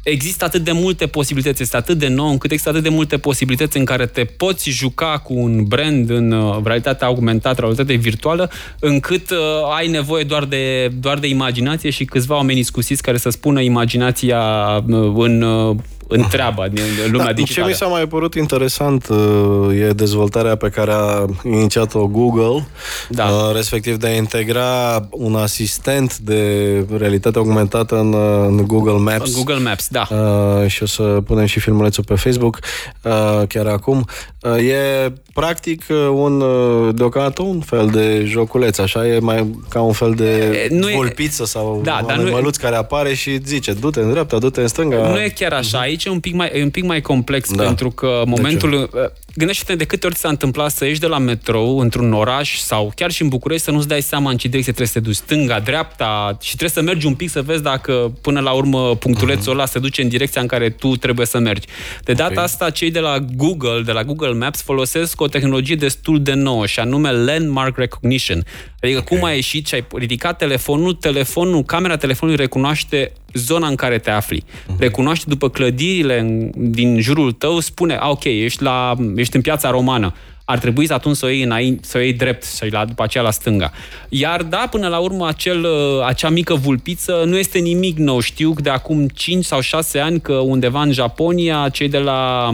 există 0.02 0.44
atât 0.44 0.64
de 0.64 0.72
multe 0.72 1.06
posibilități, 1.06 1.62
este 1.62 1.76
atât 1.76 1.98
de 1.98 2.08
nou, 2.08 2.28
încât 2.28 2.50
există 2.50 2.70
atât 2.70 2.82
de 2.82 2.88
multe 2.88 3.18
posibilități 3.18 3.76
în 3.76 3.84
care 3.84 4.06
te 4.06 4.24
poți 4.24 4.70
juca 4.70 5.18
cu 5.18 5.34
un 5.34 5.64
brand 5.64 6.10
în 6.10 6.32
uh, 6.32 6.60
realitate 6.64 7.04
augmentată, 7.04 7.60
realitate 7.60 7.94
virtuală, 7.94 8.50
încât 8.80 9.30
uh, 9.30 9.36
ai 9.76 9.88
nevoie 9.88 10.24
doar 10.24 10.44
de, 10.44 10.88
doar 11.00 11.18
de 11.18 11.26
imaginație 11.26 11.90
și 11.90 12.04
câțiva 12.04 12.34
oameni 12.34 12.62
scusiți 12.62 13.02
care 13.02 13.16
să 13.16 13.30
spună 13.30 13.60
imaginația 13.60 14.40
uh, 14.86 15.12
în 15.16 15.42
uh, 15.42 15.76
întreabă 16.08 16.68
din 16.72 16.82
lumea 17.10 17.26
da, 17.26 17.32
digitală. 17.32 17.66
Ce 17.66 17.72
mi 17.72 17.76
s-a 17.76 17.86
mai 17.86 18.06
părut 18.06 18.34
interesant 18.34 19.08
uh, 19.08 19.80
e 19.80 19.88
dezvoltarea 19.88 20.56
pe 20.56 20.68
care 20.68 20.92
a 20.92 21.24
inițiat-o 21.44 22.06
Google, 22.06 22.66
da. 23.08 23.24
Uh, 23.24 23.54
respectiv 23.54 23.96
de 23.96 24.06
a 24.06 24.14
integra 24.14 25.00
un 25.10 25.34
asistent 25.34 26.18
de 26.18 26.84
realitate 26.98 27.38
augmentată 27.38 27.98
în, 27.98 28.12
uh, 28.12 28.44
în 28.48 28.66
Google 28.66 29.12
Maps. 29.12 29.34
Google 29.34 29.58
Maps, 29.58 29.88
da. 29.88 30.08
Și 30.66 30.82
o 30.82 30.86
să 30.86 31.02
punem 31.02 31.46
și 31.46 31.60
filmulețul 31.60 32.04
pe 32.04 32.14
Facebook 32.14 32.58
chiar 33.48 33.66
acum. 33.66 34.04
E 34.58 35.12
practic 35.32 35.84
un, 36.12 36.44
deocamdată 36.94 37.42
un 37.42 37.60
fel 37.60 37.86
de 37.86 38.24
joculeț, 38.24 38.78
așa, 38.78 39.06
e 39.06 39.18
mai 39.18 39.60
ca 39.68 39.80
un 39.80 39.92
fel 39.92 40.12
de 40.14 40.66
nu 40.70 40.88
vulpiță 40.88 41.42
e... 41.42 41.46
sau 41.46 41.80
da, 41.84 42.00
un 42.04 42.10
animăluț 42.10 42.56
e... 42.56 42.60
care 42.60 42.76
apare 42.76 43.14
și 43.14 43.38
zice 43.44 43.72
du-te 43.72 44.00
în 44.00 44.10
dreapta, 44.10 44.38
du-te 44.38 44.60
în 44.60 44.68
stânga. 44.68 45.08
Nu 45.08 45.20
e 45.20 45.28
chiar 45.28 45.52
așa, 45.52 45.86
aici 45.96 46.04
e 46.04 46.10
un 46.10 46.20
pic 46.20 46.34
mai, 46.34 46.50
e 46.52 46.62
un 46.62 46.70
pic 46.70 46.84
mai 46.84 47.00
complex, 47.00 47.52
da. 47.52 47.64
pentru 47.64 47.90
că 47.90 48.22
momentul... 48.26 48.90
Uh, 49.36 49.42
gândește-te 49.42 49.74
de 49.74 49.84
câte 49.84 50.06
ori 50.06 50.14
ți 50.14 50.20
s-a 50.20 50.28
întâmplat 50.28 50.70
să 50.70 50.84
ieși 50.84 51.00
de 51.00 51.06
la 51.06 51.18
metrou 51.18 51.78
într-un 51.78 52.12
oraș 52.12 52.56
sau 52.56 52.92
chiar 52.94 53.10
și 53.10 53.22
în 53.22 53.28
București 53.28 53.64
să 53.64 53.70
nu-ți 53.70 53.88
dai 53.88 54.02
seama 54.02 54.30
în 54.30 54.36
ce 54.36 54.48
direcție 54.48 54.72
trebuie 54.72 54.92
să 54.94 54.98
te 55.00 55.04
duci, 55.04 55.14
stânga, 55.14 55.60
dreapta 55.60 56.38
și 56.40 56.56
trebuie 56.56 56.70
să 56.70 56.90
mergi 56.90 57.06
un 57.06 57.14
pic 57.14 57.30
să 57.30 57.42
vezi 57.42 57.62
dacă 57.62 58.12
până 58.20 58.40
la 58.40 58.50
urmă 58.50 58.96
punctulețul 58.96 59.52
uh-huh. 59.52 59.56
ăla 59.56 59.66
se 59.66 59.78
duce 59.78 60.02
în 60.02 60.08
direcția 60.08 60.40
în 60.40 60.46
care 60.46 60.70
tu 60.70 60.96
trebuie 60.96 61.26
să 61.26 61.38
mergi. 61.38 61.66
De 62.04 62.12
data 62.12 62.30
okay. 62.30 62.44
asta, 62.44 62.70
cei 62.70 62.90
de 62.90 63.00
la 63.00 63.18
Google, 63.18 63.82
de 63.82 63.92
la 63.92 64.04
Google 64.04 64.32
Maps, 64.32 64.62
folosesc 64.62 65.20
o 65.20 65.26
tehnologie 65.26 65.76
destul 65.76 66.22
de 66.22 66.32
nouă 66.32 66.66
și 66.66 66.80
anume 66.80 67.12
Landmark 67.12 67.76
Recognition. 67.76 68.44
Adică 68.80 68.98
okay. 68.98 69.18
cum 69.18 69.26
ai 69.26 69.34
ieșit 69.34 69.66
și 69.66 69.74
ai 69.74 69.86
ridicat 69.94 70.38
telefonul, 70.38 70.94
telefonul, 70.94 71.62
camera 71.62 71.96
telefonului 71.96 72.40
recunoaște 72.40 73.12
zona 73.32 73.66
în 73.68 73.74
care 73.74 73.98
te 73.98 74.10
afli. 74.10 74.42
Uh-huh. 74.42 74.78
Recunoaște 74.78 75.24
după 75.28 75.48
clădirile 75.48 76.50
din 76.54 77.00
jurul 77.00 77.32
tău, 77.32 77.60
spune, 77.60 77.94
a, 77.94 78.08
ok, 78.08 78.24
ești, 78.24 78.62
la, 78.62 78.94
ești 79.16 79.25
în 79.34 79.40
piața 79.40 79.70
romană 79.70 80.14
ar 80.48 80.58
trebui 80.58 80.86
să 80.86 80.92
atunci 80.92 81.16
să 81.16 81.26
o 81.26 81.28
iei 81.28 81.42
înainte, 81.42 81.86
să 81.86 81.98
o 81.98 82.00
iei 82.00 82.12
drept 82.12 82.44
și 82.44 82.70
la, 82.70 82.84
după 82.84 83.02
aceea 83.02 83.24
la 83.24 83.30
stânga. 83.30 83.72
Iar 84.08 84.42
da, 84.42 84.66
până 84.70 84.88
la 84.88 84.98
urmă, 84.98 85.26
acel, 85.26 85.66
acea 86.02 86.28
mică 86.28 86.54
vulpiță 86.54 87.22
nu 87.26 87.36
este 87.36 87.58
nimic 87.58 87.98
nou. 87.98 88.20
Știu 88.20 88.54
de 88.62 88.70
acum 88.70 89.08
5 89.08 89.44
sau 89.44 89.60
6 89.60 89.98
ani 89.98 90.20
că 90.20 90.32
undeva 90.32 90.82
în 90.82 90.92
Japonia, 90.92 91.68
cei 91.68 91.88
de 91.88 91.98
la 91.98 92.50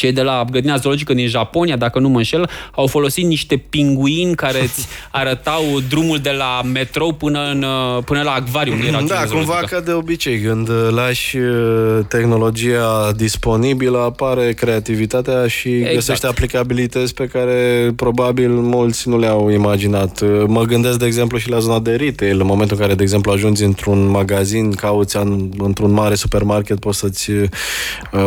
cei 0.00 0.12
de 0.12 0.22
la 0.22 0.44
grădina 0.50 0.76
zoologică 0.76 1.14
din 1.14 1.28
Japonia, 1.28 1.76
dacă 1.76 1.98
nu 1.98 2.08
mă 2.08 2.16
înșel, 2.16 2.50
au 2.74 2.86
folosit 2.86 3.24
niște 3.24 3.56
pinguini 3.56 4.34
care 4.34 4.60
îți 4.60 4.86
arătau 5.10 5.62
drumul 5.88 6.18
de 6.18 6.30
la 6.30 6.60
metrou 6.72 7.12
până, 7.12 7.50
în, 7.52 7.64
până 8.04 8.22
la 8.22 8.30
acvarium. 8.30 8.80
Era 8.86 9.00
da, 9.00 9.24
cumva 9.30 9.62
ca 9.66 9.80
de 9.80 9.92
obicei, 9.92 10.40
când 10.40 10.70
lași 10.90 11.36
uh, 11.36 11.98
tehnologia 12.08 13.12
disponibilă, 13.16 13.98
apare 13.98 14.52
creativitatea 14.52 15.46
și 15.46 15.68
exact. 15.68 15.94
găsește 15.94 16.26
aplicabilități 16.26 17.14
pe 17.14 17.26
care 17.26 17.92
probabil 17.96 18.48
mulți 18.50 19.08
nu 19.08 19.18
le-au 19.18 19.50
imaginat. 19.50 20.20
Uh, 20.20 20.44
mă 20.46 20.62
gândesc, 20.62 20.98
de 20.98 21.06
exemplu, 21.06 21.38
și 21.38 21.50
la 21.50 21.58
zona 21.58 21.78
de 21.78 21.94
retail. 21.94 22.40
În 22.40 22.46
momentul 22.46 22.76
în 22.76 22.82
care, 22.82 22.94
de 22.94 23.02
exemplu, 23.02 23.32
ajungi 23.32 23.64
într-un 23.64 24.06
magazin, 24.06 24.72
cauți 24.72 25.16
într-un 25.58 25.92
mare 25.92 26.14
supermarket, 26.14 26.78
poți 26.78 26.98
să-ți 26.98 27.30
uh, 27.30 27.48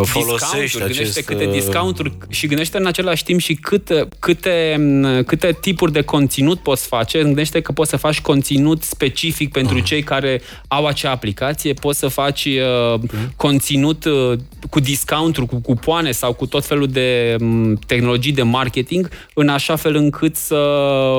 folosești 0.03 0.83
acest 0.83 1.17
discounturi 1.63 2.13
și 2.29 2.47
gândește 2.47 2.77
în 2.77 2.85
același 2.85 3.23
timp 3.23 3.39
și 3.39 3.53
câte, 3.53 4.07
câte, 4.19 4.79
câte 5.25 5.57
tipuri 5.61 5.91
de 5.91 6.01
conținut 6.01 6.59
poți 6.59 6.87
face. 6.87 7.21
Gândește 7.21 7.61
că 7.61 7.71
poți 7.71 7.89
să 7.89 7.97
faci 7.97 8.21
conținut 8.21 8.83
specific 8.83 9.51
pentru 9.51 9.77
uh. 9.77 9.83
cei 9.83 10.03
care 10.03 10.41
au 10.67 10.85
acea 10.85 11.11
aplicație, 11.11 11.73
poți 11.73 11.99
să 11.99 12.07
faci 12.07 12.45
uh, 12.45 12.99
conținut 13.35 14.05
uh, 14.05 14.37
cu 14.69 14.79
discounturi, 14.79 15.47
cu 15.47 15.61
cupoane 15.61 16.11
sau 16.11 16.33
cu 16.33 16.45
tot 16.45 16.65
felul 16.65 16.87
de 16.87 17.35
um, 17.39 17.75
tehnologii 17.75 18.31
de 18.31 18.43
marketing, 18.43 19.09
în 19.33 19.49
așa 19.49 19.75
fel 19.75 19.95
încât 19.95 20.35
să 20.35 20.61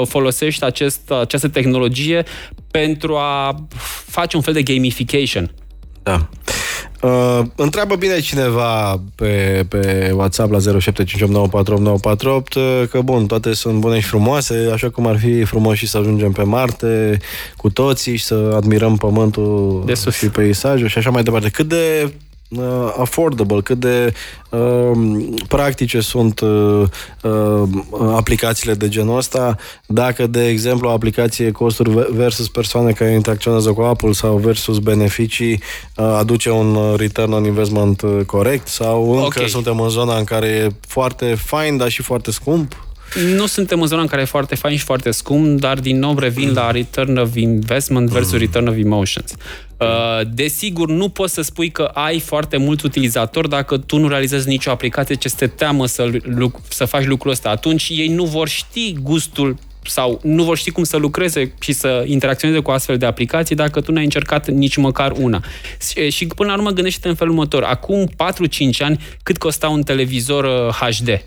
folosești 0.09 0.65
acest, 0.65 1.11
această 1.11 1.49
tehnologie 1.49 2.25
pentru 2.71 3.17
a 3.17 3.55
face 4.07 4.37
un 4.37 4.43
fel 4.43 4.53
de 4.53 4.63
gamification. 4.63 5.51
Da. 6.05 6.29
Uh, 7.03 7.41
întreabă 7.57 7.95
bine 7.95 8.21
cineva 8.21 9.01
pe, 9.15 9.65
pe 9.69 10.11
WhatsApp 10.15 10.53
la 10.53 10.59
0758948948 10.59 10.63
uh, 10.63 10.69
că 12.91 13.01
bun, 13.05 13.27
toate 13.27 13.55
sunt 13.55 13.79
bune 13.79 14.01
și 14.01 14.07
frumoase, 14.07 14.71
așa 14.73 14.91
cum 14.91 15.07
ar 15.07 15.19
fi 15.19 15.45
frumos 15.45 15.77
și 15.77 15.87
să 15.87 15.99
ajungem 15.99 16.33
pe 16.33 16.43
Marte 16.43 17.19
cu 17.57 17.71
toții 17.71 18.17
și 18.17 18.25
să 18.25 18.53
admirăm 18.57 18.97
pământul 18.97 19.83
de 19.87 19.95
sus. 19.95 20.17
și 20.17 20.29
peisajul 20.29 20.89
și 20.89 20.99
așa 20.99 21.11
mai 21.11 21.23
departe. 21.23 21.49
Cât 21.49 21.69
de 21.69 22.13
uh, 22.57 22.95
affordable, 22.99 23.61
cât 23.61 23.79
de 23.79 24.13
uh, 24.49 24.91
practice 25.49 26.01
sunt 26.01 26.41
uh, 26.41 26.83
uh, 27.23 27.69
aplicațiile 28.15 28.75
de 28.75 28.89
genul 28.89 29.17
ăsta. 29.17 29.57
Dacă, 29.87 30.27
de 30.27 30.49
exemplu, 30.49 30.89
o 30.89 30.93
aplicație 30.93 31.51
costuri 31.51 31.91
versus 32.11 32.49
persoane 32.49 32.93
care 32.93 33.11
interacționează 33.11 33.73
cu 33.73 33.81
Apple 33.81 34.13
sau 34.13 34.37
versus 34.37 34.79
beneficii 34.79 35.63
uh, 35.97 36.05
aduce 36.19 36.51
un 36.51 36.95
return 36.97 37.33
on 37.33 37.45
investment 37.45 38.01
uh, 38.01 38.21
corect 38.27 38.69
sau 38.69 39.13
încă 39.13 39.25
okay. 39.25 39.49
suntem 39.49 39.81
în 39.81 39.89
zona 39.89 40.17
în 40.17 40.25
care 40.25 40.47
e 40.47 40.69
foarte 40.81 41.35
fain, 41.35 41.77
dar 41.77 41.89
și 41.89 42.03
foarte 42.03 42.31
scump? 42.31 42.87
Nu 43.37 43.47
suntem 43.47 43.81
în 43.81 43.87
zona 43.87 44.01
în 44.01 44.07
care 44.07 44.23
e 44.23 44.25
foarte 44.25 44.55
fain 44.55 44.77
și 44.77 44.85
foarte 44.85 45.11
scump, 45.11 45.61
dar 45.61 45.81
din 45.81 45.99
nou 45.99 46.19
revin 46.19 46.53
la 46.53 46.71
return 46.71 47.17
of 47.17 47.35
investment 47.35 48.09
versus 48.09 48.39
return 48.39 48.67
of 48.67 48.77
emotions. 48.77 49.35
Uh, 49.79 49.87
desigur, 50.33 50.89
nu 50.89 51.09
poți 51.09 51.35
să 51.35 51.43
spui 51.43 51.71
că 51.71 51.83
ai 51.83 52.21
foarte 52.21 52.57
mulți 52.57 52.85
utilizatori 52.85 53.49
dacă 53.49 53.77
tu 53.77 53.99
nu 53.99 54.09
realizezi 54.09 54.49
nicio 54.49 54.71
aplicație 54.71 55.15
ce 55.15 55.29
te 55.29 55.47
teamă 55.47 55.87
să, 55.87 56.11
să 56.69 56.85
faci 56.85 57.05
lucrul 57.05 57.31
ăsta. 57.31 57.51
Atunci 57.51 57.89
ei 57.89 58.09
nu 58.09 58.25
vor 58.25 58.49
ști 58.49 58.97
gustul 59.03 59.57
sau 59.87 60.21
nu 60.23 60.45
vor 60.45 60.57
ști 60.57 60.71
cum 60.71 60.85
să 60.85 60.97
lucreze 60.97 61.55
și 61.61 61.73
să 61.73 62.05
interacționeze 62.07 62.61
cu 62.61 62.71
astfel 62.71 62.99
de 62.99 63.07
aplicații 63.07 63.57
dacă 63.57 63.81
tu 63.81 63.93
n-ai 63.93 64.05
încercat 64.05 64.49
nici 64.49 64.77
măcar 64.77 65.13
una. 65.19 65.43
Și 66.09 66.27
până 66.27 66.49
la 66.49 66.57
urmă 66.57 66.71
gândește-te 66.71 67.09
în 67.09 67.15
felul 67.15 67.33
următor. 67.33 67.63
Acum 67.63 68.09
4-5 68.09 68.13
ani, 68.79 69.01
cât 69.23 69.39
costa 69.39 69.69
un 69.69 69.83
televizor 69.83 70.71
HD? 70.71 71.09
Uh, 71.09 71.19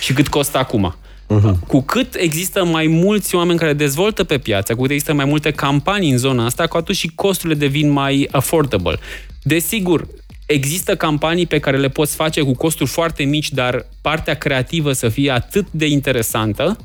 și 0.00 0.12
cât 0.12 0.28
costă 0.28 0.58
acum? 0.58 0.94
Uh-huh. 1.28 1.66
Cu 1.66 1.80
cât 1.80 2.14
există 2.14 2.64
mai 2.64 2.86
mulți 2.86 3.34
oameni 3.34 3.58
care 3.58 3.72
dezvoltă 3.72 4.24
pe 4.24 4.38
piață, 4.38 4.74
cu 4.74 4.80
cât 4.80 4.90
există 4.90 5.12
mai 5.12 5.24
multe 5.24 5.50
campanii 5.50 6.10
în 6.10 6.18
zona 6.18 6.44
asta, 6.44 6.66
cu 6.66 6.76
atât 6.76 6.94
și 6.94 7.12
costurile 7.14 7.58
devin 7.58 7.90
mai 7.90 8.28
affordable. 8.30 8.98
Desigur, 9.42 10.08
există 10.46 10.96
campanii 10.96 11.46
pe 11.46 11.58
care 11.58 11.76
le 11.76 11.88
poți 11.88 12.14
face 12.14 12.40
cu 12.40 12.54
costuri 12.54 12.90
foarte 12.90 13.22
mici, 13.22 13.50
dar 13.50 13.86
partea 14.00 14.34
creativă 14.34 14.92
să 14.92 15.08
fie 15.08 15.30
atât 15.30 15.66
de 15.70 15.86
interesantă, 15.86 16.76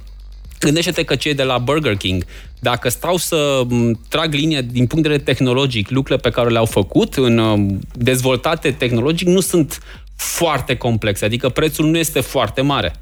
Gândește-te 0.62 1.04
că 1.04 1.16
cei 1.16 1.34
de 1.34 1.44
la 1.44 1.58
Burger 1.58 1.96
King, 1.96 2.26
dacă 2.60 2.90
stau 2.90 3.18
să 3.18 3.62
trag 4.10 4.34
linie 4.34 4.62
din 4.62 4.88
punct 4.88 5.04
de 5.04 5.10
vedere 5.10 5.34
tehnologic, 5.34 5.90
lucrurile 5.90 6.30
pe 6.30 6.36
care 6.36 6.50
le-au 6.50 6.66
făcut 6.66 7.14
în 7.16 7.68
dezvoltate 7.94 8.72
tehnologic 8.72 9.28
nu 9.28 9.40
sunt 9.40 9.80
foarte 10.16 10.76
complexe, 10.76 11.26
adică 11.26 11.50
prețul 11.50 11.86
nu 11.86 11.98
este 11.98 12.20
foarte 12.20 12.62
mare. 12.62 12.96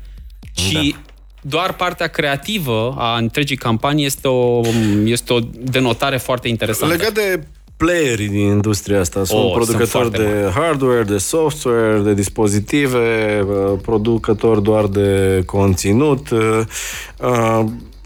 Și 0.54 0.74
da 0.74 1.02
doar 1.42 1.74
partea 1.74 2.08
creativă 2.08 2.96
a 2.98 3.18
întregii 3.18 3.58
campanii 3.58 4.06
este 4.06 4.28
o, 4.28 4.62
este 5.04 5.34
o 5.34 5.40
denotare 5.62 6.18
foarte 6.18 6.48
interesantă. 6.48 6.96
Legat 6.96 7.14
de 7.14 7.44
playerii 7.78 8.28
din 8.28 8.48
industria 8.48 9.00
asta. 9.00 9.24
Sunt 9.24 9.44
oh, 9.44 9.52
producători 9.54 10.12
de 10.12 10.42
mari. 10.42 10.54
hardware, 10.54 11.04
de 11.04 11.18
software, 11.18 12.00
de 12.00 12.14
dispozitive, 12.14 13.40
uh, 13.48 13.80
producători 13.82 14.64
doar 14.64 14.86
de 14.86 15.42
conținut. 15.46 16.30
Uh, 16.30 16.60
uh, 17.20 17.64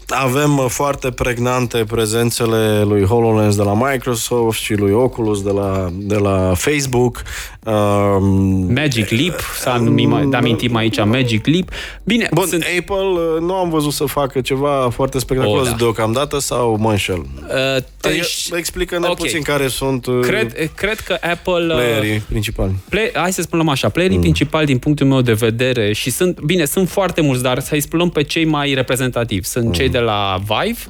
avem 0.08 0.66
foarte 0.68 1.10
pregnante 1.10 1.84
prezențele 1.84 2.82
lui 2.82 3.04
HoloLens 3.04 3.56
de 3.56 3.62
la 3.62 3.74
Microsoft 3.74 4.58
și 4.58 4.74
lui 4.74 4.92
Oculus 4.92 5.42
de 5.42 5.50
la, 5.50 5.90
de 5.92 6.16
la 6.16 6.52
Facebook. 6.56 7.22
Um, 7.66 8.72
Magic 8.72 9.08
Leap, 9.08 9.40
să 9.58 9.76
um, 9.80 10.34
amintim 10.34 10.74
aici 10.74 11.04
Magic 11.04 11.46
Leap. 11.46 11.68
Bine, 12.04 12.28
Bun, 12.32 12.46
sunt... 12.46 12.64
Apple 12.78 12.96
uh, 12.96 13.40
nu 13.40 13.54
am 13.54 13.70
văzut 13.70 13.92
să 13.92 14.04
facă 14.04 14.40
ceva 14.40 14.88
foarte 14.92 15.18
spectaculos 15.18 15.64
oh, 15.64 15.70
da. 15.70 15.76
deocamdată 15.76 16.38
sau 16.38 16.76
mă 16.80 16.90
înșel? 16.90 17.16
Uh, 17.16 17.82
te... 18.00 18.08
Explică-ne 18.56 19.06
okay. 19.06 19.14
puțin 19.14 19.42
care 19.42 19.68
sunt 19.68 20.06
uh, 20.06 20.20
cred, 20.20 20.70
cred 20.74 21.00
că 21.00 21.16
Apple... 21.20 21.74
Uh, 21.74 21.80
playerii 21.80 22.18
principali. 22.18 22.72
Play, 22.88 23.10
hai 23.14 23.32
să 23.32 23.42
spunem 23.42 23.68
așa, 23.68 23.88
playerii 23.88 24.16
mm. 24.16 24.22
principali 24.22 24.66
din 24.66 24.78
punctul 24.78 25.06
meu 25.06 25.20
de 25.20 25.32
vedere 25.32 25.92
și 25.92 26.10
sunt, 26.10 26.40
bine, 26.40 26.64
sunt 26.64 26.88
foarte 26.88 27.20
mulți, 27.20 27.42
dar 27.42 27.58
să-i 27.58 27.80
spunem 27.80 28.08
pe 28.08 28.22
cei 28.22 28.44
mai 28.44 28.74
reprezentativi. 28.74 29.46
Sunt 29.46 29.64
mm. 29.64 29.72
cei 29.72 29.88
de 29.88 29.98
la 29.98 30.38
Vive, 30.38 30.80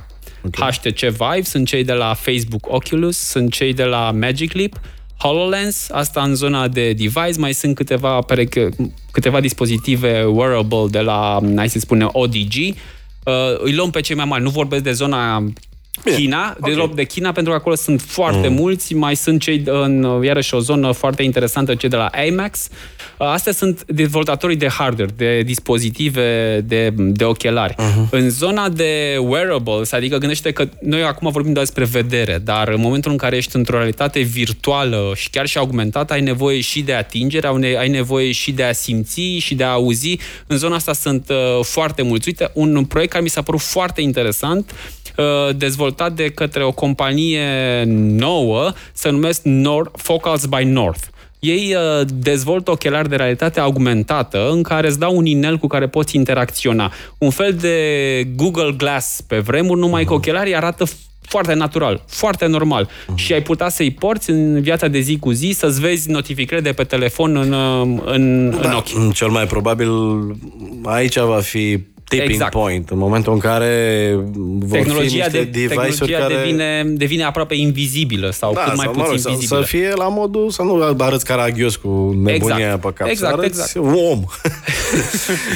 okay. 0.46 0.70
HTC 0.70 0.98
Vive, 0.98 1.42
sunt 1.42 1.66
cei 1.66 1.84
de 1.84 1.92
la 1.92 2.14
Facebook 2.14 2.66
Oculus, 2.68 3.18
sunt 3.18 3.52
cei 3.52 3.72
de 3.72 3.84
la 3.84 4.10
Magic 4.10 4.52
Leap, 4.52 4.80
HoloLens, 5.24 5.90
asta 5.90 6.22
în 6.22 6.34
zona 6.34 6.68
de 6.68 6.92
device, 6.92 7.38
mai 7.38 7.52
sunt 7.52 7.74
câteva, 7.74 8.20
pereche, 8.20 8.68
câteva 9.10 9.40
dispozitive 9.40 10.24
wearable 10.24 10.86
de 10.90 11.00
la, 11.00 11.38
hai 11.56 11.68
să 11.68 11.78
spunem, 11.78 12.08
ODG. 12.12 12.54
Uh, 13.24 13.32
îi 13.58 13.74
luăm 13.74 13.90
pe 13.90 14.00
cei 14.00 14.16
mai 14.16 14.24
mari, 14.24 14.42
nu 14.42 14.50
vorbesc 14.50 14.82
de 14.82 14.92
zona 14.92 15.44
Bine. 16.03 16.16
China, 16.16 16.55
okay. 16.59 16.72
de 16.72 16.76
loc 16.76 16.95
de 16.95 17.05
China, 17.05 17.32
pentru 17.32 17.53
că 17.53 17.59
acolo 17.59 17.74
sunt 17.74 18.01
foarte 18.01 18.49
mm. 18.49 18.55
mulți, 18.55 18.95
mai 18.95 19.16
sunt 19.16 19.40
cei 19.40 19.62
în, 19.66 20.22
iarăși, 20.24 20.55
o 20.55 20.59
zonă 20.59 20.92
foarte 20.92 21.22
interesantă, 21.22 21.74
cei 21.74 21.88
de 21.88 21.97
la 21.97 22.11
IMAX. 22.26 22.68
Astea 23.16 23.53
sunt 23.53 23.84
dezvoltatorii 23.86 24.57
de 24.57 24.68
hardware, 24.68 25.11
de 25.16 25.40
dispozitive, 25.40 26.61
de, 26.64 26.95
de 26.97 27.24
ochelari. 27.24 27.74
Uh-huh. 27.74 28.11
În 28.11 28.30
zona 28.30 28.68
de 28.68 29.16
wearables, 29.20 29.92
adică 29.92 30.16
gândește 30.16 30.53
că 30.53 30.68
noi 30.80 31.03
acum 31.03 31.30
vorbim 31.30 31.53
doar 31.53 31.64
despre 31.64 31.84
vedere, 31.84 32.40
dar 32.45 32.68
în 32.68 32.80
momentul 32.80 33.11
în 33.11 33.16
care 33.16 33.36
ești 33.36 33.57
într-o 33.57 33.76
realitate 33.76 34.20
virtuală 34.20 35.12
și 35.14 35.30
chiar 35.30 35.47
și 35.47 35.59
augmentată, 35.59 36.12
ai 36.12 36.20
nevoie 36.20 36.61
și 36.61 36.82
de 36.82 36.95
atingere, 36.95 37.47
ai 37.78 37.88
nevoie 37.88 38.32
și 38.32 38.53
de 38.53 38.62
a 38.62 38.72
simți 38.72 39.20
și 39.20 39.55
de 39.55 39.64
a 39.64 39.70
auzi. 39.70 40.18
În 40.47 40.57
zona 40.57 40.74
asta 40.74 40.92
sunt 40.92 41.28
uh, 41.28 41.64
foarte 41.64 42.03
mulți. 42.03 42.28
Uite, 42.28 42.51
un 42.55 42.84
proiect 42.84 43.12
care 43.12 43.22
mi 43.22 43.30
s-a 43.30 43.42
părut 43.42 43.61
foarte 43.61 44.01
interesant, 44.01 44.70
uh, 44.70 45.03
dezvoltat 45.56 46.12
de 46.12 46.28
către 46.28 46.64
o 46.64 46.72
companie 46.72 47.42
nouă, 48.16 48.72
se 48.92 49.10
numesc 49.10 49.40
North, 49.42 49.90
Focals 49.96 50.44
by 50.46 50.64
North. 50.64 51.04
Ei 51.44 51.74
uh, 51.74 52.06
dezvoltă 52.14 52.70
ochelari 52.70 53.08
de 53.08 53.16
realitate 53.16 53.60
augmentată 53.60 54.48
în 54.50 54.62
care 54.62 54.86
îți 54.86 54.98
dau 54.98 55.16
un 55.16 55.26
inel 55.26 55.56
cu 55.56 55.66
care 55.66 55.88
poți 55.88 56.16
interacționa. 56.16 56.92
Un 57.18 57.30
fel 57.30 57.52
de 57.52 57.78
Google 58.36 58.74
Glass 58.76 59.20
pe 59.20 59.38
vremuri, 59.38 59.80
numai 59.80 60.04
că 60.04 60.12
ochelarii 60.12 60.56
arată 60.56 60.84
foarte 61.20 61.54
natural, 61.54 62.02
foarte 62.06 62.46
normal. 62.46 62.88
Uh-huh. 62.88 63.14
Și 63.14 63.32
ai 63.32 63.42
putea 63.42 63.68
să-i 63.68 63.90
porți 63.90 64.30
în 64.30 64.60
viața 64.60 64.88
de 64.88 64.98
zi 64.98 65.18
cu 65.18 65.30
zi, 65.30 65.54
să-ți 65.56 65.80
vezi 65.80 66.10
notificări 66.10 66.62
de 66.62 66.72
pe 66.72 66.84
telefon 66.84 67.36
în, 67.36 67.52
uh, 67.52 68.00
în, 68.04 68.50
da, 68.50 68.68
în 68.68 68.74
ochi. 68.74 69.12
Cel 69.12 69.28
mai 69.28 69.46
probabil 69.46 69.90
aici 70.82 71.18
va 71.18 71.40
fi 71.40 71.78
tipping 72.16 72.30
exact. 72.30 72.52
point, 72.52 72.90
în 72.90 72.98
momentul 72.98 73.32
în 73.32 73.38
care 73.38 74.18
vor 74.58 74.78
tehnologia 74.78 75.24
fi 75.24 75.30
de, 75.30 75.44
device-uri 75.44 76.12
care... 76.12 76.34
devine, 76.34 76.82
devine 76.86 77.22
aproape 77.22 77.54
invizibilă 77.54 78.30
sau 78.30 78.52
da, 78.52 78.60
cât 78.60 78.76
mai 78.76 78.84
sau, 78.84 78.92
puțin 78.92 79.10
mă 79.12 79.20
rog, 79.24 79.34
vizibilă. 79.34 79.60
Să 79.60 79.66
fie 79.66 79.92
la 79.94 80.08
modul, 80.08 80.50
să 80.50 80.62
nu 80.62 80.94
arăți 80.98 81.24
caragios 81.24 81.76
cu 81.76 81.88
nebunia 82.22 82.56
exact. 82.56 82.80
pe 82.80 82.92
cap, 82.94 83.08
exact, 83.08 83.34
să 83.34 83.38
arăți 83.40 83.60
exact. 83.60 83.96
om. 84.10 84.24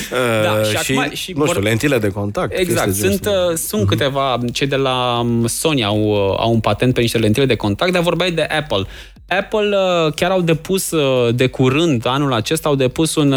da, 0.45 0.63
și, 0.63 0.77
și 0.85 0.93
acum, 0.93 1.13
și 1.13 1.33
nu 1.33 1.47
știu, 1.47 1.61
lentile 1.61 1.99
de 1.99 2.09
contact. 2.09 2.59
Exact, 2.59 2.95
sunt, 2.95 3.27
uh, 3.27 3.57
sunt 3.57 3.83
uh-huh. 3.83 3.89
câteva, 3.89 4.39
cei 4.53 4.67
de 4.67 4.77
la 4.77 5.21
um, 5.21 5.47
Sony 5.47 5.85
au, 5.85 6.01
uh, 6.01 6.35
au 6.39 6.53
un 6.53 6.61
patent 6.61 6.95
pe 6.95 7.01
niște 7.01 7.19
lentile 7.19 7.47
de 7.47 7.55
contact, 7.55 7.93
dar 7.93 8.03
vorbeai 8.03 8.31
de 8.31 8.43
Apple. 8.43 8.87
Apple 9.29 9.77
uh, 9.77 10.13
chiar 10.15 10.31
au 10.31 10.41
depus 10.41 10.91
de 11.35 11.47
curând, 11.47 12.07
anul 12.07 12.33
acesta, 12.33 12.69
au 12.69 12.75
depus 12.75 13.15
un, 13.15 13.33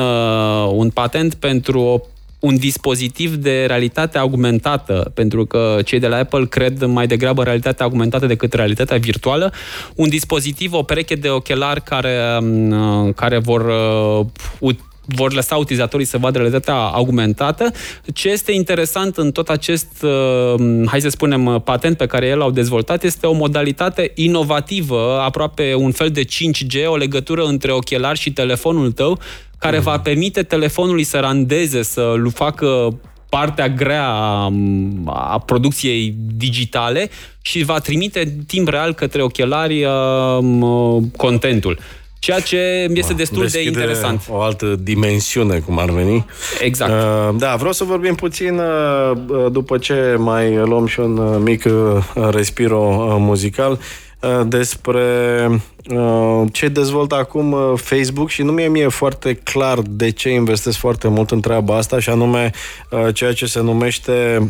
un 0.72 0.90
patent 0.90 1.34
pentru 1.34 1.80
o 1.80 2.02
un 2.42 2.58
dispozitiv 2.58 3.36
de 3.36 3.66
realitate 3.66 4.18
augmentată, 4.18 5.12
pentru 5.14 5.46
că 5.46 5.78
cei 5.86 6.00
de 6.00 6.08
la 6.08 6.18
Apple 6.18 6.46
cred 6.46 6.84
mai 6.84 7.08
degrabă 7.08 7.44
realitatea 7.44 7.86
augmentată 7.86 8.26
decât 8.26 8.54
realitatea 8.54 8.98
virtuală, 8.98 9.54
un 9.96 10.10
dispozitiv, 10.10 10.74
o 10.74 10.84
pereche 10.84 11.16
de 11.16 11.30
ochelari 11.30 11.82
care, 11.84 12.40
mm, 12.40 13.12
care 13.12 13.38
vor 13.38 13.66
uh, 14.60 14.76
vor 15.06 15.34
lăsa 15.34 15.56
utilizatorii 15.56 16.06
să 16.06 16.18
vadă 16.18 16.38
realitatea 16.38 16.76
augmentată. 16.76 17.72
Ce 18.14 18.30
este 18.30 18.52
interesant 18.52 19.18
în 19.18 19.32
tot 19.32 19.50
acest, 19.50 19.88
uh, 20.02 20.84
hai 20.86 21.02
să 21.02 21.10
spunem, 21.10 21.62
patent 21.64 21.98
pe 21.98 22.06
care 22.06 22.28
el 22.28 22.42
au 22.42 22.52
dezvoltat, 22.52 23.04
este 23.04 23.28
o 23.28 23.34
modalitate 23.34 24.12
inovativă, 24.16 25.20
aproape 25.20 25.74
un 25.74 25.92
fel 25.92 26.10
de 26.10 26.24
5G, 26.24 26.86
o 26.86 26.96
legătură 26.96 27.44
între 27.44 27.72
ochelari 27.72 28.20
și 28.20 28.34
telefonul 28.34 28.92
tău, 28.92 29.20
care 29.62 29.80
va 29.80 30.00
permite 30.00 30.44
telefonului 30.44 31.04
să 31.04 31.20
randeze, 31.20 31.82
să 31.82 32.14
facă 32.34 33.00
partea 33.30 33.70
grea 33.70 34.08
a, 34.08 34.54
a 35.06 35.40
producției 35.40 36.16
digitale 36.36 37.10
și 37.42 37.64
va 37.64 37.80
trimite 37.80 38.20
în 38.20 38.44
timp 38.48 38.68
real 38.68 38.94
către 38.94 39.22
ochelari 39.22 39.84
uh, 39.84 41.04
contentul. 41.18 41.80
Ceea 42.20 42.40
ce 42.40 42.58
este 42.94 43.14
destul 43.14 43.48
de 43.48 43.64
interesant. 43.64 44.22
o 44.30 44.42
altă 44.42 44.76
dimensiune, 44.80 45.60
cum 45.60 45.80
ar 45.80 45.90
veni. 45.90 46.26
Exact. 46.62 46.92
Uh, 46.92 47.36
da, 47.38 47.56
vreau 47.56 47.72
să 47.72 47.84
vorbim 47.84 48.16
puțin 48.16 48.60
uh, 48.60 49.52
după 49.52 49.78
ce 49.78 50.16
mai 50.18 50.56
luăm 50.56 50.86
și 50.86 51.00
un 51.00 51.18
uh, 51.18 51.38
mic 51.40 51.66
uh, 51.66 52.30
respiro 52.32 52.80
uh, 52.80 53.16
muzical 53.20 53.72
uh, 53.72 53.80
despre 54.48 55.00
uh, 55.90 56.44
ce 56.52 56.68
dezvoltă 56.68 57.16
acum 57.16 57.52
uh, 57.52 57.74
Facebook 57.76 58.30
și 58.30 58.42
nu 58.42 58.52
mi-e 58.52 58.68
mie 58.68 58.88
foarte 58.88 59.34
clar 59.34 59.80
de 59.80 60.10
ce 60.10 60.30
investesc 60.30 60.78
foarte 60.78 61.08
mult 61.08 61.32
în 61.32 61.40
treaba 61.42 61.78
asta 61.78 62.00
și 62.00 62.10
anume 62.10 62.52
uh, 62.90 63.14
ceea 63.14 63.34
ce 63.34 63.46
se 63.46 63.62
numește 63.62 64.50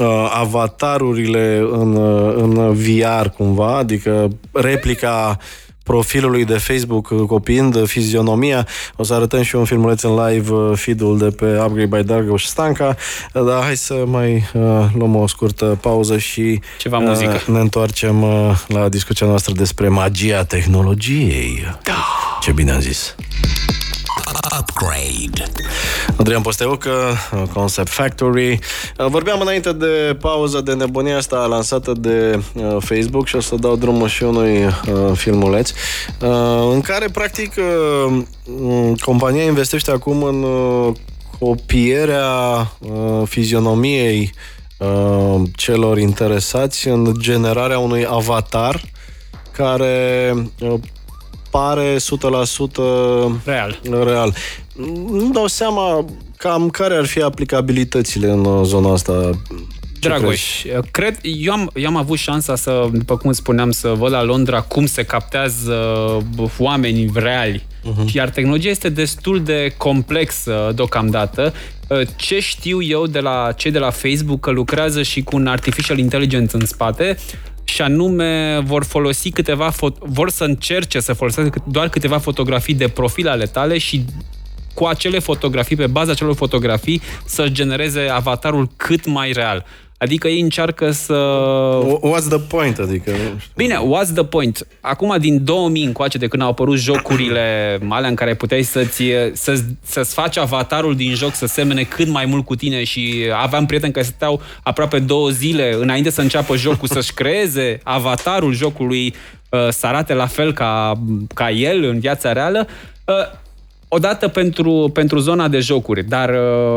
uh, 0.00 0.30
avatarurile 0.32 1.66
în, 1.70 1.96
uh, 1.96 2.34
în 2.36 2.72
VR 2.72 3.26
cumva, 3.26 3.76
adică 3.76 4.28
replica 4.52 5.38
profilului 5.86 6.44
de 6.44 6.58
Facebook 6.58 7.26
copiind 7.26 7.86
fizionomia. 7.86 8.66
O 8.96 9.02
să 9.02 9.14
arătăm 9.14 9.42
și 9.42 9.56
un 9.56 9.64
filmuleț 9.64 10.02
în 10.02 10.26
live 10.26 10.74
feed-ul 10.74 11.18
de 11.18 11.30
pe 11.30 11.44
Upgrade 11.44 11.96
by 11.96 12.02
Dargo 12.02 12.36
și 12.36 12.48
Stanca, 12.48 12.96
dar 13.32 13.62
hai 13.62 13.76
să 13.76 14.04
mai 14.06 14.34
uh, 14.34 14.86
luăm 14.94 15.16
o 15.16 15.26
scurtă 15.26 15.78
pauză 15.80 16.18
și 16.18 16.60
Ceva 16.78 16.98
muzică. 16.98 17.34
Uh, 17.34 17.54
ne 17.54 17.58
întoarcem 17.58 18.22
uh, 18.22 18.58
la 18.68 18.88
discuția 18.88 19.26
noastră 19.26 19.52
despre 19.52 19.88
magia 19.88 20.44
tehnologiei. 20.44 21.76
Da! 21.82 22.04
Ce 22.40 22.52
bine 22.52 22.70
am 22.70 22.80
zis! 22.80 23.14
Upgrade. 24.58 25.52
Adrian 26.16 26.42
Posteucă, 26.42 27.16
Concept 27.52 27.88
Factory. 27.88 28.58
Vorbeam 28.96 29.40
înainte 29.40 29.72
de 29.72 30.16
pauză 30.20 30.60
de 30.60 30.74
nebunia 30.74 31.16
asta 31.16 31.46
lansată 31.46 31.92
de 31.92 32.40
uh, 32.54 32.76
Facebook 32.78 33.26
și 33.26 33.36
o 33.36 33.40
să 33.40 33.54
dau 33.56 33.76
drumul 33.76 34.08
și 34.08 34.22
unui 34.22 34.64
uh, 34.64 34.72
filmuleț 35.14 35.70
uh, 35.70 36.70
în 36.72 36.80
care, 36.80 37.08
practic, 37.12 37.54
compania 39.04 39.42
investește 39.42 39.90
acum 39.90 40.22
în 40.22 40.44
copierea 41.38 42.72
fizionomiei 43.24 44.32
celor 45.56 45.98
interesați 45.98 46.88
în 46.88 47.14
generarea 47.18 47.78
unui 47.78 48.06
avatar 48.08 48.80
care 49.50 50.34
pare 51.56 51.96
100% 51.96 52.00
real. 53.44 53.80
real. 54.04 54.34
Nu 55.10 55.30
dau 55.32 55.46
seama 55.46 56.04
cam 56.36 56.70
care 56.70 56.94
ar 56.94 57.04
fi 57.04 57.22
aplicabilitățile 57.22 58.30
în 58.30 58.64
zona 58.64 58.92
asta. 58.92 59.30
Dragoș, 60.00 60.64
cred, 60.90 61.18
eu 61.22 61.52
am, 61.52 61.70
eu 61.74 61.86
am 61.86 61.96
avut 61.96 62.18
șansa 62.18 62.56
să, 62.56 62.88
după 62.92 63.16
cum 63.16 63.32
spuneam, 63.32 63.70
să 63.70 63.88
văd 63.88 64.10
la 64.10 64.22
Londra 64.22 64.60
cum 64.60 64.86
se 64.86 65.02
captează 65.02 65.74
oameni 66.58 67.10
reali. 67.14 67.66
Uh-huh. 67.82 68.12
Iar 68.12 68.28
tehnologia 68.28 68.68
este 68.68 68.88
destul 68.88 69.42
de 69.42 69.74
complexă 69.76 70.72
deocamdată. 70.74 71.52
Ce 72.16 72.40
știu 72.40 72.82
eu 72.82 73.06
de 73.06 73.20
la 73.20 73.52
cei 73.56 73.70
de 73.70 73.78
la 73.78 73.90
Facebook, 73.90 74.40
că 74.40 74.50
lucrează 74.50 75.02
și 75.02 75.22
cu 75.22 75.36
un 75.36 75.46
artificial 75.46 75.98
intelligence 75.98 76.56
în 76.56 76.66
spate, 76.66 77.16
și 77.68 77.82
anume 77.82 78.60
vor 78.64 78.84
folosi 78.84 79.30
câteva 79.30 79.72
fo- 79.72 79.98
vor 79.98 80.30
să 80.30 80.44
încerce 80.44 81.00
să 81.00 81.12
folosească 81.12 81.62
doar 81.68 81.88
câteva 81.88 82.18
fotografii 82.18 82.74
de 82.74 82.88
profil 82.88 83.28
ale 83.28 83.46
tale 83.46 83.78
și 83.78 84.04
cu 84.74 84.84
acele 84.84 85.18
fotografii, 85.18 85.76
pe 85.76 85.86
baza 85.86 86.10
acelor 86.10 86.34
fotografii, 86.34 87.00
să 87.24 87.48
genereze 87.48 88.00
avatarul 88.00 88.68
cât 88.76 89.06
mai 89.06 89.32
real. 89.32 89.64
Adică 89.98 90.28
ei 90.28 90.40
încearcă 90.40 90.90
să... 90.90 91.14
What's 92.00 92.28
the 92.28 92.38
point? 92.38 92.78
Adică... 92.78 93.12
Bine, 93.56 93.74
what's 93.74 94.12
the 94.14 94.24
point? 94.24 94.66
Acum, 94.80 95.16
din 95.18 95.44
2000 95.44 95.84
încoace, 95.84 96.18
de 96.18 96.28
când 96.28 96.42
au 96.42 96.48
apărut 96.48 96.78
jocurile 96.78 97.78
alea 97.88 98.08
în 98.08 98.14
care 98.14 98.34
puteai 98.34 98.62
să-ți, 98.62 99.04
să, 99.32 99.60
să-ți 99.82 100.14
faci 100.14 100.36
avatarul 100.36 100.96
din 100.96 101.14
joc 101.14 101.34
să 101.34 101.46
semene 101.46 101.82
cât 101.82 102.08
mai 102.08 102.24
mult 102.26 102.44
cu 102.44 102.56
tine 102.56 102.84
și 102.84 103.14
aveam 103.42 103.66
prieteni 103.66 103.92
care 103.92 104.04
stăteau 104.04 104.40
aproape 104.62 104.98
două 104.98 105.28
zile 105.28 105.76
înainte 105.80 106.10
să 106.10 106.20
înceapă 106.20 106.56
jocul 106.56 106.88
să-și 106.88 107.14
creeze 107.14 107.80
avatarul 107.82 108.52
jocului 108.52 109.14
uh, 109.48 109.68
să 109.68 109.86
arate 109.86 110.14
la 110.14 110.26
fel 110.26 110.52
ca, 110.52 111.00
ca 111.34 111.50
el 111.50 111.84
în 111.84 111.98
viața 111.98 112.32
reală, 112.32 112.66
uh, 113.88 113.96
odată 113.96 114.28
pentru, 114.28 114.90
pentru 114.92 115.18
zona 115.18 115.48
de 115.48 115.58
jocuri, 115.60 116.04
dar 116.04 116.30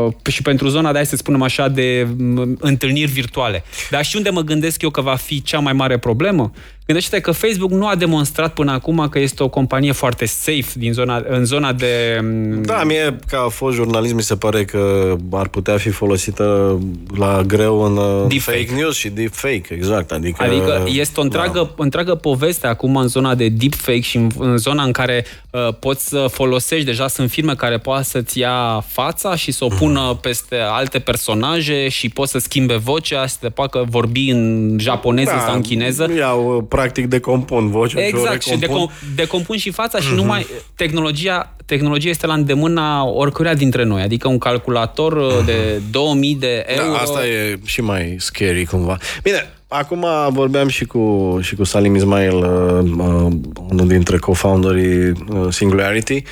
uh, 0.06 0.12
și 0.30 0.42
pentru 0.42 0.68
zona 0.68 0.90
de, 0.90 0.96
hai 0.96 1.06
să 1.06 1.16
spunem 1.16 1.42
așa, 1.42 1.68
de 1.68 2.08
uh, 2.36 2.48
întâlniri 2.58 3.10
virtuale. 3.10 3.64
Dar 3.90 4.04
și 4.04 4.16
unde 4.16 4.30
mă 4.30 4.40
gândesc 4.40 4.82
eu 4.82 4.90
că 4.90 5.00
va 5.00 5.14
fi 5.14 5.42
cea 5.42 5.58
mai 5.58 5.72
mare 5.72 5.98
problemă? 5.98 6.52
Gândește 6.90 7.20
că 7.20 7.32
Facebook 7.32 7.70
nu 7.70 7.86
a 7.86 7.94
demonstrat 7.94 8.52
până 8.52 8.72
acum 8.72 9.08
că 9.10 9.18
este 9.18 9.42
o 9.42 9.48
companie 9.48 9.92
foarte 9.92 10.26
safe 10.26 10.66
din 10.74 10.92
zona, 10.92 11.22
în 11.28 11.44
zona 11.44 11.72
de... 11.72 12.18
Mm, 12.22 12.62
da, 12.62 12.84
mie, 12.84 13.16
ca 13.28 13.42
a 13.46 13.48
fost 13.48 13.76
jurnalist, 13.76 14.14
mi 14.14 14.22
se 14.22 14.36
pare 14.36 14.64
că 14.64 15.16
ar 15.32 15.48
putea 15.48 15.76
fi 15.76 15.90
folosită 15.90 16.78
la 17.16 17.42
greu 17.46 17.80
în 17.80 17.96
uh, 17.96 18.26
deepfake. 18.28 18.58
fake 18.58 18.80
news 18.80 18.96
și 18.96 19.08
deepfake, 19.08 19.64
exact. 19.74 20.12
Adică, 20.12 20.42
adică 20.42 20.82
este 20.86 21.20
o 21.20 21.22
întreagă, 21.22 21.58
da. 21.58 21.74
întreagă 21.76 22.14
poveste 22.14 22.66
acum 22.66 22.96
în 22.96 23.08
zona 23.08 23.34
de 23.34 23.48
deepfake 23.48 24.00
și 24.00 24.16
în, 24.16 24.30
în 24.38 24.56
zona 24.56 24.82
în 24.82 24.92
care 24.92 25.24
uh, 25.50 25.74
poți 25.78 26.08
să 26.08 26.26
folosești, 26.30 26.84
deja 26.84 27.08
sunt 27.08 27.30
firme 27.30 27.54
care 27.54 27.78
poate 27.78 28.04
să-ți 28.04 28.38
ia 28.38 28.84
fața 28.86 29.36
și 29.36 29.52
să 29.52 29.64
o 29.64 29.68
pună 29.68 30.00
mm. 30.00 30.18
peste 30.20 30.56
alte 30.56 30.98
personaje 30.98 31.88
și 31.88 32.08
poți 32.08 32.30
să 32.30 32.38
schimbe 32.38 32.76
vocea, 32.76 33.26
să 33.26 33.36
te 33.40 33.48
poată 33.48 33.84
vorbi 33.88 34.30
în 34.30 34.76
japoneză 34.80 35.32
da, 35.36 35.40
sau 35.40 35.54
în 35.54 35.60
chineză. 35.60 36.10
Iau 36.16 36.56
uh, 36.56 36.64
practic 36.80 37.06
decompun 37.06 37.70
vocea 37.70 38.06
exact, 38.06 38.42
și, 38.42 38.56
decompun. 38.56 38.88
și 38.88 39.04
decom- 39.04 39.14
decompun 39.14 39.56
și 39.56 39.70
fața 39.70 39.98
mm-hmm. 39.98 40.02
și 40.02 40.06
mhm. 40.06 40.16
numai 40.16 40.46
tehnologia, 40.74 41.56
tehnologia 41.66 42.08
este 42.08 42.26
la 42.26 42.34
îndemâna 42.34 43.04
oricăruia 43.04 43.54
dintre 43.54 43.84
noi. 43.84 44.02
Adică 44.02 44.28
un 44.28 44.38
calculator 44.38 45.42
mm-hmm. 45.42 45.44
de 45.44 45.80
2000 45.90 46.34
de 46.34 46.64
da, 46.66 46.82
euro... 46.82 46.92
Da, 46.92 46.98
asta 46.98 47.26
e 47.26 47.58
și 47.64 47.80
mai 47.80 48.16
scary 48.18 48.64
cumva. 48.64 48.96
Bine, 49.22 49.54
Acum 49.72 50.06
vorbeam 50.28 50.68
și 50.68 50.84
cu, 50.84 51.38
și 51.42 51.54
cu 51.54 51.64
Salim 51.64 51.94
Ismail, 51.94 52.34
uh, 52.34 52.90
uh, 52.98 53.32
unul 53.68 53.86
dintre 53.86 54.18
co-founderii 54.18 55.08
uh, 55.08 55.46
Singularity, 55.48 56.22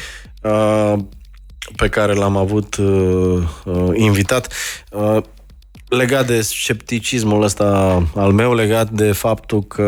uh, 0.43 0.95
pe 1.77 1.89
care 1.89 2.13
l-am 2.13 2.37
avut 2.37 2.77
uh, 2.77 3.43
uh, 3.65 3.91
invitat. 3.95 4.53
Uh, 4.91 5.23
legat 5.89 6.27
de 6.27 6.41
scepticismul 6.41 7.43
ăsta 7.43 8.03
al 8.15 8.33
meu, 8.33 8.55
legat 8.55 8.91
de 8.91 9.13
faptul 9.13 9.63
că 9.63 9.83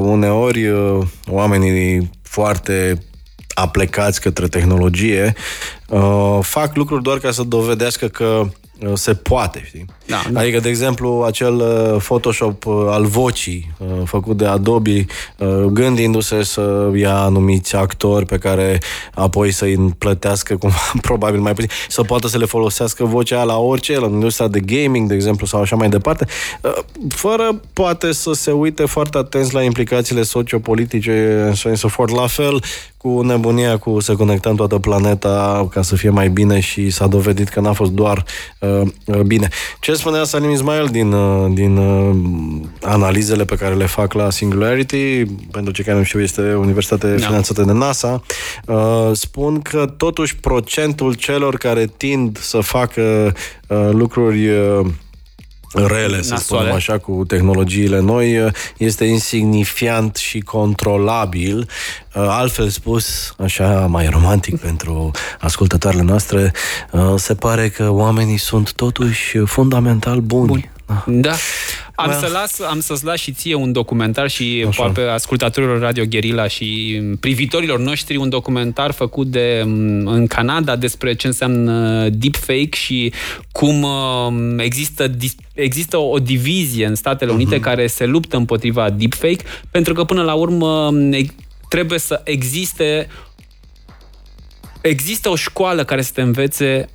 uneori 0.00 0.66
uh, 0.66 0.98
oamenii 1.28 2.10
foarte 2.22 3.04
aplecați 3.54 4.20
către 4.20 4.48
tehnologie 4.48 5.34
uh, 5.88 6.38
fac 6.40 6.76
lucruri 6.76 7.02
doar 7.02 7.18
ca 7.18 7.30
să 7.30 7.42
dovedească 7.42 8.06
că 8.08 8.24
Uh, 8.24 8.48
se 8.94 9.14
poate, 9.14 9.62
știi? 9.66 9.84
Da, 10.06 10.22
adică, 10.34 10.60
de 10.60 10.68
exemplu, 10.68 11.22
acel 11.26 11.54
uh, 11.54 12.02
Photoshop 12.02 12.66
uh, 12.66 12.86
al 12.88 13.04
vocii 13.04 13.70
făcut 14.04 14.36
de 14.36 14.46
Adobe, 14.46 15.06
gândindu-se 15.66 16.42
să 16.42 16.90
ia 16.94 17.16
anumiți 17.16 17.76
actori 17.76 18.26
pe 18.26 18.38
care 18.38 18.78
apoi 19.14 19.50
să-i 19.50 19.94
plătească 19.98 20.56
cumva, 20.56 20.92
probabil 21.02 21.40
mai 21.40 21.54
puțin, 21.54 21.70
să 21.88 22.02
poată 22.02 22.28
să 22.28 22.38
le 22.38 22.44
folosească 22.44 23.04
vocea 23.04 23.42
la 23.42 23.58
orice, 23.58 23.98
la 23.98 24.06
industria 24.06 24.48
de 24.48 24.60
gaming, 24.60 25.08
de 25.08 25.14
exemplu, 25.14 25.46
sau 25.46 25.60
așa 25.60 25.76
mai 25.76 25.88
departe, 25.88 26.26
fără 27.08 27.60
poate 27.72 28.12
să 28.12 28.32
se 28.32 28.50
uite 28.50 28.84
foarte 28.84 29.18
atenți 29.18 29.54
la 29.54 29.62
implicațiile 29.62 30.22
sociopolitice 30.22 31.50
și 31.54 31.74
so 31.74 31.88
fort. 31.88 32.14
La 32.14 32.26
fel, 32.26 32.62
cu 33.02 33.22
nebunia 33.22 33.78
cu 33.78 34.00
să 34.00 34.14
conectăm 34.14 34.54
toată 34.54 34.78
planeta 34.78 35.68
ca 35.70 35.82
să 35.82 35.96
fie 35.96 36.10
mai 36.10 36.28
bine 36.28 36.60
și 36.60 36.90
s-a 36.90 37.06
dovedit 37.06 37.48
că 37.48 37.60
n-a 37.60 37.72
fost 37.72 37.90
doar 37.90 38.24
uh, 38.58 38.80
uh, 39.04 39.20
bine. 39.20 39.48
Ce 39.80 39.94
spunea 39.94 40.24
Salim 40.24 40.50
Ismail 40.50 40.86
din, 40.86 41.12
uh, 41.12 41.50
din 41.54 41.76
uh, 41.76 42.16
analizele 42.82 43.44
pe 43.44 43.54
care 43.54 43.74
le 43.74 43.86
fac 43.86 44.12
la 44.12 44.30
Singularity, 44.30 45.24
pentru 45.50 45.72
cei 45.72 45.84
care 45.84 45.96
nu 45.98 46.04
știu, 46.04 46.20
este 46.20 46.54
universitate 46.54 47.06
no. 47.06 47.16
Da. 47.16 47.26
finanțată 47.26 47.62
de 47.62 47.72
NASA, 47.72 48.22
uh, 48.66 49.10
spun 49.12 49.60
că 49.60 49.94
totuși 49.96 50.36
procentul 50.36 51.14
celor 51.14 51.56
care 51.56 51.92
tind 51.96 52.38
să 52.38 52.60
facă 52.60 53.34
uh, 53.68 53.88
lucruri 53.90 54.48
uh, 54.48 54.86
rele, 55.74 56.22
să 56.22 56.32
Nasoale. 56.32 56.38
spunem 56.38 56.72
așa, 56.72 56.98
cu 56.98 57.24
tehnologiile 57.26 58.00
noi, 58.00 58.50
este 58.76 59.04
insignifiant 59.04 60.16
și 60.16 60.40
controlabil. 60.40 61.58
Uh, 61.58 62.26
altfel 62.28 62.68
spus, 62.68 63.34
așa 63.38 63.86
mai 63.86 64.08
romantic 64.08 64.60
pentru 64.66 65.10
ascultătoarele 65.40 66.02
noastre, 66.02 66.52
uh, 66.90 67.14
se 67.16 67.34
pare 67.34 67.68
că 67.68 67.88
oamenii 67.90 68.36
sunt 68.36 68.72
totuși 68.72 69.38
fundamental 69.38 70.20
buni. 70.20 70.46
buni. 70.46 70.70
Da. 71.06 71.32
Am, 71.94 72.08
Well. 72.08 72.20
să 72.20 72.28
las, 72.32 72.60
am 72.60 72.80
să-ți 72.80 73.04
las 73.04 73.18
și 73.20 73.32
ție 73.32 73.54
un 73.54 73.72
documentar 73.72 74.28
și 74.30 74.64
Așa. 74.68 74.82
poate 74.82 75.00
ascultatorilor 75.00 75.80
Radio 75.80 76.04
Guerilla 76.04 76.46
și 76.48 77.00
privitorilor 77.20 77.78
noștri 77.78 78.16
un 78.16 78.28
documentar 78.28 78.90
făcut 78.90 79.26
de 79.26 79.62
m, 79.66 80.06
în 80.06 80.26
Canada 80.26 80.76
despre 80.76 81.14
ce 81.14 81.26
înseamnă 81.26 82.08
deepfake 82.08 82.68
și 82.76 83.12
cum 83.52 83.82
um, 83.82 84.58
există, 84.58 85.08
dis- 85.08 85.34
există 85.54 85.96
o 85.96 86.18
divizie 86.18 86.86
în 86.86 86.94
Statele 86.94 87.32
Unite 87.32 87.60
care 87.60 87.86
se 87.86 88.06
luptă 88.06 88.36
împotriva 88.36 88.90
deepfake 88.90 89.44
pentru 89.70 89.92
că 89.94 90.04
până 90.04 90.22
la 90.22 90.34
urmă 90.34 90.90
m, 90.90 91.12
e- 91.12 91.26
trebuie 91.68 91.98
să 91.98 92.20
existe 92.24 93.06
există 94.80 95.28
o 95.28 95.36
școală 95.36 95.84
care 95.84 96.02
să 96.02 96.10
te 96.14 96.20
învețe 96.20 96.88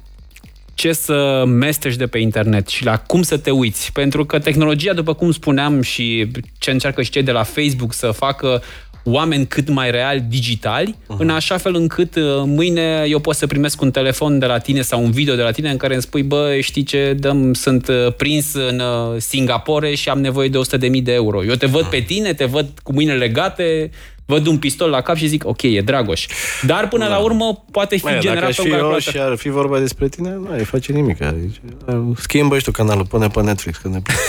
ce 0.78 0.94
să 0.94 1.44
mesteci 1.48 1.96
de 1.96 2.08
pe 2.08 2.18
internet 2.18 2.68
și 2.68 2.84
la 2.84 2.98
cum 2.98 3.22
să 3.22 3.38
te 3.38 3.52
uiți. 3.52 3.92
Pentru 3.92 4.26
că 4.26 4.40
tehnologia, 4.40 4.94
după 4.94 5.14
cum 5.14 5.32
spuneam 5.32 5.82
și 5.82 6.28
ce 6.58 6.72
încearcă 6.72 7.02
și 7.02 7.10
cei 7.10 7.24
de 7.24 7.32
la 7.32 7.44
Facebook 7.44 7.94
să 7.94 8.12
facă 8.12 8.62
oameni 9.04 9.48
cât 9.48 9.70
mai 9.70 9.92
reali 9.92 10.26
digitali, 10.30 10.96
uh-huh. 10.96 11.18
în 11.18 11.30
așa 11.30 11.58
fel 11.58 11.76
încât 11.76 12.16
uh, 12.16 12.24
mâine 12.46 13.06
eu 13.08 13.20
pot 13.20 13.36
să 13.36 13.48
primesc 13.48 13.82
un 13.82 13.92
telefon 13.92 14.40
de 14.40 14.46
la 14.46 14.58
tine 14.58 14.82
sau 14.82 15.04
un 15.04 15.12
video 15.12 15.36
de 15.36 15.42
la 15.42 15.52
tine 15.52 15.70
în 15.70 15.78
care 15.78 15.94
îmi 15.94 16.02
spui, 16.02 16.24
bă, 16.24 16.58
știi 16.62 16.84
ce, 16.84 17.16
dăm, 17.20 17.54
sunt 17.54 17.88
uh, 17.88 18.14
prins 18.18 18.54
în 18.54 18.80
uh, 18.80 19.16
Singapore 19.18 19.96
și 19.96 20.10
am 20.10 20.22
nevoie 20.22 20.50
de 20.50 20.60
100.000 20.76 21.04
de 21.04 21.14
euro. 21.14 21.44
Eu 21.44 21.54
te 21.54 21.66
văd 21.66 21.84
pe 21.84 22.00
tine, 22.00 22.34
te 22.34 22.46
văd 22.46 22.70
cu 22.84 22.94
mâinile 22.94 23.18
legate, 23.18 23.90
văd 24.30 24.46
un 24.48 24.58
pistol 24.58 24.90
la 24.90 25.02
cap 25.02 25.16
și 25.16 25.28
zic, 25.28 25.46
ok, 25.46 25.62
e 25.62 25.82
Dragoș. 25.82 26.26
Dar 26.66 26.88
până 26.88 27.04
da. 27.04 27.10
la 27.10 27.18
urmă 27.18 27.64
poate 27.72 27.96
fi 27.96 28.02
Bă, 28.02 28.10
dacă 28.10 28.22
generat 28.22 28.50
aș 28.50 28.56
pe 28.56 28.62
fi 28.62 28.68
un 28.68 28.74
eu 28.74 28.80
calculator. 28.80 29.14
și 29.14 29.20
ar 29.20 29.36
fi 29.36 29.50
vorba 29.50 29.80
despre 29.80 30.08
tine, 30.08 30.30
nu 30.30 30.50
ai 30.52 30.64
face 30.64 30.92
nimic. 30.92 31.22
Adică, 31.22 32.16
schimbă 32.18 32.58
și 32.58 32.64
tu 32.64 32.72
canalul, 32.72 33.06
pune 33.06 33.28
pe 33.28 33.42
Netflix, 33.42 33.78
că 33.78 33.88
ne 33.88 34.00
place. 34.04 34.20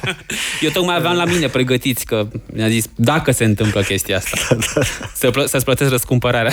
Eu 0.64 0.70
tocmai 0.70 0.96
aveam 0.96 1.14
la 1.16 1.24
mine 1.24 1.46
pregătiți 1.48 2.04
că 2.04 2.26
mi-a 2.52 2.68
zis, 2.68 2.84
dacă 2.94 3.30
se 3.30 3.44
întâmplă 3.44 3.80
chestia 3.80 4.16
asta, 4.16 4.56
să 5.20 5.30
plă- 5.30 5.44
să-ți 5.46 5.64
plătesc 5.64 5.90
răscumpărarea. 5.90 6.52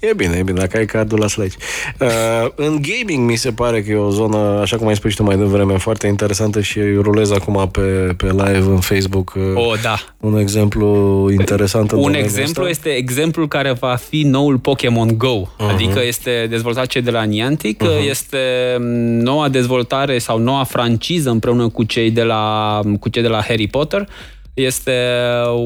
E 0.00 0.12
bine, 0.16 0.36
e 0.36 0.42
bine, 0.42 0.58
dacă 0.60 0.76
ai 0.76 0.86
cardul, 0.86 1.18
lasă 1.18 1.40
aici. 1.40 1.54
Uh, 1.98 2.08
în 2.54 2.82
gaming 2.82 3.30
mi 3.30 3.36
se 3.36 3.50
pare 3.52 3.82
că 3.82 3.90
e 3.90 3.96
o 3.96 4.10
zonă, 4.10 4.36
așa 4.60 4.76
cum 4.76 4.86
ai 4.86 4.96
spus 4.96 5.10
și 5.10 5.16
tu 5.16 5.22
mai 5.22 5.36
devreme, 5.36 5.78
foarte 5.78 6.06
interesantă 6.06 6.60
și 6.60 6.80
rulez 6.80 7.30
acum 7.30 7.68
pe, 7.72 7.80
pe 8.16 8.26
live 8.26 8.58
în 8.58 8.80
Facebook 8.80 9.32
uh, 9.36 9.42
O, 9.54 9.74
da. 9.82 9.98
un 10.20 10.38
exemplu 10.38 11.28
interesant. 11.32 11.92
În 11.94 12.00
Un 12.00 12.06
domeniul 12.06 12.28
exemplu 12.28 12.62
ăsta. 12.62 12.88
este 12.88 12.88
exemplul 12.88 13.48
care 13.48 13.72
va 13.72 13.94
fi 13.94 14.22
noul 14.22 14.58
Pokémon 14.58 15.18
Go. 15.18 15.34
Mhm. 15.36 15.68
Adică 15.68 16.00
este 16.04 16.46
dezvoltat 16.50 16.86
cei 16.86 17.02
de 17.02 17.10
la 17.10 17.22
Niantic, 17.22 17.82
este 18.08 18.38
mm, 18.78 18.86
noua 19.20 19.48
dezvoltare 19.48 20.18
sau 20.18 20.38
noua 20.38 20.64
franciză 20.64 21.30
împreună 21.30 21.68
cu 21.68 21.82
cei 21.82 22.10
de 22.10 22.22
la, 22.22 22.80
cu 23.00 23.08
cei 23.08 23.22
de 23.22 23.28
la 23.28 23.42
Harry 23.42 23.66
Potter. 23.66 24.08
Este 24.54 24.92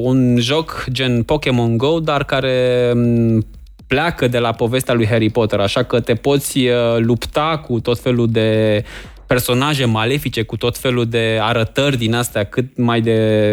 un 0.02 0.36
joc 0.40 0.84
gen 0.92 1.22
Pokémon 1.22 1.76
Go, 1.76 2.00
dar 2.00 2.24
care 2.24 2.92
mm, 2.94 3.46
pleacă 3.86 4.28
de 4.28 4.38
la 4.38 4.52
povestea 4.52 4.94
lui 4.94 5.06
Harry 5.06 5.30
Potter, 5.30 5.60
așa 5.60 5.82
că 5.82 6.00
te 6.00 6.14
poți 6.14 6.58
uh, 6.58 6.72
lupta 6.98 7.62
cu 7.66 7.80
tot 7.80 7.98
felul 7.98 8.30
de 8.30 8.82
personaje 9.26 9.84
malefice, 9.84 10.42
cu 10.42 10.56
tot 10.56 10.78
felul 10.78 11.06
de 11.06 11.38
arătări 11.40 11.96
din 11.96 12.14
astea 12.14 12.44
cât 12.44 12.76
mai 12.76 13.00
de 13.00 13.50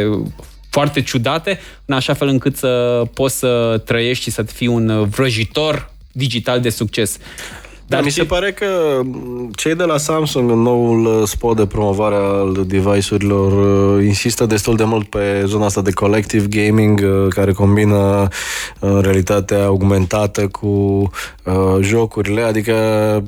foarte 0.76 1.02
ciudate, 1.02 1.60
în 1.86 1.96
așa 1.96 2.14
fel 2.14 2.28
încât 2.28 2.56
să 2.58 3.02
poți 3.14 3.38
să 3.38 3.82
trăiești 3.86 4.24
și 4.24 4.32
să 4.32 4.42
fii 4.44 4.68
un 4.68 5.08
vrăjitor 5.10 5.90
digital 6.12 6.60
de 6.60 6.70
succes. 6.70 7.18
Dar 7.88 8.04
mi 8.04 8.10
se 8.12 8.20
ce- 8.20 8.26
pare 8.26 8.52
că 8.52 8.66
m, 9.04 9.52
cei 9.56 9.76
de 9.76 9.84
la 9.84 9.98
Samsung 9.98 10.50
în 10.52 10.62
noul 10.62 11.06
uh, 11.06 11.28
spot 11.28 11.56
de 11.56 11.66
promovare 11.66 12.16
al 12.16 12.64
device-urilor 12.68 13.52
uh, 13.98 14.04
insistă 14.06 14.46
destul 14.46 14.76
de 14.76 14.84
mult 14.84 15.10
pe 15.10 15.44
zona 15.46 15.66
asta 15.66 15.82
de 15.82 15.92
collective 15.92 16.46
gaming 16.66 17.00
uh, 17.04 17.28
care 17.30 17.52
combină 17.52 18.28
uh, 18.80 18.98
realitatea 19.02 19.64
augmentată 19.66 20.48
cu 20.48 20.68
uh, 21.44 21.54
jocurile, 21.82 22.42
adică 22.42 22.74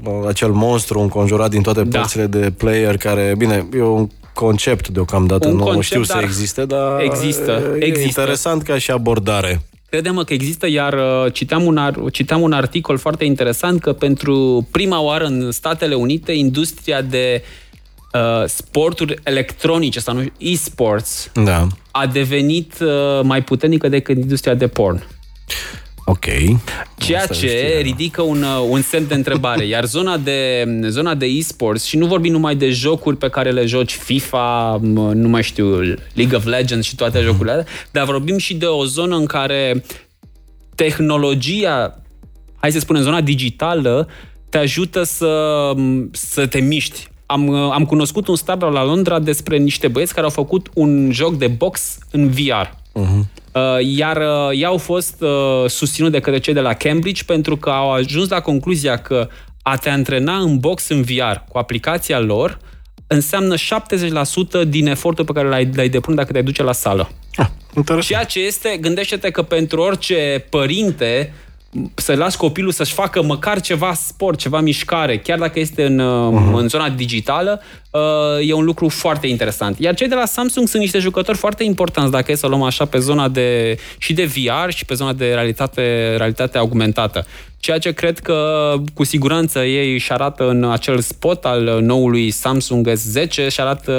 uh, 0.03 0.13
acel 0.27 0.51
monstru 0.51 0.99
înconjurat 0.99 1.49
din 1.49 1.61
toate 1.61 1.83
Da. 1.83 1.99
părțile 1.99 2.25
de 2.25 2.51
player 2.57 2.97
care, 2.97 3.33
bine, 3.37 3.67
e 3.77 3.81
un 3.81 4.07
concept 4.37 4.87
deocamdată, 4.87 5.47
Un 5.47 5.55
nu 5.55 5.63
concept, 5.63 5.85
știu 5.85 6.03
să 6.03 6.13
dar 6.13 6.23
existe, 6.23 6.65
dar 6.65 7.01
există, 7.01 7.51
e 7.79 7.83
există. 7.83 8.07
interesant 8.21 8.63
ca 8.63 8.77
și 8.77 8.91
abordare. 8.91 9.61
Credem 9.89 10.23
că 10.25 10.33
există, 10.33 10.67
iar 10.69 10.93
uh, 10.93 11.33
citeam 11.33 11.65
un, 11.65 11.77
ar, 11.77 11.95
citeam 12.11 12.41
un 12.41 12.51
articol 12.51 12.97
foarte 12.97 13.25
interesant 13.25 13.81
că 13.81 13.93
pentru 13.93 14.67
prima 14.71 15.01
oară 15.01 15.25
în 15.25 15.51
Statele 15.51 15.95
Unite 15.95 16.31
industria 16.31 17.01
de 17.01 17.43
uh, 18.13 18.45
sporturi 18.47 19.15
electronice 19.23 19.99
sau 19.99 20.13
nu 20.13 20.19
știu, 20.21 20.33
e-sports 20.37 21.31
Da. 21.43 21.67
a 21.91 22.05
devenit 22.07 22.73
uh, 22.81 22.87
mai 23.23 23.43
puternică 23.43 23.87
decât 23.87 24.17
industria 24.17 24.53
de 24.53 24.67
porn. 24.67 25.03
Ok. 26.09 26.25
Ceea 26.97 27.19
Asta 27.21 27.33
ce 27.33 27.47
știa. 27.47 27.81
ridică 27.81 28.21
un, 28.21 28.41
uh, 28.41 28.67
un 28.69 28.81
semn 28.81 29.07
de 29.07 29.13
întrebare. 29.13 29.65
Iar 29.65 29.85
zona 29.85 30.17
de, 30.17 30.65
zona 30.87 31.15
de 31.15 31.25
e-sports, 31.25 31.85
și 31.85 31.97
nu 31.97 32.05
vorbim 32.05 32.31
numai 32.31 32.55
de 32.55 32.69
jocuri 32.69 33.17
pe 33.17 33.29
care 33.29 33.51
le 33.51 33.65
joci 33.65 33.93
FIFA, 33.93 34.77
m, 34.81 35.11
nu 35.13 35.29
mai 35.29 35.43
știu, 35.43 35.79
League 36.13 36.37
of 36.37 36.45
Legends 36.45 36.85
și 36.85 36.95
toate 36.95 37.19
jocurile 37.19 37.51
alea, 37.51 37.65
dar 37.91 38.05
vorbim 38.05 38.37
și 38.37 38.53
de 38.55 38.65
o 38.65 38.85
zonă 38.85 39.15
în 39.15 39.25
care 39.25 39.83
tehnologia, 40.75 42.01
hai 42.55 42.71
să 42.71 42.79
spunem, 42.79 43.01
zona 43.01 43.21
digitală, 43.21 44.07
te 44.49 44.57
ajută 44.57 45.03
să, 45.03 45.71
să 46.11 46.45
te 46.45 46.59
miști. 46.59 47.07
Am, 47.25 47.47
uh, 47.47 47.69
am 47.73 47.85
cunoscut 47.85 48.27
un 48.27 48.35
startup 48.35 48.71
la 48.71 48.83
Londra 48.83 49.19
despre 49.19 49.57
niște 49.57 49.87
băieți 49.87 50.13
care 50.13 50.25
au 50.25 50.31
făcut 50.31 50.69
un 50.73 51.09
joc 51.11 51.37
de 51.37 51.47
box 51.47 51.97
în 52.11 52.29
VR. 52.29 52.85
Uh, 52.97 53.77
Iar 53.79 54.17
uh, 54.17 54.49
ei 54.51 54.65
au 54.65 54.77
fost 54.77 55.21
uh, 55.21 55.69
susținut 55.69 56.11
de 56.11 56.19
către 56.19 56.39
cei 56.39 56.53
de 56.53 56.59
la 56.59 56.73
Cambridge 56.73 57.23
pentru 57.23 57.57
că 57.57 57.69
au 57.69 57.91
ajuns 57.91 58.29
la 58.29 58.39
concluzia 58.39 58.97
că 58.97 59.29
a 59.61 59.75
te 59.75 59.89
antrena 59.89 60.37
în 60.37 60.57
box 60.57 60.89
în 60.89 61.01
VR 61.01 61.35
cu 61.49 61.57
aplicația 61.57 62.19
lor 62.19 62.59
înseamnă 63.07 63.55
70% 63.55 64.67
din 64.67 64.87
efortul 64.87 65.25
pe 65.25 65.31
care 65.31 65.47
l-ai, 65.47 65.69
l-ai 65.73 65.89
depune 65.89 66.15
dacă 66.15 66.31
te 66.31 66.41
duce 66.41 66.63
la 66.63 66.71
sală. 66.71 67.09
Ah, 67.35 67.47
interesant. 67.75 68.03
Ceea 68.03 68.23
ce 68.23 68.39
este, 68.39 68.77
gândește-te 68.81 69.31
că 69.31 69.41
pentru 69.41 69.81
orice 69.81 70.45
părinte 70.49 71.33
să 71.93 72.15
lași 72.15 72.37
copilul 72.37 72.71
să-și 72.71 72.93
facă 72.93 73.23
măcar 73.23 73.61
ceva 73.61 73.93
sport, 73.93 74.37
ceva 74.37 74.59
mișcare, 74.59 75.17
chiar 75.17 75.39
dacă 75.39 75.59
este 75.59 75.85
în, 75.85 75.99
uh-huh. 75.99 76.53
în 76.53 76.67
zona 76.67 76.89
digitală, 76.89 77.61
uh, 77.91 78.47
e 78.47 78.53
un 78.53 78.63
lucru 78.63 78.89
foarte 78.89 79.27
interesant. 79.27 79.79
Iar 79.79 79.93
cei 79.93 80.07
de 80.07 80.15
la 80.15 80.25
Samsung 80.25 80.67
sunt 80.67 80.81
niște 80.81 80.99
jucători 80.99 81.37
foarte 81.37 81.63
importanți, 81.63 82.11
dacă 82.11 82.31
e 82.31 82.35
să 82.35 82.45
o 82.45 82.49
luăm 82.49 82.61
așa, 82.61 82.85
pe 82.85 82.99
zona 82.99 83.27
de 83.27 83.77
și 83.97 84.13
de 84.13 84.25
VR 84.25 84.69
și 84.69 84.85
pe 84.85 84.93
zona 84.93 85.13
de 85.13 85.25
realitate, 85.25 86.15
realitate 86.17 86.57
augmentată. 86.57 87.25
Ceea 87.59 87.77
ce 87.77 87.91
cred 87.91 88.19
că 88.19 88.73
cu 88.93 89.03
siguranță 89.03 89.59
ei 89.59 89.93
își 89.93 90.11
arată 90.11 90.49
în 90.49 90.63
acel 90.63 90.99
spot 90.99 91.45
al 91.45 91.79
noului 91.81 92.31
Samsung 92.31 92.91
S10 92.91 93.29
și 93.29 93.61
arată 93.61 93.91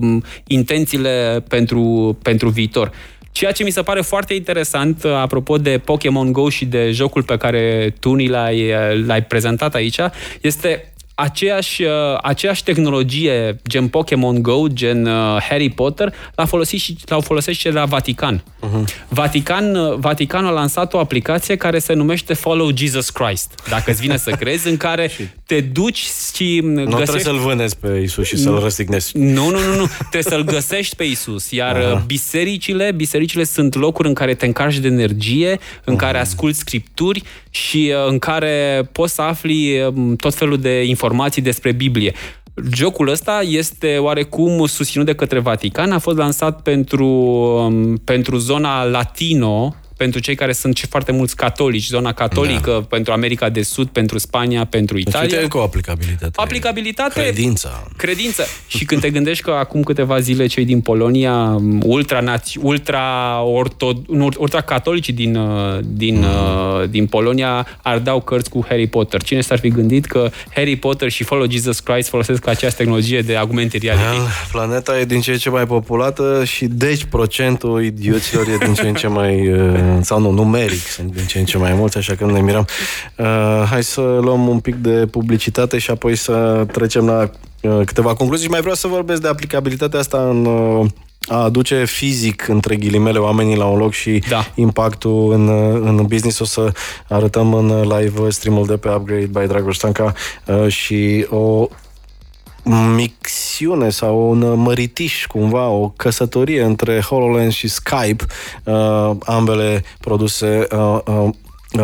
um, 0.00 0.24
intențiile 0.46 1.44
pentru, 1.48 2.16
pentru 2.22 2.48
viitor. 2.48 2.90
Ceea 3.36 3.52
ce 3.52 3.64
mi 3.64 3.70
se 3.70 3.82
pare 3.82 4.00
foarte 4.00 4.34
interesant, 4.34 5.02
uh, 5.04 5.12
apropo 5.12 5.58
de 5.58 5.78
Pokémon 5.84 6.32
Go 6.32 6.48
și 6.48 6.64
de 6.64 6.90
jocul 6.90 7.22
pe 7.22 7.36
care 7.36 7.94
tu 8.00 8.14
ni 8.14 8.28
l-ai, 8.28 8.70
uh, 8.70 9.04
l-ai 9.06 9.22
prezentat 9.22 9.74
aici, 9.74 9.98
este 10.40 10.92
aceeași, 11.18 11.82
uh, 11.82 11.90
aceeași 12.22 12.62
tehnologie, 12.62 13.60
gen 13.68 13.88
Pokémon 13.88 14.42
Go, 14.42 14.66
gen 14.68 15.06
uh, 15.06 15.42
Harry 15.48 15.68
Potter, 15.68 16.14
l-a 16.34 16.44
folosit 16.44 16.80
și, 16.80 16.96
l-au 17.06 17.20
folosit 17.20 17.54
și 17.54 17.68
la 17.68 17.84
Vatican. 17.84 18.42
Uh-huh. 18.42 18.84
Vatican. 19.08 19.74
uh, 19.76 19.94
Vaticanul 19.98 20.48
a 20.48 20.52
lansat 20.52 20.94
o 20.94 20.98
aplicație 20.98 21.56
care 21.56 21.78
se 21.78 21.92
numește 21.92 22.34
Follow 22.34 22.70
Jesus 22.74 23.10
Christ, 23.10 23.62
dacă 23.68 23.90
îți 23.90 24.00
vine 24.00 24.16
să 24.16 24.30
crezi, 24.40 24.68
în 24.68 24.76
care 24.76 25.10
te 25.46 25.60
duci 25.60 26.06
și 26.34 26.60
Nu 26.62 26.74
trebuie 26.74 27.04
găsești... 27.04 27.22
să-l 27.22 27.38
vânezi 27.38 27.76
pe 27.76 28.00
Isus 28.02 28.26
și 28.26 28.36
să-l 28.36 28.58
răstignezi. 28.58 29.18
Nu, 29.18 29.50
nu, 29.50 29.58
nu, 29.58 29.76
nu. 29.76 29.86
Trebuie 29.98 30.22
să-l 30.22 30.44
găsești 30.44 30.96
pe 30.96 31.04
Isus. 31.04 31.50
Iar 31.50 31.76
uh 31.76 32.00
bisericile, 32.06 32.92
bisericile 32.92 33.44
sunt 33.44 33.74
locuri 33.74 34.08
în 34.08 34.14
care 34.14 34.34
te 34.34 34.46
încarci 34.46 34.78
de 34.78 34.88
energie, 34.88 35.58
în 35.84 35.96
care 35.96 36.18
asculți 36.18 36.58
scripturi 36.58 37.22
și 37.56 37.92
uh, 37.94 38.10
în 38.10 38.18
care 38.18 38.88
poți 38.92 39.14
să 39.14 39.22
afli 39.22 39.82
um, 39.82 40.16
tot 40.16 40.34
felul 40.34 40.58
de 40.58 40.84
informații 40.84 41.42
despre 41.42 41.72
Biblie. 41.72 42.12
Jocul 42.74 43.08
ăsta 43.08 43.42
este 43.42 43.98
oarecum 43.98 44.66
susținut 44.66 45.06
de 45.06 45.14
către 45.14 45.38
Vatican, 45.38 45.92
a 45.92 45.98
fost 45.98 46.16
lansat 46.16 46.62
pentru, 46.62 47.06
um, 47.06 47.96
pentru 47.96 48.36
zona 48.36 48.84
latino, 48.84 49.74
pentru 49.96 50.20
cei 50.20 50.34
care 50.34 50.52
sunt 50.52 50.86
foarte 50.88 51.12
mulți 51.12 51.36
catolici, 51.36 51.86
zona 51.86 52.12
catolică, 52.12 52.70
da. 52.70 52.86
pentru 52.88 53.12
America 53.12 53.48
de 53.48 53.62
Sud, 53.62 53.88
pentru 53.88 54.18
Spania, 54.18 54.64
pentru 54.64 54.94
deci 54.94 55.04
Italia. 55.06 55.38
Deci 55.38 55.48
cu 55.48 55.58
aplicabilitate. 55.58 56.32
Aplicabilitate. 56.34 57.20
Credința. 57.20 57.88
Credință. 57.96 58.44
Și 58.76 58.84
când 58.84 59.00
te 59.00 59.10
gândești 59.10 59.44
că 59.44 59.50
acum 59.50 59.82
câteva 59.82 60.20
zile 60.20 60.46
cei 60.46 60.64
din 60.64 60.80
Polonia, 60.80 61.60
ultra, 61.82 62.42
ultra, 62.62 63.40
orto, 63.42 64.02
ultra 64.38 64.60
catolici 64.60 65.10
din, 65.10 65.36
uh, 65.36 65.78
din, 65.84 66.18
mm. 66.18 66.90
din 66.90 67.06
Polonia 67.06 67.66
ardeau 67.82 68.20
cărți 68.20 68.50
cu 68.50 68.64
Harry 68.68 68.86
Potter. 68.86 69.22
Cine 69.22 69.40
s-ar 69.40 69.58
fi 69.58 69.68
gândit 69.68 70.04
că 70.04 70.30
Harry 70.54 70.76
Potter 70.76 71.08
și 71.08 71.24
Follow 71.24 71.50
Jesus 71.50 71.80
Christ 71.80 72.08
folosesc 72.08 72.46
această 72.46 72.76
tehnologie 72.76 73.20
de 73.20 73.36
augmented 73.36 73.82
reality? 73.82 74.20
Planeta 74.50 74.98
e 74.98 75.04
din 75.04 75.20
ce 75.20 75.30
în 75.30 75.38
ce 75.38 75.50
mai 75.50 75.66
populată 75.66 76.42
și 76.44 76.66
deci 76.66 77.04
procentul 77.04 77.84
idioților 77.84 78.46
e 78.48 78.64
din 78.64 78.74
ce 78.74 78.88
în 78.88 78.94
ce 78.94 79.06
mai, 79.06 79.48
uh, 79.48 79.78
sau 80.00 80.20
nu, 80.20 80.30
numeric 80.30 80.86
sunt 80.86 81.14
din 81.14 81.26
ce 81.26 81.38
în 81.38 81.44
ce 81.44 81.58
mai 81.58 81.72
mulți, 81.74 81.98
așa 81.98 82.14
că 82.14 82.24
nu 82.24 82.32
ne 82.32 82.40
mirăm. 82.40 82.66
Uh, 83.16 83.62
hai 83.70 83.82
să 83.82 84.00
luăm 84.00 84.48
un 84.48 84.60
pic 84.60 84.74
de 84.74 85.06
publicitate 85.10 85.78
și 85.78 85.90
apoi 85.90 86.16
să 86.16 86.66
trecem 86.72 87.06
la 87.06 87.30
uh, 87.62 87.80
câteva 87.84 88.14
concluzii 88.14 88.44
și 88.44 88.50
mai 88.50 88.60
vreau 88.60 88.74
să 88.74 88.86
vorbesc 88.86 89.20
de 89.20 89.28
aplicabilitatea 89.28 89.98
asta 89.98 90.28
în 90.28 90.44
uh, 90.44 90.86
a 91.28 91.42
aduce 91.42 91.84
fizic, 91.84 92.48
între 92.48 92.76
ghilimele, 92.76 93.18
oamenii 93.18 93.56
la 93.56 93.64
un 93.64 93.78
loc 93.78 93.92
și 93.92 94.22
da. 94.28 94.46
impactul 94.54 95.32
în, 95.32 95.48
în 95.86 96.06
business. 96.06 96.38
O 96.38 96.44
să 96.44 96.72
arătăm 97.08 97.54
în 97.54 97.80
live 97.80 98.30
streamul 98.30 98.66
de 98.66 98.76
pe 98.76 98.88
Upgrade 98.88 99.28
by 99.32 99.46
Dragoș 99.46 99.76
Stanca 99.76 100.12
uh, 100.46 100.68
și 100.68 101.26
o 101.30 101.68
mixiune 102.94 103.90
sau 103.90 104.30
un 104.30 104.58
măritiș, 104.58 105.26
cumva, 105.26 105.68
o 105.68 105.88
căsătorie 105.88 106.62
între 106.62 107.00
HoloLens 107.00 107.54
și 107.54 107.68
Skype, 107.68 108.24
uh, 108.64 109.10
ambele 109.24 109.84
produse 110.00 110.66
uh, 110.72 110.98
uh, 111.06 111.28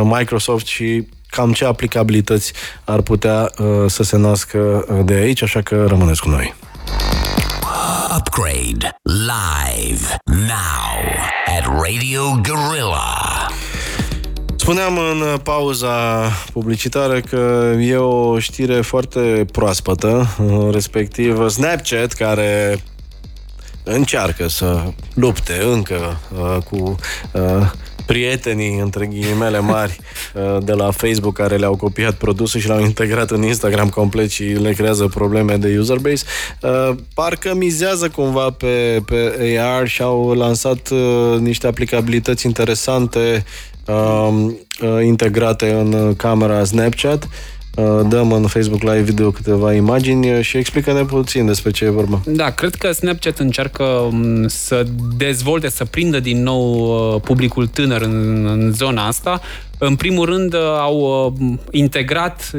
Microsoft 0.05 0.67
și 0.67 1.07
cam 1.27 1.53
ce 1.53 1.65
aplicabilități 1.65 2.53
ar 2.85 3.01
putea 3.01 3.51
uh, 3.59 3.67
să 3.87 4.03
se 4.03 4.17
nască 4.17 4.87
de 5.05 5.15
aici, 5.15 5.43
așa 5.43 5.61
că 5.61 5.85
rămâneți 5.89 6.23
cu 6.23 6.29
noi. 6.29 6.55
Upgrade 8.17 8.91
live 9.03 10.17
now 10.27 10.93
at 11.47 11.67
Radio 11.67 12.41
Gorilla. 12.43 13.52
Spuneam 14.63 14.99
în 14.99 15.39
pauza 15.43 16.29
publicitară 16.53 17.21
că 17.21 17.75
e 17.81 17.97
o 17.97 18.39
știre 18.39 18.81
foarte 18.81 19.45
proaspătă, 19.53 20.37
respectiv 20.71 21.49
Snapchat, 21.49 22.13
care 22.13 22.83
încearcă 23.85 24.49
să 24.49 24.83
lupte 25.15 25.61
încă 25.63 26.21
uh, 26.39 26.63
cu 26.71 26.97
uh, 27.33 27.71
prietenii, 28.07 28.79
între 28.79 29.07
ghilimele 29.07 29.59
mari, 29.59 29.99
uh, 30.35 30.65
de 30.65 30.73
la 30.73 30.91
Facebook 30.91 31.35
care 31.35 31.57
le-au 31.57 31.77
copiat 31.77 32.15
produsul 32.15 32.61
și 32.61 32.69
l-au 32.69 32.81
integrat 32.81 33.31
în 33.31 33.43
Instagram 33.43 33.89
complet 33.89 34.31
și 34.31 34.43
le 34.43 34.73
creează 34.73 35.07
probleme 35.07 35.57
de 35.57 35.77
user 35.79 35.99
base, 35.99 36.25
uh, 36.61 36.95
parcă 37.15 37.55
mizează 37.55 38.09
cumva 38.09 38.51
pe, 38.51 39.03
pe 39.07 39.59
AR 39.61 39.89
și 39.89 40.03
au 40.03 40.33
lansat 40.33 40.89
uh, 40.91 41.39
niște 41.39 41.67
aplicabilități 41.67 42.47
interesante 42.47 43.45
integrate 45.03 45.73
în 45.73 46.15
camera 46.17 46.65
Snapchat 46.65 47.29
Uh, 47.77 48.01
dăm 48.09 48.33
în 48.33 48.47
Facebook 48.47 48.83
Live 48.83 49.01
video 49.01 49.31
câteva 49.31 49.73
imagini 49.73 50.43
și 50.43 50.57
explică-ne 50.57 51.05
puțin 51.05 51.47
despre 51.47 51.71
ce 51.71 51.85
e 51.85 51.91
vorba. 51.91 52.21
Da, 52.27 52.51
cred 52.51 52.75
că 52.75 52.93
Snapchat 52.93 53.39
încearcă 53.39 53.83
um, 53.85 54.49
să 54.49 54.85
dezvolte, 55.17 55.69
să 55.69 55.85
prindă 55.85 56.21
din 56.21 56.43
nou 56.43 56.75
uh, 57.15 57.21
publicul 57.21 57.67
tânăr 57.67 58.03
în, 58.03 58.47
în 58.47 58.73
zona 58.73 59.07
asta. 59.07 59.41
În 59.79 59.97
primul 59.97 60.25
rând 60.25 60.55
uh, 60.55 60.61
au 60.61 61.37
integrat 61.71 62.51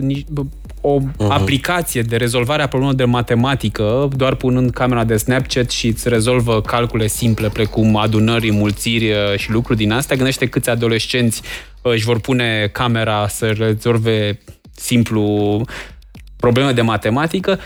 o 0.86 1.00
uh-huh. 1.00 1.28
aplicație 1.30 2.02
de 2.02 2.16
rezolvare 2.16 2.62
a 2.62 2.68
problemelor 2.68 3.00
de 3.00 3.12
matematică, 3.12 4.08
doar 4.16 4.36
punând 4.36 4.72
camera 4.72 5.04
de 5.04 5.18
Snapchat 5.18 5.70
și 5.70 5.88
îți 5.88 6.10
rezolvă 6.10 6.62
calcule 6.62 7.08
simple, 7.08 7.50
precum 7.50 7.96
adunări, 7.96 8.52
mulțiri 8.52 9.14
și 9.38 9.52
lucruri 9.52 9.78
din 9.78 9.92
astea. 9.92 10.16
Gândește 10.16 10.48
câți 10.48 10.70
adolescenți 10.70 11.42
își 11.82 12.06
vor 12.06 12.20
pune 12.20 12.70
camera 12.72 13.28
să 13.28 13.52
rezolve 13.52 14.40
simplu 14.76 15.62
problemă 16.36 16.72
de 16.72 16.82
matematică. 16.82 17.60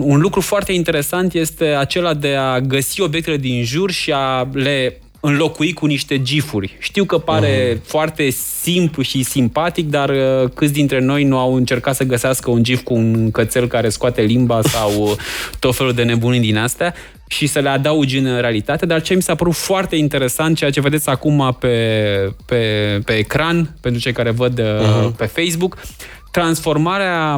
Un 0.00 0.20
lucru 0.20 0.40
foarte 0.40 0.72
interesant 0.72 1.34
este 1.34 1.64
acela 1.64 2.14
de 2.14 2.34
a 2.34 2.60
găsi 2.60 3.00
obiectele 3.00 3.36
din 3.36 3.64
jur 3.64 3.90
și 3.90 4.12
a 4.12 4.48
le 4.52 5.00
înlocui 5.20 5.72
cu 5.72 5.86
niște 5.86 6.22
gifuri. 6.22 6.76
Știu 6.78 7.04
că 7.04 7.18
pare 7.18 7.74
uh-huh. 7.74 7.82
foarte 7.82 8.30
simplu 8.60 9.02
și 9.02 9.22
simpatic, 9.22 9.88
dar 9.88 10.08
uh, 10.08 10.50
câți 10.54 10.72
dintre 10.72 11.00
noi 11.00 11.24
nu 11.24 11.38
au 11.38 11.54
încercat 11.54 11.94
să 11.94 12.04
găsească 12.04 12.50
un 12.50 12.62
gif 12.62 12.82
cu 12.82 12.94
un 12.94 13.30
cățel 13.30 13.66
care 13.66 13.88
scoate 13.88 14.22
limba 14.22 14.62
sau 14.74 15.02
uh, 15.02 15.10
tot 15.58 15.76
felul 15.76 15.92
de 15.92 16.02
nebunii 16.02 16.40
din 16.40 16.56
astea 16.56 16.94
și 17.28 17.46
să 17.46 17.58
le 17.58 17.68
adaugi 17.68 18.18
în 18.18 18.40
realitate, 18.40 18.86
dar 18.86 19.02
ce 19.02 19.14
mi 19.14 19.22
s-a 19.22 19.34
părut 19.34 19.54
foarte 19.54 19.96
interesant, 19.96 20.56
ceea 20.56 20.70
ce 20.70 20.80
vedeți 20.80 21.08
acum 21.08 21.56
pe, 21.60 21.68
pe, 22.46 23.00
pe 23.04 23.12
ecran, 23.12 23.76
pentru 23.80 24.00
cei 24.00 24.12
care 24.12 24.30
văd 24.30 24.60
uh-huh. 24.60 25.16
pe 25.16 25.24
Facebook, 25.24 25.76
transformarea 26.30 27.36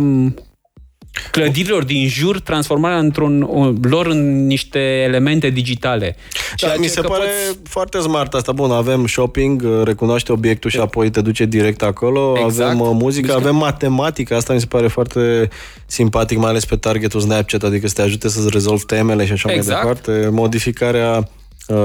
clădirilor 1.31 1.85
din 1.85 2.09
jur, 2.09 2.41
transformarea 2.41 2.99
într-un 2.99 3.41
lor 3.83 4.07
în 4.07 4.47
niște 4.47 4.79
elemente 4.79 5.51
digitale. 5.51 6.17
Da, 6.61 6.75
mi 6.79 6.87
se 6.87 7.01
pare 7.01 7.25
poți... 7.25 7.59
foarte 7.69 7.99
smart 7.99 8.35
asta. 8.35 8.53
Bun, 8.53 8.71
avem 8.71 9.07
shopping, 9.07 9.63
uh, 9.65 9.81
recunoaște 9.85 10.33
obiectul 10.33 10.71
și 10.71 10.79
apoi 10.79 11.11
te 11.11 11.21
duce 11.21 11.45
direct 11.45 11.83
acolo, 11.83 12.35
exact. 12.45 12.71
avem 12.71 12.81
uh, 12.81 12.91
muzică, 12.93 13.35
avem 13.35 13.57
matematică, 13.57 14.37
asta 14.37 14.53
mi 14.53 14.61
se 14.61 14.67
pare 14.67 14.89
foarte 14.89 15.49
simpatic, 15.87 16.39
mai 16.39 16.51
ales 16.51 16.65
pe 16.65 16.77
targetul 16.77 17.21
Snapchat, 17.21 17.63
adică 17.63 17.89
să 17.89 17.95
te 17.95 18.03
ajute 18.03 18.29
să-ți 18.29 18.49
rezolvi 18.51 18.85
temele 18.85 19.27
și 19.27 19.33
așa 19.33 19.53
exact. 19.53 19.85
mai 19.85 19.95
departe. 19.95 20.29
Modificarea 20.29 21.09
Uh, 21.11 21.40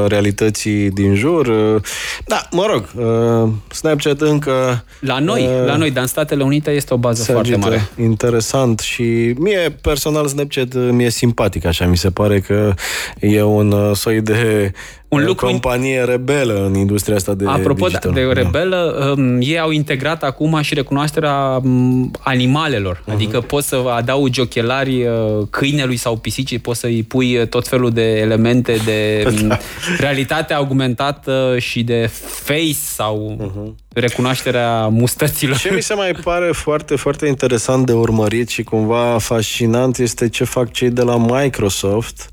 realității 0.07 0.89
din 0.89 1.15
jur. 1.15 1.47
Uh, 1.47 1.81
da, 2.25 2.47
mă 2.51 2.65
rog, 2.71 2.89
uh, 2.95 3.49
Snapchat 3.71 4.21
încă... 4.21 4.83
La 4.99 5.19
noi, 5.19 5.49
la 5.65 5.75
noi, 5.75 5.91
dar 5.91 6.01
în 6.01 6.07
Statele 6.07 6.43
Unite 6.43 6.71
este 6.71 6.93
o 6.93 6.97
bază 6.97 7.31
foarte 7.31 7.55
mare. 7.55 7.89
Interesant 8.01 8.79
și 8.79 9.35
mie 9.37 9.77
personal 9.81 10.27
Snapchat 10.27 10.73
mi-e 10.91 11.09
simpatic, 11.09 11.65
așa 11.65 11.85
mi 11.85 11.97
se 11.97 12.09
pare 12.09 12.39
că 12.39 12.73
e 13.19 13.41
un 13.41 13.93
soi 13.93 14.21
de 14.21 14.71
un 15.15 15.25
lucru... 15.25 15.45
companie 15.45 16.03
rebelă 16.03 16.65
în 16.65 16.75
industria 16.75 17.15
asta 17.15 17.33
de 17.33 17.45
Apropo 17.47 17.85
digital. 17.87 18.13
de 18.13 18.21
rebelă, 18.21 19.13
um, 19.17 19.37
ei 19.41 19.59
au 19.59 19.71
integrat 19.71 20.23
acum 20.23 20.61
și 20.61 20.73
recunoașterea 20.73 21.59
um, 21.63 22.11
animalelor. 22.19 23.01
Uh-huh. 23.01 23.13
Adică 23.13 23.41
poți 23.41 23.67
să 23.67 23.83
adaugi 23.95 24.39
ochelari 24.39 25.05
uh, 25.05 25.47
câinelui 25.49 25.95
sau 25.95 26.15
pisicii, 26.17 26.59
poți 26.59 26.79
să-i 26.79 27.03
pui 27.03 27.37
uh, 27.37 27.47
tot 27.47 27.67
felul 27.67 27.91
de 27.91 28.19
elemente 28.19 28.77
de 28.85 29.23
um, 29.41 29.47
da. 29.47 29.57
realitate 29.97 30.53
augmentată 30.53 31.55
și 31.59 31.83
de 31.83 32.09
face 32.43 32.73
sau 32.73 33.37
uh-huh. 33.39 33.83
recunoașterea 33.93 34.87
mustăților. 34.87 35.57
Ce 35.57 35.73
mi 35.73 35.81
se 35.81 35.93
mai 35.93 36.11
pare 36.23 36.51
foarte, 36.51 36.95
foarte 36.95 37.27
interesant 37.27 37.85
de 37.85 37.91
urmărit 37.91 38.49
și 38.49 38.63
cumva 38.63 39.17
fascinant 39.19 39.97
este 39.97 40.29
ce 40.29 40.43
fac 40.43 40.71
cei 40.71 40.89
de 40.89 41.01
la 41.01 41.17
Microsoft 41.17 42.29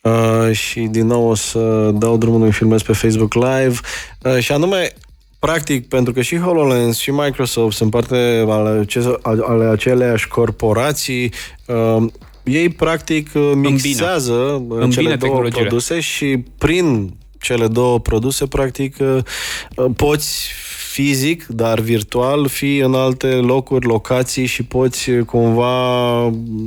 Uh, 0.00 0.52
și 0.52 0.80
din 0.80 1.06
nou 1.06 1.28
o 1.28 1.34
să 1.34 1.90
dau 1.94 2.16
drumul 2.16 2.40
unui 2.40 2.52
filmez 2.52 2.82
pe 2.82 2.92
Facebook 2.92 3.34
Live 3.34 3.78
uh, 4.22 4.38
și 4.38 4.52
anume 4.52 4.92
Practic, 5.40 5.88
pentru 5.88 6.12
că 6.12 6.20
și 6.20 6.38
HoloLens 6.38 6.98
și 6.98 7.10
Microsoft 7.10 7.76
sunt 7.76 7.90
parte 7.90 8.44
ale, 8.48 8.86
ale 9.22 9.64
aceleași 9.64 10.28
corporații, 10.28 11.32
uh, 11.66 12.06
ei 12.44 12.68
practic 12.68 13.30
uh, 13.34 13.52
mixează 13.54 14.52
Îmbină. 14.52 14.84
Uh, 14.84 14.90
cele 14.90 15.16
două 15.16 15.40
produse 15.40 16.00
și 16.00 16.44
prin 16.58 17.14
cele 17.40 17.66
două 17.66 18.00
produse, 18.00 18.46
practic, 18.46 18.96
uh, 19.00 19.90
poți 19.96 20.48
fizic, 20.92 21.46
dar 21.46 21.80
virtual, 21.80 22.46
fi 22.46 22.76
în 22.76 22.94
alte 22.94 23.26
locuri, 23.26 23.86
locații 23.86 24.46
și 24.46 24.62
poți 24.62 25.10
cumva 25.26 26.22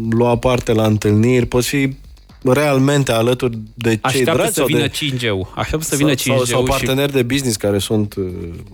lua 0.10 0.38
parte 0.38 0.74
la 0.74 0.86
întâlniri, 0.86 1.46
poți 1.46 1.68
fi 1.68 1.96
realmente 2.44 3.12
alături 3.12 3.58
de 3.74 3.90
cei 3.90 4.00
Așteaptă 4.02 4.42
dragi? 4.42 4.54
să 4.54 4.64
vină 4.68 4.80
de... 4.80 4.90
5G. 4.90 5.56
Așteaptă 5.56 5.88
să 5.88 5.96
vină 5.96 6.14
5G. 6.14 6.16
Sau, 6.16 6.44
sau 6.44 6.64
parteneri 6.64 7.10
și... 7.10 7.16
de 7.16 7.24
business 7.24 7.56
care 7.56 7.78
sunt... 7.78 8.16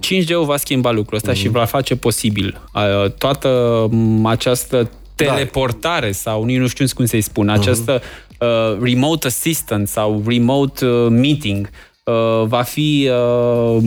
5G 0.07 0.29
uh, 0.29 0.45
va 0.45 0.57
schimba 0.57 0.91
lucrul 0.91 1.17
ăsta 1.17 1.31
mm-hmm. 1.31 1.35
și 1.35 1.47
va 1.47 1.65
face 1.65 1.95
posibil. 1.95 2.61
Uh, 2.73 3.11
toată 3.11 3.89
această 4.23 4.89
teleportare 5.25 6.05
da. 6.05 6.11
sau 6.11 6.43
nici 6.43 6.57
nu 6.57 6.67
știu 6.67 6.85
cum 6.95 7.05
să-i 7.05 7.21
spun, 7.21 7.45
mhm. 7.45 7.59
această 7.59 8.01
uh, 8.39 8.77
remote 8.81 9.27
assistant 9.27 9.87
sau 9.87 10.23
remote 10.27 10.85
uh, 10.85 11.07
meeting 11.09 11.69
uh, 12.03 12.47
va 12.47 12.61
fi, 12.61 13.09
uh, 13.11 13.83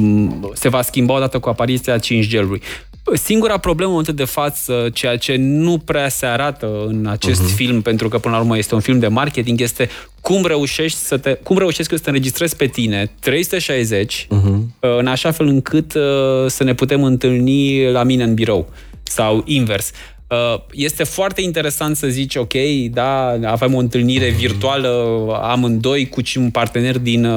se 0.52 0.68
va 0.68 0.82
schimba 0.82 1.14
odată 1.14 1.38
cu 1.38 1.48
apariția 1.48 1.98
5G-ului. 1.98 2.62
Singura 3.12 3.58
problemă 3.58 3.90
în 3.90 3.96
momentul 3.96 4.14
de 4.14 4.24
față, 4.24 4.88
ceea 4.92 5.16
ce 5.16 5.36
nu 5.36 5.78
prea 5.78 6.08
se 6.08 6.26
arată 6.26 6.84
în 6.86 7.06
acest 7.06 7.42
uh-huh. 7.42 7.54
film, 7.54 7.80
pentru 7.80 8.08
că 8.08 8.18
până 8.18 8.34
la 8.34 8.40
urmă 8.40 8.58
este 8.58 8.74
un 8.74 8.80
film 8.80 8.98
de 8.98 9.08
marketing, 9.08 9.60
este 9.60 9.88
cum 10.20 10.46
reușești 10.46 10.98
să 10.98 11.16
te, 11.16 11.32
cum 11.32 11.58
reușești 11.58 11.92
să 11.92 11.98
te 11.98 12.08
înregistrezi 12.08 12.56
pe 12.56 12.66
tine 12.66 13.10
360 13.20 14.26
uh-huh 14.26 14.72
în 14.98 15.06
așa 15.06 15.30
fel 15.30 15.46
încât 15.46 15.90
să 16.46 16.64
ne 16.64 16.74
putem 16.74 17.04
întâlni 17.04 17.90
la 17.90 18.02
mine 18.02 18.22
în 18.22 18.34
birou 18.34 18.68
sau 19.02 19.42
invers. 19.46 19.90
Este 20.70 21.04
foarte 21.04 21.42
interesant 21.42 21.96
să 21.96 22.06
zici, 22.06 22.34
ok, 22.34 22.52
da, 22.90 23.38
avem 23.44 23.74
o 23.74 23.78
întâlnire 23.78 24.28
virtuală 24.28 24.90
amândoi 25.42 26.08
cu 26.08 26.20
un 26.36 26.50
partener 26.50 26.98
din, 26.98 27.28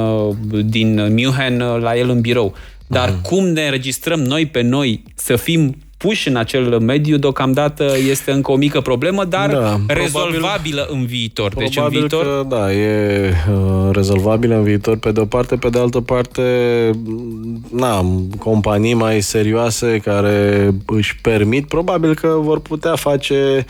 din 0.65 1.13
München 1.13 1.57
la 1.57 1.97
el 1.97 2.09
în 2.09 2.21
birou. 2.21 2.55
Dar 2.87 3.09
uh-huh. 3.09 3.21
cum 3.21 3.47
ne 3.47 3.65
înregistrăm 3.65 4.19
noi 4.19 4.45
pe 4.45 4.61
noi 4.61 5.03
să 5.15 5.35
fim 5.35 5.75
puși 5.97 6.27
în 6.27 6.35
acel 6.35 6.79
mediu, 6.79 7.17
deocamdată 7.17 7.93
este 8.09 8.31
încă 8.31 8.51
o 8.51 8.55
mică 8.55 8.81
problemă, 8.81 9.23
dar 9.23 9.51
da, 9.51 9.79
rezolvabilă 9.87 10.81
probabil, 10.81 10.87
în 10.89 11.05
viitor. 11.05 11.53
Deci 11.55 11.77
în 11.77 11.89
viitor... 11.89 12.23
Că, 12.23 12.45
da, 12.47 12.73
e 12.73 13.33
uh, 13.49 13.89
rezolvabilă 13.91 14.55
în 14.55 14.63
viitor 14.63 14.97
pe 14.97 15.11
de 15.11 15.19
o 15.19 15.25
parte, 15.25 15.55
pe 15.55 15.69
de 15.69 15.79
altă 15.79 16.01
parte, 16.01 16.41
na, 17.71 18.05
companii 18.39 18.93
mai 18.93 19.21
serioase 19.21 19.99
care 20.03 20.69
își 20.85 21.17
permit, 21.21 21.67
probabil 21.67 22.15
că 22.15 22.27
vor 22.39 22.59
putea 22.59 22.95
face 22.95 23.65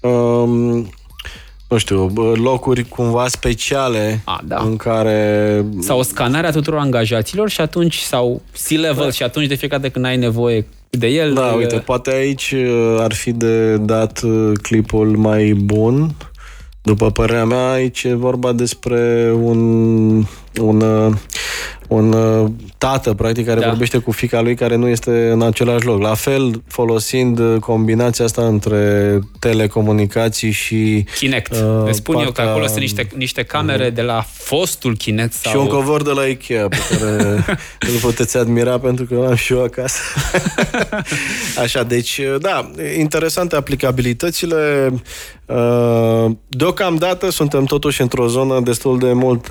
um, 0.00 0.90
nu 1.74 1.80
știu, 1.80 2.12
locuri 2.34 2.84
cumva 2.88 3.28
speciale 3.28 4.20
A, 4.24 4.40
da. 4.44 4.62
în 4.64 4.76
care... 4.76 5.64
Sau 5.80 6.02
scanarea 6.02 6.50
tuturor 6.50 6.78
angajaților 6.78 7.48
și 7.48 7.60
atunci, 7.60 7.96
sau 7.98 8.42
C-level 8.68 9.04
da. 9.04 9.10
și 9.10 9.22
atunci 9.22 9.46
de 9.46 9.54
fiecare 9.54 9.80
dată 9.80 9.92
când 9.92 10.04
ai 10.04 10.16
nevoie 10.16 10.66
de 10.90 11.06
el... 11.06 11.32
Da, 11.32 11.48
de... 11.48 11.56
uite, 11.56 11.76
poate 11.76 12.10
aici 12.10 12.54
uh, 12.56 12.96
ar 12.98 13.12
fi 13.12 13.32
de 13.32 13.76
dat 13.76 14.20
uh, 14.22 14.52
clipul 14.62 15.16
mai 15.16 15.52
bun. 15.52 16.14
După 16.82 17.10
părerea 17.10 17.44
mea, 17.44 17.70
aici 17.70 18.02
e 18.02 18.14
vorba 18.14 18.52
despre 18.52 19.32
un, 19.42 19.60
un 20.60 20.80
uh, 20.80 21.14
un 21.94 22.12
uh, 22.12 22.50
tată, 22.78 23.14
practic, 23.14 23.46
care 23.46 23.60
da. 23.60 23.68
vorbește 23.68 23.98
cu 23.98 24.10
fica 24.10 24.40
lui 24.40 24.54
care 24.54 24.76
nu 24.76 24.88
este 24.88 25.28
în 25.30 25.42
același 25.42 25.86
loc. 25.86 26.00
La 26.00 26.14
fel, 26.14 26.62
folosind 26.66 27.38
uh, 27.38 27.60
combinația 27.60 28.24
asta 28.24 28.46
între 28.46 29.18
telecomunicații 29.38 30.50
și... 30.50 31.04
Kinect. 31.18 31.52
Uh, 31.52 31.84
Le 31.84 31.92
spun 31.92 32.14
partea... 32.14 32.32
eu 32.36 32.44
că 32.44 32.50
acolo 32.50 32.66
sunt 32.66 32.78
niște, 32.78 33.08
niște 33.16 33.42
camere 33.42 33.90
uh-huh. 33.90 33.94
de 33.94 34.02
la 34.02 34.24
fostul 34.32 34.96
Kinect. 34.96 35.32
Sau... 35.32 35.52
Și 35.52 35.58
un 35.58 35.66
covor 35.66 36.02
de 36.02 36.10
la 36.10 36.22
Ikea, 36.22 36.68
pe 36.68 36.78
care 36.90 37.44
îl 37.90 37.98
puteți 38.00 38.36
admira 38.36 38.78
pentru 38.78 39.04
că 39.04 39.26
am 39.28 39.34
și 39.34 39.52
eu 39.52 39.62
acasă. 39.62 40.00
Așa, 41.62 41.82
deci, 41.82 42.18
uh, 42.18 42.40
da, 42.40 42.70
interesante 42.98 43.56
aplicabilitățile. 43.56 44.92
Deocamdată 46.48 47.30
suntem 47.30 47.64
totuși 47.64 48.00
într-o 48.00 48.26
zonă 48.26 48.60
destul 48.60 48.98
de 48.98 49.12
mult 49.12 49.46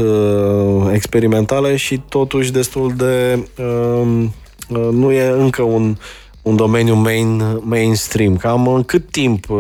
experimentală 0.94 1.76
și 1.76 2.02
totuși 2.34 2.52
destul 2.52 2.94
de... 2.96 3.44
Um, 3.64 4.34
uh, 4.70 4.88
nu 4.92 5.12
e 5.12 5.28
încă 5.28 5.62
un, 5.62 5.96
un 6.42 6.56
domeniu 6.56 6.96
main, 6.96 7.44
mainstream. 7.60 8.38
Cam 8.38 8.68
în 8.68 8.84
cât 8.84 9.12
timp 9.12 9.50
uh, 9.50 9.60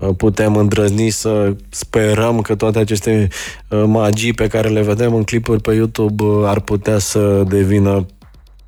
uh, 0.00 0.08
putem 0.16 0.56
îndrăzni 0.56 1.10
să 1.10 1.56
sperăm 1.68 2.40
că 2.40 2.54
toate 2.54 2.78
aceste 2.78 3.28
magii 3.86 4.32
pe 4.32 4.46
care 4.46 4.68
le 4.68 4.82
vedem 4.82 5.14
în 5.14 5.22
clipuri 5.22 5.60
pe 5.60 5.74
YouTube 5.74 6.24
ar 6.44 6.60
putea 6.60 6.98
să 6.98 7.44
devină 7.48 8.06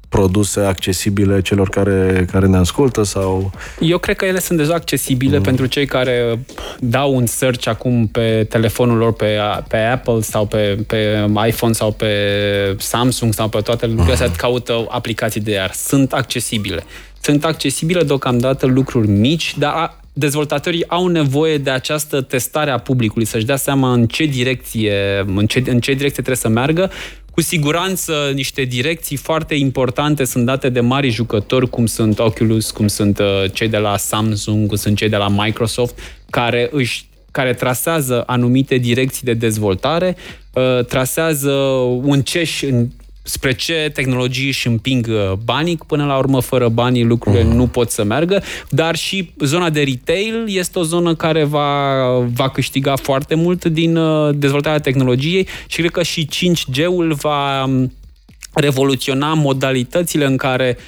produse 0.09 0.61
accesibile 0.61 1.40
celor 1.40 1.68
care, 1.68 2.26
care 2.32 2.46
ne 2.46 2.56
ascultă 2.56 3.02
sau... 3.02 3.52
Eu 3.80 3.98
cred 3.98 4.16
că 4.16 4.24
ele 4.24 4.38
sunt 4.38 4.59
deja 4.59 4.74
accesibile 4.74 5.36
mm. 5.36 5.42
pentru 5.42 5.66
cei 5.66 5.86
care 5.86 6.38
dau 6.78 7.14
un 7.14 7.26
search 7.26 7.66
acum 7.66 8.06
pe 8.06 8.46
telefonul 8.48 8.96
lor, 8.96 9.12
pe, 9.12 9.38
pe 9.68 9.76
Apple 9.76 10.20
sau 10.20 10.46
pe, 10.46 10.78
pe 10.86 11.26
iPhone 11.46 11.72
sau 11.72 11.92
pe 11.92 12.12
Samsung 12.78 13.34
sau 13.34 13.48
pe 13.48 13.61
toate 13.61 13.86
lucrurile 13.86 14.12
astea, 14.12 14.26
mm. 14.28 14.34
caută 14.36 14.86
aplicații 14.88 15.40
de 15.40 15.52
iar. 15.52 15.72
Sunt 15.72 16.12
accesibile. 16.12 16.84
Sunt 17.20 17.44
accesibile 17.44 18.02
deocamdată 18.02 18.66
lucruri 18.66 19.09
mici, 19.09 19.54
dar 19.59 19.96
dezvoltatorii 20.12 20.88
au 20.88 21.06
nevoie 21.06 21.59
de 21.59 21.70
această 21.70 22.20
testare 22.20 22.70
a 22.70 22.78
publicului, 22.78 23.26
să-și 23.26 23.44
dea 23.44 23.56
seama 23.56 23.92
în 23.92 24.06
ce 24.06 24.24
direcție, 24.24 25.24
în 25.34 25.46
ce, 25.46 25.62
în 25.66 25.80
ce 25.80 25.92
direcție 25.92 26.22
trebuie 26.22 26.36
să 26.36 26.48
meargă 26.48 26.90
cu 27.39 27.45
siguranță 27.45 28.30
niște 28.34 28.62
direcții 28.62 29.16
foarte 29.16 29.55
importante 29.55 30.24
sunt 30.24 30.45
date 30.45 30.68
de 30.68 30.80
mari 30.80 31.09
jucători, 31.09 31.70
cum 31.70 31.86
sunt 31.86 32.18
Oculus, 32.18 32.70
cum 32.70 32.86
sunt 32.86 33.18
uh, 33.18 33.45
cei 33.53 33.68
de 33.68 33.76
la 33.76 33.97
Samsung, 33.97 34.68
cum 34.68 34.76
sunt 34.76 34.97
cei 34.97 35.09
de 35.09 35.16
la 35.16 35.28
Microsoft, 35.28 35.99
care 36.30 36.68
își 36.72 37.05
care 37.30 37.55
trasează 37.55 38.22
anumite 38.26 38.76
direcții 38.76 39.22
de 39.24 39.34
dezvoltare, 39.34 40.16
uh, 40.53 40.84
trasează 40.84 41.53
un 42.03 42.22
ceș 42.22 42.62
în 42.62 42.89
spre 43.29 43.53
ce 43.55 43.91
tehnologii 43.95 44.47
își 44.47 44.66
împing 44.66 45.07
uh, 45.11 45.33
banii, 45.45 45.79
până 45.87 46.05
la 46.05 46.16
urmă 46.16 46.41
fără 46.41 46.68
banii 46.68 47.05
lucrurile 47.05 47.43
uh-huh. 47.43 47.55
nu 47.55 47.66
pot 47.66 47.91
să 47.91 48.05
meargă, 48.05 48.43
dar 48.68 48.97
și 48.97 49.33
zona 49.39 49.70
de 49.70 49.83
retail 49.83 50.45
este 50.47 50.79
o 50.79 50.83
zonă 50.83 51.14
care 51.14 51.45
va, 51.45 52.03
va 52.33 52.51
câștiga 52.51 52.97
foarte 52.97 53.35
mult 53.35 53.64
din 53.64 53.97
uh, 53.97 54.35
dezvoltarea 54.35 54.79
tehnologiei 54.79 55.49
și 55.66 55.79
cred 55.79 55.91
că 55.91 56.03
și 56.03 56.29
5G-ul 56.35 57.12
va 57.12 57.64
um, 57.64 57.93
revoluționa 58.55 59.35
modalitățile 59.35 60.24
în 60.24 60.37
care 60.37 60.79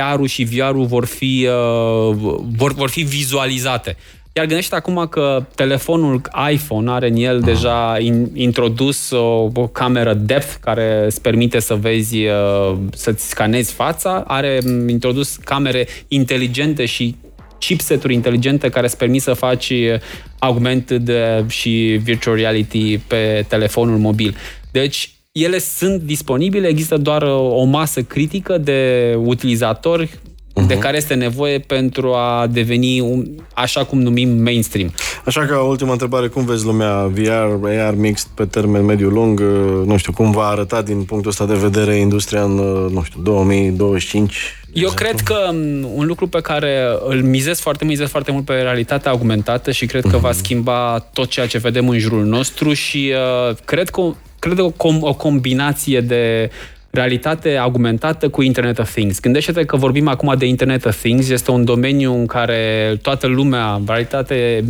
AR-ul 0.00 0.26
și 0.26 0.44
VR-ul 0.44 0.86
vor 0.86 1.04
fi, 1.04 1.48
uh, 1.48 2.16
vor, 2.56 2.72
vor 2.74 2.88
fi 2.88 3.02
vizualizate. 3.02 3.96
Iar 4.38 4.46
gândește 4.46 4.74
acum 4.74 5.06
că 5.10 5.46
telefonul 5.54 6.20
iPhone 6.52 6.90
are 6.90 7.08
în 7.08 7.16
el 7.16 7.40
deja 7.40 7.96
in, 8.00 8.30
introdus 8.34 9.10
o, 9.10 9.50
o 9.54 9.66
cameră 9.72 10.14
depth 10.14 10.54
care 10.60 11.02
îți 11.04 11.20
permite 11.20 11.58
să 11.58 11.74
vezi, 11.74 12.16
uh, 12.24 12.76
să-ți 12.92 13.28
scanezi 13.28 13.72
fața, 13.72 14.24
are 14.26 14.60
introdus 14.86 15.36
camere 15.36 15.86
inteligente 16.08 16.84
și 16.84 17.16
chipseturi 17.58 18.14
inteligente 18.14 18.68
care 18.68 18.86
îți 18.86 18.96
permit 18.96 19.22
să 19.22 19.32
faci 19.32 19.72
augmented 20.38 21.10
și 21.48 22.00
virtual 22.02 22.36
reality 22.36 22.98
pe 22.98 23.44
telefonul 23.48 23.98
mobil. 23.98 24.36
Deci, 24.70 25.10
ele 25.32 25.58
sunt 25.58 26.02
disponibile, 26.02 26.68
există 26.68 26.96
doar 26.96 27.22
o 27.32 27.64
masă 27.64 28.02
critică 28.02 28.58
de 28.58 29.14
utilizatori 29.24 30.10
uh-huh. 30.64 30.66
de 30.66 30.78
care 30.78 30.96
este 30.96 31.14
nevoie 31.14 31.58
pentru 31.58 32.12
a 32.12 32.46
deveni, 32.50 33.00
un, 33.00 33.26
așa 33.54 33.84
cum 33.84 34.00
numim, 34.00 34.42
mainstream. 34.42 34.92
Așa 35.24 35.46
că, 35.46 35.54
ultima 35.56 35.92
întrebare, 35.92 36.26
cum 36.26 36.44
vezi 36.44 36.64
lumea 36.64 37.06
VR, 37.06 37.66
AR 37.78 37.94
mixed 37.94 38.28
pe 38.34 38.44
termen 38.44 38.84
mediu-lung? 38.84 39.40
Nu 39.84 39.96
știu, 39.96 40.12
cum 40.12 40.30
va 40.30 40.46
arăta 40.46 40.82
din 40.82 41.02
punctul 41.02 41.30
ăsta 41.30 41.46
de 41.46 41.54
vedere 41.54 41.94
industria 41.94 42.42
în, 42.42 42.54
nu 42.92 43.02
știu, 43.02 43.20
2025? 43.22 44.58
Eu 44.72 44.90
cred 44.90 45.20
că 45.20 45.36
un 45.94 46.06
lucru 46.06 46.26
pe 46.26 46.40
care 46.40 46.86
îl 47.04 47.22
mizez 47.22 47.60
foarte, 47.60 47.84
mizez 47.84 48.08
foarte 48.08 48.32
mult 48.32 48.44
pe 48.44 48.52
realitatea 48.52 49.10
augmentată 49.10 49.70
și 49.70 49.86
cred 49.86 50.02
că 50.02 50.16
uh-huh. 50.16 50.20
va 50.20 50.28
mhm. 50.28 50.38
schimba 50.38 51.08
tot 51.12 51.28
ceea 51.28 51.46
ce 51.46 51.58
vedem 51.58 51.88
în 51.88 51.98
jurul 51.98 52.24
nostru 52.24 52.72
și 52.72 53.12
uh, 53.48 53.56
cred 53.64 53.88
că 53.88 54.12
cred 54.38 54.56
că 54.56 54.62
o, 54.62 54.72
o 55.00 55.14
combinație 55.14 56.00
de 56.00 56.50
realitate 56.90 57.56
augmentată 57.56 58.28
cu 58.28 58.42
Internet 58.42 58.78
of 58.78 58.92
Things. 58.92 59.20
Gândește-te 59.20 59.64
că 59.64 59.76
vorbim 59.76 60.08
acum 60.08 60.34
de 60.38 60.46
Internet 60.46 60.84
of 60.84 60.98
Things, 60.98 61.28
este 61.28 61.50
un 61.50 61.64
domeniu 61.64 62.14
în 62.14 62.26
care 62.26 62.92
toată 63.02 63.26
lumea, 63.26 63.80
realitate, 63.86 64.64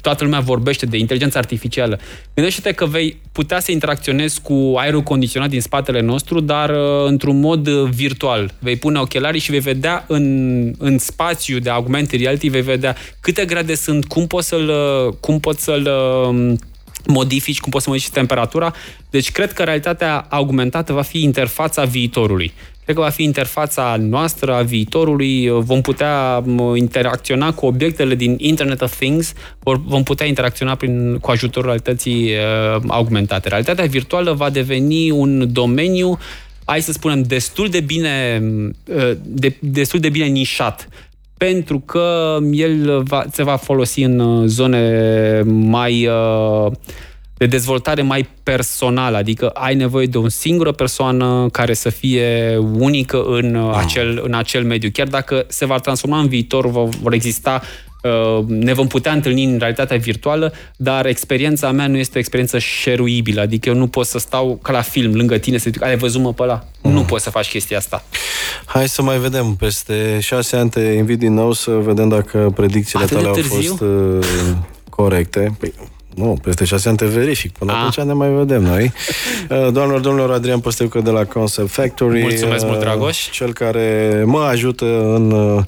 toată 0.00 0.24
lumea 0.24 0.40
vorbește 0.40 0.86
de 0.86 0.96
inteligență 0.96 1.38
artificială. 1.38 1.98
Gândește-te 2.34 2.72
că 2.72 2.86
vei 2.86 3.20
putea 3.32 3.60
să 3.60 3.72
interacționezi 3.72 4.40
cu 4.40 4.74
aerul 4.76 5.02
condiționat 5.02 5.48
din 5.48 5.60
spatele 5.60 6.00
nostru, 6.00 6.40
dar 6.40 6.70
uh, 6.70 6.76
într-un 7.06 7.40
mod 7.40 7.68
virtual. 7.68 8.54
Vei 8.58 8.76
pune 8.76 8.98
ochelarii 8.98 9.40
și 9.40 9.50
vei 9.50 9.60
vedea 9.60 10.04
în, 10.08 10.72
în 10.78 10.98
spațiu 10.98 11.58
de 11.58 11.70
augmented 11.70 12.20
reality, 12.20 12.48
vei 12.48 12.62
vedea 12.62 12.96
câte 13.20 13.44
grade 13.44 13.74
sunt, 13.74 14.04
cum 14.04 14.26
poți 14.26 14.48
să-l, 14.48 14.70
cum 15.20 15.40
poți 15.40 15.62
să-l 15.62 15.88
modifici, 17.06 17.60
cum 17.60 17.70
poți 17.70 17.84
să 17.84 17.90
modifici 17.90 18.12
temperatura. 18.12 18.74
Deci 19.10 19.32
cred 19.32 19.52
că 19.52 19.62
realitatea 19.62 20.26
augmentată 20.28 20.92
va 20.92 21.02
fi 21.02 21.22
interfața 21.22 21.84
viitorului. 21.84 22.52
Cred 22.84 22.96
că 22.96 23.02
va 23.02 23.08
fi 23.08 23.22
interfața 23.22 23.96
noastră 23.98 24.54
a 24.54 24.62
viitorului, 24.62 25.48
vom 25.48 25.80
putea 25.80 26.44
interacționa 26.74 27.52
cu 27.52 27.66
obiectele 27.66 28.14
din 28.14 28.36
Internet 28.38 28.80
of 28.80 28.96
Things, 28.96 29.32
vom 29.62 30.02
putea 30.02 30.26
interacționa 30.26 30.74
prin, 30.74 31.18
cu 31.18 31.30
ajutorul 31.30 31.68
realității 31.68 32.30
uh, 32.30 32.82
augmentate. 32.86 33.48
Realitatea 33.48 33.84
virtuală 33.84 34.32
va 34.32 34.50
deveni 34.50 35.10
un 35.10 35.52
domeniu, 35.52 36.18
hai 36.64 36.82
să 36.82 36.92
spunem, 36.92 37.22
destul 37.22 37.68
de 37.68 37.80
bine, 37.80 38.42
uh, 38.84 39.10
de, 39.22 39.56
destul 39.60 40.00
de 40.00 40.08
bine 40.08 40.26
nișat 40.26 40.88
pentru 41.44 41.78
că 41.78 42.38
el 42.52 43.02
va, 43.02 43.24
se 43.32 43.42
va 43.42 43.56
folosi 43.56 44.02
în 44.02 44.18
uh, 44.18 44.46
zone 44.46 45.42
mai 45.46 46.06
uh, 46.06 46.72
de 47.36 47.46
dezvoltare 47.46 48.02
mai 48.02 48.28
personală, 48.42 49.16
adică 49.16 49.48
ai 49.48 49.74
nevoie 49.74 50.06
de 50.06 50.18
o 50.18 50.28
singură 50.28 50.72
persoană 50.72 51.48
care 51.52 51.74
să 51.74 51.90
fie 51.90 52.56
unică 52.78 53.22
în, 53.22 53.54
wow. 53.54 53.68
Uh, 53.68 53.76
acel, 53.76 54.20
în 54.24 54.34
acel 54.34 54.64
mediu. 54.64 54.90
Chiar 54.92 55.06
dacă 55.08 55.44
se 55.48 55.64
va 55.64 55.78
transforma 55.78 56.18
în 56.18 56.28
viitor, 56.28 56.66
vor 57.00 57.12
exista 57.12 57.60
uh, 57.62 57.91
ne 58.46 58.72
vom 58.72 58.86
putea 58.86 59.12
întâlni 59.12 59.44
în 59.44 59.58
realitatea 59.58 59.96
virtuală, 59.96 60.52
dar 60.76 61.06
experiența 61.06 61.70
mea 61.70 61.86
nu 61.86 61.96
este 61.96 62.12
o 62.16 62.18
experiență 62.18 62.58
șeruibilă, 62.58 63.40
adică 63.40 63.68
eu 63.68 63.74
nu 63.74 63.86
pot 63.86 64.06
să 64.06 64.18
stau 64.18 64.58
ca 64.62 64.72
la 64.72 64.80
film 64.80 65.14
lângă 65.14 65.38
tine 65.38 65.58
să 65.58 65.70
zic, 65.72 65.82
ai 65.84 65.96
văzut 65.96 66.20
mă 66.20 66.32
pe 66.32 66.42
ăla? 66.42 66.64
Mm. 66.82 66.92
Nu 66.92 67.00
poți 67.02 67.24
să 67.24 67.30
faci 67.30 67.48
chestia 67.48 67.76
asta. 67.78 68.04
Hai 68.64 68.88
să 68.88 69.02
mai 69.02 69.18
vedem. 69.18 69.54
Peste 69.58 70.18
șase 70.20 70.56
ani 70.56 70.70
te 70.70 70.80
invit 70.80 71.18
din 71.18 71.32
nou 71.34 71.52
să 71.52 71.70
vedem 71.70 72.08
dacă 72.08 72.52
predicțiile 72.54 73.04
Atât 73.04 73.16
de 73.16 73.22
tale 73.22 73.36
au 73.36 73.42
târziu? 73.48 73.70
fost 73.76 73.80
uh, 73.80 74.56
corecte. 74.90 75.56
Păi, 75.58 75.72
nu, 76.14 76.38
peste 76.42 76.64
șase 76.64 76.88
ani 76.88 76.96
te 76.96 77.06
verific. 77.06 77.52
Până 77.58 77.72
Ah. 77.72 77.78
atunci 77.78 78.06
ne 78.06 78.12
mai 78.12 78.28
vedem 78.28 78.62
noi. 78.62 78.92
Uh, 79.50 79.58
Doamnelor, 79.72 80.00
domnilor, 80.00 80.30
Adrian 80.32 80.60
Păsteucă 80.60 81.00
de 81.00 81.10
la 81.10 81.24
Concept 81.24 81.70
Factory. 81.70 82.20
Mulțumesc 82.20 82.64
mult, 82.64 82.76
uh, 82.76 82.82
Dragoș. 82.82 83.30
Cel 83.30 83.52
care 83.52 84.22
mă 84.26 84.40
ajută 84.40 84.84
în 85.14 85.30
uh, 85.30 85.56
uh, 85.56 85.62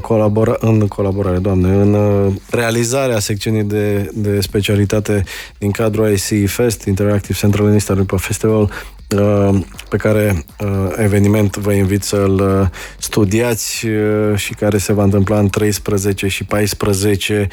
colabora- 0.00 0.58
în 0.60 0.86
colaborare, 0.88 1.38
doamne, 1.38 1.68
în 1.68 1.94
uh, 1.94 2.32
realizarea 2.50 3.18
secțiunii 3.18 3.62
de, 3.62 4.10
de 4.14 4.40
specialitate 4.40 5.24
din 5.58 5.70
cadrul 5.70 6.12
IC 6.12 6.48
Fest, 6.50 6.84
Interactive 6.84 7.38
Central 7.38 7.64
and 7.64 7.74
Eastern 7.74 7.98
Europa 7.98 8.16
Festival, 8.16 8.70
uh, 9.18 9.58
pe 9.88 9.96
care 9.96 10.44
uh, 10.60 10.68
eveniment 10.96 11.56
vă 11.56 11.72
invit 11.72 12.02
să-l 12.02 12.60
uh, 12.60 12.68
studiați 12.98 13.86
uh, 13.86 14.36
și 14.38 14.54
care 14.54 14.78
se 14.78 14.92
va 14.92 15.02
întâmpla 15.02 15.38
în 15.38 15.48
13 15.48 16.28
și 16.28 16.44
14 16.44 17.48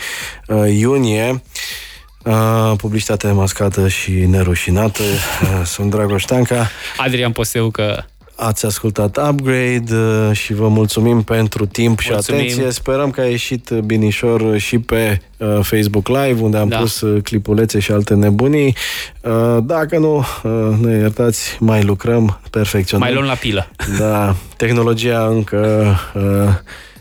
uh, 0.48 0.64
iunie. 0.78 1.42
Uh, 2.24 2.74
publicitate 2.78 3.28
mascată 3.32 3.88
și 3.88 4.12
nerușinată. 4.12 5.02
Uh, 5.02 5.66
sunt 5.66 5.90
Dragoș 5.90 6.24
Tanca. 6.24 6.70
Adrian 6.98 7.32
Poseu 7.32 7.70
că 7.70 8.04
Ați 8.44 8.66
ascultat 8.66 9.18
Upgrade 9.30 9.96
uh, 9.96 10.30
și 10.36 10.54
vă 10.54 10.68
mulțumim 10.68 11.22
pentru 11.24 11.66
timp 11.66 12.00
și 12.00 12.10
Mulțumim. 12.12 12.42
atenție. 12.42 12.72
Sperăm 12.72 13.10
că 13.12 13.22
a 13.22 13.26
ieșit 13.26 13.70
binișor 13.70 14.58
și 14.58 14.80
pe 14.80 15.22
uh, 15.38 15.60
Facebook 15.62 16.08
Live, 16.08 16.42
unde 16.42 16.58
am 16.58 16.68
Da. 16.68 16.78
pus 16.78 17.02
uh, 17.02 17.22
clipulețe 17.24 17.80
și 17.80 17.92
alte 17.92 18.14
nebunii. 18.14 18.76
Uh, 19.22 19.58
dacă 19.64 19.98
nu, 19.98 20.18
uh, 20.44 20.78
ne 20.82 20.98
iertați, 20.98 21.58
mai 21.60 21.84
lucrăm, 21.84 22.40
perfecționăm. 22.50 23.06
mai 23.08 23.16
luăm 23.16 23.28
la 23.28 23.34
pilă. 23.36 23.68
Da, 23.98 24.36
tehnologia 24.58 25.26
încă 25.26 25.96
uh, 26.14 26.22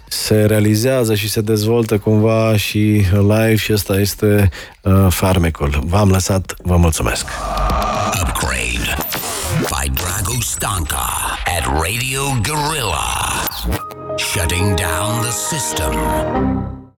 se 0.09 0.45
realizează 0.45 1.15
și 1.15 1.29
se 1.29 1.41
dezvoltă 1.41 1.99
cumva 1.99 2.57
și 2.57 3.05
live 3.13 3.55
și 3.57 3.73
ăsta 3.73 3.95
este 4.01 4.49
uh, 4.83 5.07
farmecul. 5.09 5.83
V-am 5.87 6.09
lăsat, 6.11 6.55
vă 6.63 6.77
mulțumesc. 6.77 7.27
Upgrade 8.23 8.97
by 9.59 9.91
Drago 9.95 10.41
Stanka 10.41 10.97
at 10.97 11.20
Radio 11.79 12.35
Gorilla. 12.43 13.47
Shutting 14.19 14.75
down 14.75 15.23
the 15.23 15.31
system. 15.31 16.80